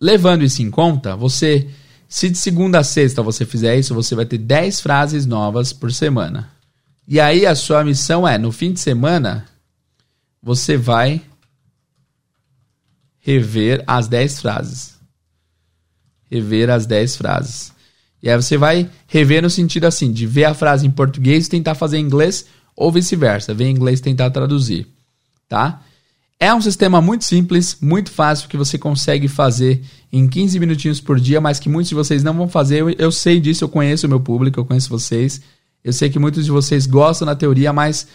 levando 0.00 0.44
isso 0.44 0.62
em 0.62 0.70
conta, 0.70 1.16
você, 1.16 1.68
se 2.08 2.28
de 2.28 2.38
segunda 2.38 2.80
a 2.80 2.84
sexta 2.84 3.22
você 3.22 3.44
fizer 3.44 3.78
isso, 3.78 3.94
você 3.94 4.14
vai 4.14 4.26
ter 4.26 4.38
10 4.38 4.80
frases 4.80 5.26
novas 5.26 5.72
por 5.72 5.92
semana. 5.92 6.50
E 7.08 7.20
aí 7.20 7.46
a 7.46 7.54
sua 7.54 7.84
missão 7.84 8.26
é, 8.26 8.36
no 8.36 8.50
fim 8.50 8.72
de 8.72 8.80
semana, 8.80 9.46
você 10.42 10.76
vai 10.76 11.22
rever 13.26 13.82
as 13.88 14.06
10 14.06 14.40
frases. 14.40 14.94
Rever 16.30 16.70
as 16.70 16.86
10 16.86 17.16
frases. 17.16 17.72
E 18.22 18.30
aí 18.30 18.36
você 18.36 18.56
vai 18.56 18.88
rever 19.08 19.42
no 19.42 19.50
sentido 19.50 19.84
assim, 19.84 20.12
de 20.12 20.26
ver 20.26 20.44
a 20.44 20.54
frase 20.54 20.86
em 20.86 20.90
português 20.90 21.46
e 21.46 21.50
tentar 21.50 21.74
fazer 21.74 21.98
em 21.98 22.04
inglês, 22.04 22.46
ou 22.76 22.92
vice-versa, 22.92 23.52
ver 23.52 23.64
em 23.64 23.72
inglês 23.72 23.98
e 23.98 24.02
tentar 24.02 24.30
traduzir, 24.30 24.86
tá? 25.48 25.82
É 26.38 26.54
um 26.54 26.60
sistema 26.60 27.00
muito 27.00 27.24
simples, 27.24 27.78
muito 27.80 28.12
fácil, 28.12 28.48
que 28.48 28.56
você 28.56 28.78
consegue 28.78 29.26
fazer 29.26 29.82
em 30.12 30.28
15 30.28 30.60
minutinhos 30.60 31.00
por 31.00 31.18
dia, 31.18 31.40
mas 31.40 31.58
que 31.58 31.68
muitos 31.68 31.88
de 31.88 31.94
vocês 31.94 32.22
não 32.22 32.34
vão 32.34 32.48
fazer. 32.48 32.82
Eu, 32.82 32.90
eu 32.90 33.10
sei 33.10 33.40
disso, 33.40 33.64
eu 33.64 33.68
conheço 33.68 34.06
o 34.06 34.08
meu 34.08 34.20
público, 34.20 34.60
eu 34.60 34.64
conheço 34.64 34.88
vocês. 34.88 35.40
Eu 35.82 35.92
sei 35.92 36.10
que 36.10 36.18
muitos 36.18 36.44
de 36.44 36.50
vocês 36.50 36.86
gostam 36.86 37.26
da 37.26 37.34
teoria, 37.34 37.72
mas 37.72 38.06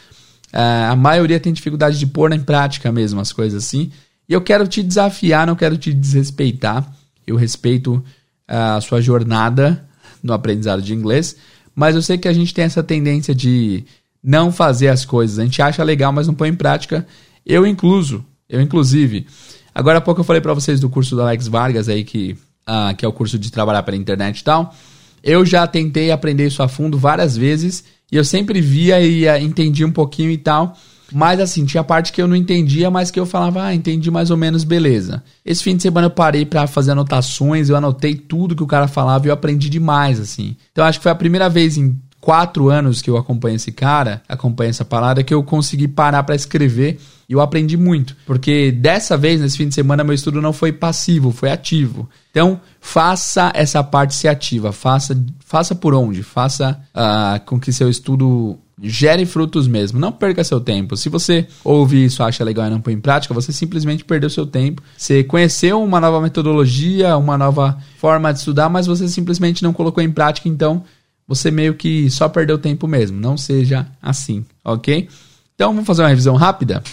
Uh, 0.53 0.91
a 0.91 0.95
maioria 0.97 1.39
tem 1.39 1.53
dificuldade 1.53 1.97
de 1.97 2.05
pôr 2.05 2.33
em 2.33 2.39
prática 2.41 2.91
mesmo 2.91 3.21
as 3.21 3.31
coisas 3.31 3.63
assim. 3.63 3.89
E 4.27 4.33
eu 4.33 4.41
quero 4.41 4.67
te 4.67 4.81
desafiar, 4.81 5.45
não 5.45 5.55
quero 5.55 5.77
te 5.77 5.93
desrespeitar. 5.93 6.89
Eu 7.25 7.35
respeito 7.35 7.95
uh, 7.95 8.77
a 8.77 8.81
sua 8.81 9.01
jornada 9.01 9.87
no 10.21 10.33
aprendizado 10.33 10.81
de 10.81 10.93
inglês, 10.93 11.35
mas 11.75 11.95
eu 11.95 12.01
sei 12.01 12.17
que 12.17 12.27
a 12.27 12.33
gente 12.33 12.53
tem 12.53 12.65
essa 12.65 12.83
tendência 12.83 13.33
de 13.33 13.83
não 14.23 14.51
fazer 14.51 14.89
as 14.89 15.03
coisas. 15.03 15.39
A 15.39 15.43
gente 15.43 15.61
acha 15.61 15.83
legal, 15.83 16.11
mas 16.11 16.27
não 16.27 16.33
põe 16.33 16.49
em 16.49 16.55
prática. 16.55 17.05
Eu 17.45 17.65
incluso, 17.65 18.23
eu 18.47 18.61
inclusive. 18.61 19.25
Agora 19.73 19.97
há 19.97 20.01
pouco 20.01 20.21
eu 20.21 20.25
falei 20.25 20.41
para 20.41 20.53
vocês 20.53 20.79
do 20.79 20.89
curso 20.89 21.15
do 21.15 21.21
Alex 21.21 21.47
Vargas 21.47 21.89
aí 21.89 22.03
que 22.03 22.37
uh, 22.67 22.95
que 22.95 23.05
é 23.05 23.07
o 23.07 23.13
curso 23.13 23.39
de 23.39 23.51
trabalhar 23.51 23.83
pela 23.83 23.97
internet 23.97 24.39
e 24.39 24.43
tal, 24.43 24.75
eu 25.23 25.45
já 25.45 25.65
tentei 25.67 26.11
aprender 26.11 26.47
isso 26.47 26.63
a 26.63 26.67
fundo 26.67 26.97
várias 26.97 27.37
vezes 27.37 27.83
e 28.11 28.15
eu 28.15 28.23
sempre 28.23 28.59
via 28.59 28.99
e 29.01 29.27
uh, 29.27 29.37
entendia 29.37 29.85
um 29.85 29.91
pouquinho 29.91 30.31
e 30.31 30.37
tal. 30.37 30.77
Mas 31.11 31.39
assim, 31.39 31.65
tinha 31.65 31.83
parte 31.83 32.11
que 32.11 32.21
eu 32.21 32.27
não 32.27 32.35
entendia, 32.35 32.89
mas 32.89 33.11
que 33.11 33.19
eu 33.19 33.25
falava, 33.25 33.63
ah, 33.63 33.75
entendi 33.75 34.09
mais 34.09 34.31
ou 34.31 34.37
menos, 34.37 34.63
beleza. 34.63 35.23
Esse 35.45 35.63
fim 35.63 35.75
de 35.75 35.83
semana 35.83 36.07
eu 36.07 36.11
parei 36.11 36.45
para 36.45 36.67
fazer 36.67 36.91
anotações, 36.91 37.69
eu 37.69 37.75
anotei 37.75 38.15
tudo 38.15 38.55
que 38.55 38.63
o 38.63 38.67
cara 38.67 38.87
falava 38.87 39.25
e 39.25 39.29
eu 39.29 39.33
aprendi 39.33 39.69
demais, 39.69 40.19
assim. 40.19 40.55
Então 40.71 40.85
acho 40.85 40.99
que 40.99 41.03
foi 41.03 41.11
a 41.11 41.15
primeira 41.15 41.49
vez 41.49 41.77
em 41.77 41.99
quatro 42.21 42.69
anos 42.69 43.01
que 43.01 43.09
eu 43.09 43.17
acompanho 43.17 43.55
esse 43.55 43.71
cara, 43.71 44.21
acompanho 44.29 44.69
essa 44.69 44.85
palavra, 44.85 45.23
que 45.23 45.33
eu 45.33 45.43
consegui 45.43 45.87
parar 45.87 46.21
para 46.23 46.35
escrever 46.35 46.99
e 47.27 47.33
eu 47.33 47.41
aprendi 47.41 47.75
muito. 47.75 48.15
Porque 48.25 48.71
dessa 48.71 49.17
vez, 49.17 49.41
nesse 49.41 49.57
fim 49.57 49.67
de 49.67 49.73
semana, 49.73 50.03
meu 50.03 50.13
estudo 50.13 50.41
não 50.41 50.53
foi 50.53 50.71
passivo, 50.71 51.31
foi 51.31 51.49
ativo. 51.49 52.07
Então, 52.29 52.61
faça 52.79 53.51
essa 53.55 53.83
parte 53.83 54.13
ser 54.13 54.27
ativa. 54.27 54.71
Faça, 54.71 55.17
faça 55.39 55.73
por 55.73 55.93
onde? 55.93 56.21
Faça 56.23 56.79
uh, 56.95 57.43
com 57.45 57.59
que 57.59 57.73
seu 57.73 57.89
estudo 57.89 58.59
gere 58.81 59.25
frutos 59.25 59.67
mesmo. 59.67 59.99
Não 59.99 60.11
perca 60.11 60.43
seu 60.43 60.59
tempo. 60.59 60.97
Se 60.97 61.09
você 61.09 61.47
ouve 61.63 62.05
isso, 62.05 62.23
acha 62.23 62.43
legal 62.43 62.67
e 62.67 62.69
não 62.69 62.81
põe 62.81 62.93
em 62.93 62.99
prática, 62.99 63.33
você 63.33 63.51
simplesmente 63.51 64.03
perdeu 64.03 64.29
seu 64.29 64.45
tempo. 64.45 64.81
Você 64.97 65.23
conheceu 65.23 65.81
uma 65.81 65.99
nova 65.99 66.19
metodologia, 66.19 67.15
uma 67.17 67.37
nova 67.37 67.77
forma 67.97 68.31
de 68.31 68.39
estudar, 68.39 68.69
mas 68.69 68.87
você 68.87 69.07
simplesmente 69.07 69.61
não 69.61 69.73
colocou 69.73 70.03
em 70.03 70.11
prática, 70.11 70.49
então 70.49 70.83
você 71.27 71.51
meio 71.51 71.75
que 71.75 72.09
só 72.09 72.27
perdeu 72.27 72.57
tempo 72.57 72.87
mesmo. 72.87 73.19
Não 73.19 73.37
seja 73.37 73.87
assim, 74.01 74.45
ok? 74.65 75.07
Então 75.55 75.71
vamos 75.71 75.85
fazer 75.85 76.01
uma 76.01 76.09
revisão 76.09 76.35
rápida 76.35 76.83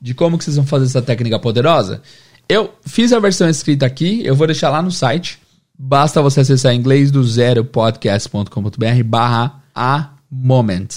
de 0.00 0.14
como 0.14 0.36
que 0.36 0.44
vocês 0.44 0.56
vão 0.56 0.66
fazer 0.66 0.84
essa 0.84 1.02
técnica 1.02 1.38
poderosa. 1.38 2.02
Eu 2.48 2.74
fiz 2.84 3.12
a 3.12 3.18
versão 3.18 3.48
escrita 3.48 3.86
aqui, 3.86 4.24
eu 4.24 4.36
vou 4.36 4.46
deixar 4.46 4.70
lá 4.70 4.82
no 4.82 4.90
site. 4.90 5.38
Basta 5.78 6.22
você 6.22 6.40
acessar 6.40 6.74
inglês 6.74 7.10
do 7.10 7.24
zero 7.24 7.64
podcast.com.br 7.64 9.04
barra 9.04 9.62
a 9.74 10.15
moment. 10.42 10.88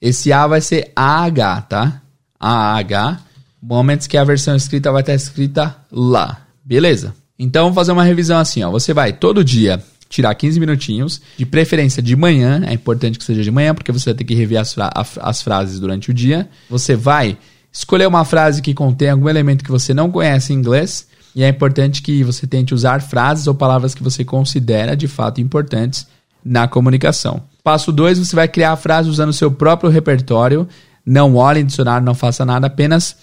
Esse 0.00 0.32
A 0.32 0.46
vai 0.46 0.60
ser 0.60 0.90
AH, 0.94 1.62
tá? 1.62 2.02
AH. 2.38 3.20
Moments 3.62 4.06
que 4.06 4.16
a 4.16 4.24
versão 4.24 4.56
escrita 4.56 4.90
vai 4.90 5.02
estar 5.02 5.14
escrita 5.14 5.76
lá. 5.90 6.46
Beleza? 6.64 7.14
Então 7.38 7.64
vamos 7.64 7.76
fazer 7.76 7.92
uma 7.92 8.04
revisão 8.04 8.38
assim, 8.38 8.62
ó. 8.62 8.70
Você 8.70 8.92
vai 8.92 9.12
todo 9.12 9.44
dia 9.44 9.82
tirar 10.08 10.34
15 10.34 10.60
minutinhos, 10.60 11.22
de 11.38 11.46
preferência 11.46 12.02
de 12.02 12.14
manhã, 12.14 12.62
é 12.66 12.74
importante 12.74 13.18
que 13.18 13.24
seja 13.24 13.42
de 13.42 13.50
manhã, 13.50 13.74
porque 13.74 13.90
você 13.90 14.10
vai 14.10 14.14
ter 14.14 14.24
que 14.24 14.34
rever 14.34 14.60
as, 14.60 14.74
fra 14.74 14.92
as 15.22 15.40
frases 15.40 15.80
durante 15.80 16.10
o 16.10 16.14
dia. 16.14 16.50
Você 16.68 16.94
vai 16.94 17.38
escolher 17.72 18.06
uma 18.06 18.24
frase 18.24 18.60
que 18.60 18.74
contém 18.74 19.08
algum 19.08 19.28
elemento 19.28 19.64
que 19.64 19.70
você 19.70 19.94
não 19.94 20.10
conhece 20.10 20.52
em 20.52 20.56
inglês, 20.56 21.08
e 21.34 21.42
é 21.42 21.48
importante 21.48 22.02
que 22.02 22.22
você 22.22 22.46
tente 22.46 22.74
usar 22.74 23.00
frases 23.00 23.46
ou 23.46 23.54
palavras 23.54 23.94
que 23.94 24.02
você 24.02 24.22
considera 24.22 24.94
de 24.94 25.08
fato 25.08 25.40
importantes 25.40 26.06
na 26.44 26.68
comunicação. 26.68 27.42
Passo 27.62 27.92
2, 27.92 28.18
você 28.18 28.34
vai 28.34 28.48
criar 28.48 28.72
a 28.72 28.76
frase 28.76 29.08
usando 29.08 29.30
o 29.30 29.32
seu 29.32 29.50
próprio 29.50 29.90
repertório. 29.90 30.68
Não 31.04 31.36
olhe 31.36 31.60
em 31.60 31.66
dicionário, 31.66 32.04
não 32.04 32.14
faça 32.14 32.44
nada, 32.44 32.66
apenas 32.66 33.16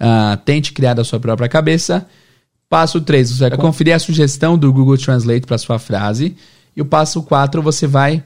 uh, 0.00 0.36
tente 0.44 0.72
criar 0.72 0.94
da 0.94 1.04
sua 1.04 1.20
própria 1.20 1.48
cabeça. 1.48 2.06
Passo 2.68 3.00
3, 3.00 3.30
você 3.30 3.48
vai 3.50 3.58
conferir 3.58 3.94
a 3.94 3.98
sugestão 3.98 4.56
do 4.56 4.72
Google 4.72 4.96
Translate 4.96 5.46
para 5.46 5.58
sua 5.58 5.78
frase. 5.78 6.36
E 6.74 6.80
o 6.80 6.84
passo 6.84 7.22
4, 7.22 7.62
você 7.62 7.86
vai 7.86 8.22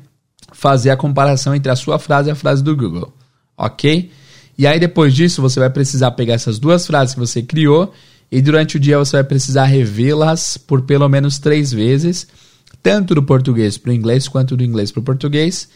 fazer 0.52 0.90
a 0.90 0.96
comparação 0.96 1.54
entre 1.54 1.70
a 1.70 1.76
sua 1.76 1.98
frase 1.98 2.28
e 2.28 2.32
a 2.32 2.34
frase 2.34 2.62
do 2.62 2.74
Google. 2.74 3.12
Ok? 3.56 4.10
E 4.56 4.66
aí, 4.66 4.80
depois 4.80 5.14
disso, 5.14 5.42
você 5.42 5.60
vai 5.60 5.70
precisar 5.70 6.12
pegar 6.12 6.34
essas 6.34 6.58
duas 6.58 6.86
frases 6.86 7.14
que 7.14 7.20
você 7.20 7.42
criou 7.42 7.92
e 8.30 8.40
durante 8.42 8.76
o 8.76 8.80
dia 8.80 8.98
você 8.98 9.16
vai 9.16 9.24
precisar 9.24 9.64
revê-las 9.64 10.56
por 10.56 10.82
pelo 10.82 11.08
menos 11.08 11.38
três 11.38 11.72
vezes, 11.72 12.26
tanto 12.82 13.14
do 13.14 13.22
português 13.22 13.76
para 13.78 13.90
o 13.90 13.94
inglês 13.94 14.28
quanto 14.28 14.56
do 14.56 14.64
inglês 14.64 14.90
para 14.90 15.00
o 15.00 15.04
português. 15.04 15.68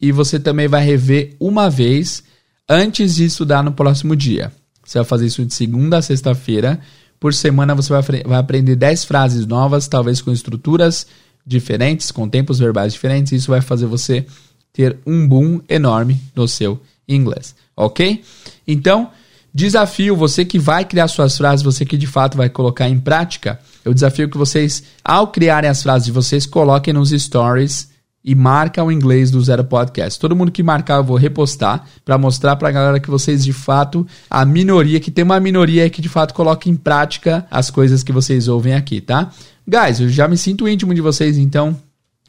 E 0.00 0.12
você 0.12 0.38
também 0.38 0.68
vai 0.68 0.84
rever 0.84 1.34
uma 1.40 1.68
vez 1.68 2.22
antes 2.68 3.16
de 3.16 3.24
estudar 3.24 3.62
no 3.62 3.72
próximo 3.72 4.14
dia. 4.14 4.52
Você 4.84 4.98
vai 4.98 5.04
fazer 5.04 5.26
isso 5.26 5.44
de 5.44 5.52
segunda 5.52 5.98
a 5.98 6.02
sexta-feira 6.02 6.80
por 7.20 7.34
semana 7.34 7.74
você 7.74 7.92
vai, 7.92 8.02
vai 8.02 8.38
aprender 8.38 8.76
10 8.76 9.04
frases 9.04 9.46
novas, 9.46 9.88
talvez 9.88 10.20
com 10.20 10.30
estruturas 10.30 11.06
diferentes, 11.44 12.10
com 12.10 12.28
tempos 12.28 12.58
verbais 12.58 12.92
diferentes. 12.92 13.32
Isso 13.32 13.50
vai 13.50 13.60
fazer 13.60 13.86
você 13.86 14.24
ter 14.72 14.98
um 15.06 15.26
boom 15.26 15.60
enorme 15.68 16.20
no 16.34 16.46
seu 16.46 16.80
inglês, 17.08 17.54
ok? 17.76 18.22
Então, 18.66 19.10
desafio 19.52 20.14
você 20.14 20.44
que 20.44 20.58
vai 20.58 20.84
criar 20.84 21.08
suas 21.08 21.36
frases, 21.36 21.64
você 21.64 21.84
que 21.84 21.96
de 21.96 22.06
fato 22.06 22.36
vai 22.36 22.48
colocar 22.48 22.88
em 22.88 23.00
prática. 23.00 23.58
Eu 23.88 23.94
desafio 23.94 24.28
que 24.28 24.36
vocês, 24.36 24.82
ao 25.02 25.28
criarem 25.28 25.70
as 25.70 25.82
frases 25.82 26.04
de 26.04 26.12
vocês, 26.12 26.44
coloquem 26.44 26.92
nos 26.92 27.08
stories 27.08 27.88
e 28.22 28.34
marca 28.34 28.84
o 28.84 28.92
inglês 28.92 29.30
do 29.30 29.40
Zero 29.40 29.64
Podcast. 29.64 30.20
Todo 30.20 30.36
mundo 30.36 30.52
que 30.52 30.62
marcar 30.62 30.96
eu 30.96 31.04
vou 31.04 31.16
repostar 31.16 31.86
para 32.04 32.18
mostrar 32.18 32.56
para 32.56 32.68
a 32.68 32.70
galera 32.70 33.00
que 33.00 33.08
vocês 33.08 33.42
de 33.42 33.54
fato, 33.54 34.06
a 34.28 34.44
minoria, 34.44 35.00
que 35.00 35.10
tem 35.10 35.24
uma 35.24 35.40
minoria 35.40 35.88
que 35.88 36.02
de 36.02 36.08
fato 36.10 36.34
coloca 36.34 36.68
em 36.68 36.76
prática 36.76 37.46
as 37.50 37.70
coisas 37.70 38.02
que 38.02 38.12
vocês 38.12 38.46
ouvem 38.46 38.74
aqui, 38.74 39.00
tá? 39.00 39.32
Guys, 39.66 40.00
eu 40.00 40.10
já 40.10 40.28
me 40.28 40.36
sinto 40.36 40.68
íntimo 40.68 40.92
de 40.92 41.00
vocês, 41.00 41.38
então 41.38 41.74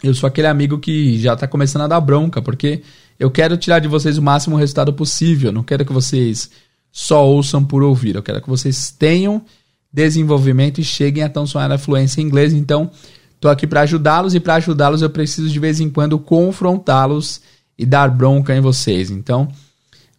eu 0.02 0.14
sou 0.14 0.28
aquele 0.28 0.48
amigo 0.48 0.80
que 0.80 1.20
já 1.20 1.34
está 1.34 1.46
começando 1.46 1.82
a 1.82 1.88
dar 1.88 2.00
bronca, 2.00 2.42
porque 2.42 2.84
eu 3.20 3.30
quero 3.30 3.58
tirar 3.58 3.80
de 3.80 3.90
vocês 3.90 4.18
o 4.18 4.22
máximo 4.22 4.56
resultado 4.56 4.94
possível. 4.94 5.52
Não 5.52 5.64
quero 5.64 5.84
que 5.84 5.92
vocês 5.92 6.50
só 6.90 7.28
ouçam 7.28 7.66
por 7.66 7.84
ouvir. 7.84 8.16
Eu 8.16 8.24
quero 8.24 8.42
que 8.42 8.48
vocês 8.48 8.92
tenham 8.98 9.44
desenvolvimento 9.92 10.80
e 10.80 10.84
cheguem 10.84 11.24
a 11.24 11.30
tão 11.30 11.48
sonhar 11.48 11.72
a 11.72 11.78
fluência 11.78 12.22
em 12.22 12.26
inglês. 12.26 12.54
Então, 12.54 12.92
Estou 13.40 13.50
aqui 13.50 13.66
para 13.66 13.82
ajudá-los 13.82 14.36
e 14.36 14.40
para 14.42 14.56
ajudá-los 14.56 15.02
eu 15.02 15.10
preciso 15.10 15.48
de 15.48 15.60
vez 15.60 15.80
em 15.80 15.90
quando 15.90 16.20
confrontá-los 16.20 17.40
e 17.78 17.86
dar 17.86 18.10
bronca 18.10 18.54
em 18.54 18.60
vocês. 18.60 19.10
Então, 19.10 19.48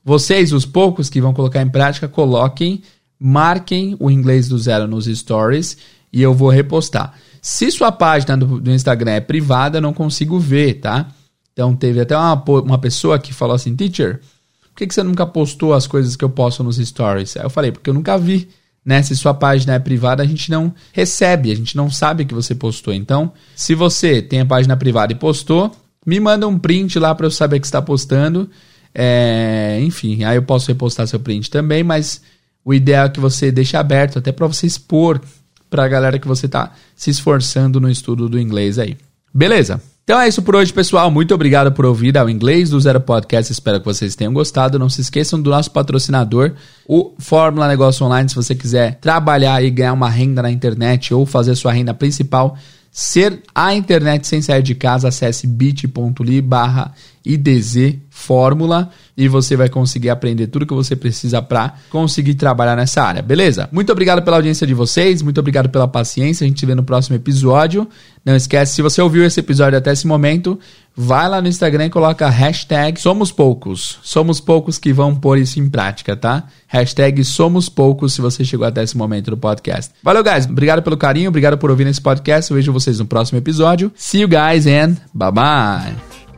vocês, 0.03 0.55
os 0.55 0.65
poucos 0.65 1.11
que 1.11 1.21
vão 1.21 1.35
colocar 1.35 1.61
em 1.61 1.69
prática, 1.69 2.09
coloquem, 2.09 2.81
marquem 3.19 3.95
o 4.01 4.11
inglês 4.11 4.49
do 4.49 4.59
zero 4.59 4.89
nos 4.89 5.05
stories 5.05 5.77
e 6.11 6.23
eu 6.23 6.33
vou 6.33 6.49
repostar. 6.49 7.13
Se 7.43 7.71
sua 7.71 7.93
página 7.93 8.39
do, 8.39 8.59
do 8.59 8.71
Instagram 8.71 9.13
é 9.13 9.21
privada, 9.21 9.77
eu 9.77 9.83
não 9.83 9.93
consigo 9.93 10.39
ver, 10.39 10.81
tá? 10.81 11.07
Então, 11.53 11.77
teve 11.77 12.01
até 12.01 12.17
uma, 12.17 12.43
uma 12.63 12.79
pessoa 12.79 13.19
que 13.19 13.35
falou 13.35 13.55
assim: 13.55 13.77
Teacher, 13.77 14.23
por 14.63 14.77
que, 14.77 14.87
que 14.87 14.95
você 14.95 15.03
nunca 15.03 15.27
postou 15.27 15.75
as 15.75 15.87
coisas 15.87 16.17
que 16.17 16.25
eu 16.25 16.31
posto 16.31 16.65
nos 16.65 16.79
stories? 16.79 17.37
Aí 17.37 17.43
eu 17.43 17.51
falei: 17.51 17.71
Porque 17.71 17.91
eu 17.91 17.95
nunca 17.95 18.17
vi 18.17 18.49
né? 18.85 19.03
Se 19.03 19.17
sua 19.17 19.35
página 19.35 19.75
é 19.75 19.79
privada, 19.79 20.23
a 20.23 20.27
gente 20.27 20.51
não 20.51 20.73
recebe, 20.93 21.51
a 21.51 21.57
gente 21.57 21.77
não 21.77 21.91
sabe 21.91 22.25
que 22.25 22.35
você 22.35 22.55
postou. 22.55 22.95
Então, 22.95 23.33
se 23.55 23.75
você 23.75 24.23
tem 24.23 24.41
a 24.41 24.47
página 24.47 24.77
privada 24.77 25.13
e 25.13 25.17
postou, 25.17 25.71
me 26.07 26.19
manda 26.19 26.49
um 26.49 26.59
print 26.59 26.99
lá 26.99 27.15
para 27.15 27.27
eu 27.27 27.31
saber 27.31 27.61
que 27.61 27.67
está 27.67 27.83
postando. 27.83 28.49
É, 28.95 29.79
enfim, 29.83 30.25
aí 30.25 30.37
eu 30.37 30.43
posso 30.43 30.69
repostar 30.69 31.07
seu 31.07 31.21
print 31.21 31.51
também, 31.51 31.83
mas 31.83 32.23
o 32.65 32.75
ideal 32.75 33.07
é 33.07 33.09
que 33.11 33.21
você 33.21 33.53
deixe 33.53 33.77
aberto 33.77 34.19
até 34.19 34.33
para 34.33 34.47
você 34.47 34.67
expor 34.67 35.21
para 35.69 35.85
a 35.85 35.89
galera 35.89 36.19
que 36.19 36.27
você 36.27 36.47
está 36.47 36.73
se 36.97 37.11
esforçando 37.11 37.81
no 37.81 37.89
estudo 37.89 38.29
do 38.29 38.39
inglês 38.39 38.79
aí. 38.79 38.97
Beleza? 39.33 39.81
Então 40.03 40.21
é 40.21 40.27
isso 40.27 40.43
por 40.43 40.57
hoje, 40.57 40.73
pessoal. 40.73 41.11
Muito 41.11 41.33
obrigado 41.33 41.71
por 41.71 41.85
ouvir 41.85 42.19
ao 42.19 42.29
Inglês 42.29 42.71
do 42.71 42.81
Zero 42.81 43.01
Podcast. 43.01 43.53
Espero 43.53 43.79
que 43.79 43.87
vocês 43.87 44.17
tenham 44.17 44.33
gostado. 44.33 44.79
Não 44.79 44.89
se 44.89 45.01
esqueçam 45.01 45.41
do 45.41 45.51
nosso 45.51 45.71
patrocinador, 45.71 46.53
o 46.87 47.15
Fórmula 47.19 47.69
Negócio 47.69 48.05
Online. 48.05 48.29
Se 48.29 48.35
você 48.35 48.55
quiser 48.55 48.97
trabalhar 48.97 49.63
e 49.63 49.71
ganhar 49.71 49.93
uma 49.93 50.11
renda 50.11 50.43
na 50.43 50.51
internet 50.51 51.15
ou 51.15 51.25
fazer 51.25 51.55
sua 51.55 51.73
renda 51.73 51.95
principal 51.95 52.57
ser 52.91 53.41
a 53.55 53.75
internet 53.75 54.27
sem 54.27 54.43
sair 54.43 54.63
de 54.63 54.75
casa, 54.75 55.09
acesse 55.09 55.47
bit.ly 55.47 56.41
barra 56.41 56.93
IDZ 57.25 57.97
Fórmula 58.09 58.91
e 59.17 59.29
você 59.29 59.57
vai 59.57 59.69
conseguir 59.69 60.11
aprender 60.11 60.49
tudo 60.49 60.67
que 60.67 60.75
você 60.75 60.97
precisa 60.97 61.41
para 61.41 61.75
conseguir 61.89 62.35
trabalhar 62.35 62.77
nessa 62.77 63.03
área, 63.03 63.23
beleza? 63.23 63.69
Muito 63.71 63.93
obrigado 63.93 64.23
pela 64.23 64.37
audiência 64.37 64.67
de 64.67 64.75
vocês, 64.75 65.23
muito 65.23 65.39
obrigado 65.39 65.69
pela 65.69 65.87
paciência, 65.87 66.45
a 66.45 66.49
gente 66.49 66.61
se 66.61 66.67
vê 66.67 66.75
no 66.75 66.83
próximo 66.83 67.17
episódio. 67.17 67.89
Não 68.25 68.37
esquece, 68.37 68.75
se 68.75 68.83
você 68.83 69.01
ouviu 69.01 69.25
esse 69.25 69.41
episódio 69.41 69.79
até 69.79 69.93
esse 69.93 70.07
momento, 70.07 70.59
vai 71.01 71.27
lá 71.29 71.41
no 71.41 71.49
Instagram 71.49 71.87
e 71.87 71.91
coloca 71.91 72.29
hashtag 72.29 73.01
Somos 73.01 73.33
Poucos. 73.33 73.99
Somos 74.03 74.39
poucos 74.39 74.79
que 74.79 74.93
vão 74.93 75.17
pôr 75.17 75.39
isso 75.39 75.59
em 75.59 75.69
prática, 75.69 76.15
tá? 76.15 76.45
Hashtag 76.69 77.25
Somos 77.25 77.71
Poucos 77.71 78.13
se 78.13 78.21
você 78.21 78.45
chegou 78.45 78.67
até 78.67 78.83
esse 78.83 78.97
momento 78.97 79.31
do 79.31 79.37
podcast. 79.37 79.93
Valeu, 80.03 80.23
guys. 80.23 80.45
Obrigado 80.45 80.83
pelo 80.83 80.99
carinho, 80.99 81.31
obrigado 81.31 81.57
por 81.57 81.71
ouvir 81.71 81.87
esse 81.87 82.01
podcast. 82.01 82.51
Eu 82.51 82.57
vejo 82.57 82.73
vocês 82.73 82.99
no 82.99 83.07
próximo 83.07 83.39
episódio. 83.39 83.91
See 83.97 84.21
you 84.21 84.29
guys 84.29 84.67
and 84.67 84.97
bye 85.15 85.33
bye. 85.33 86.30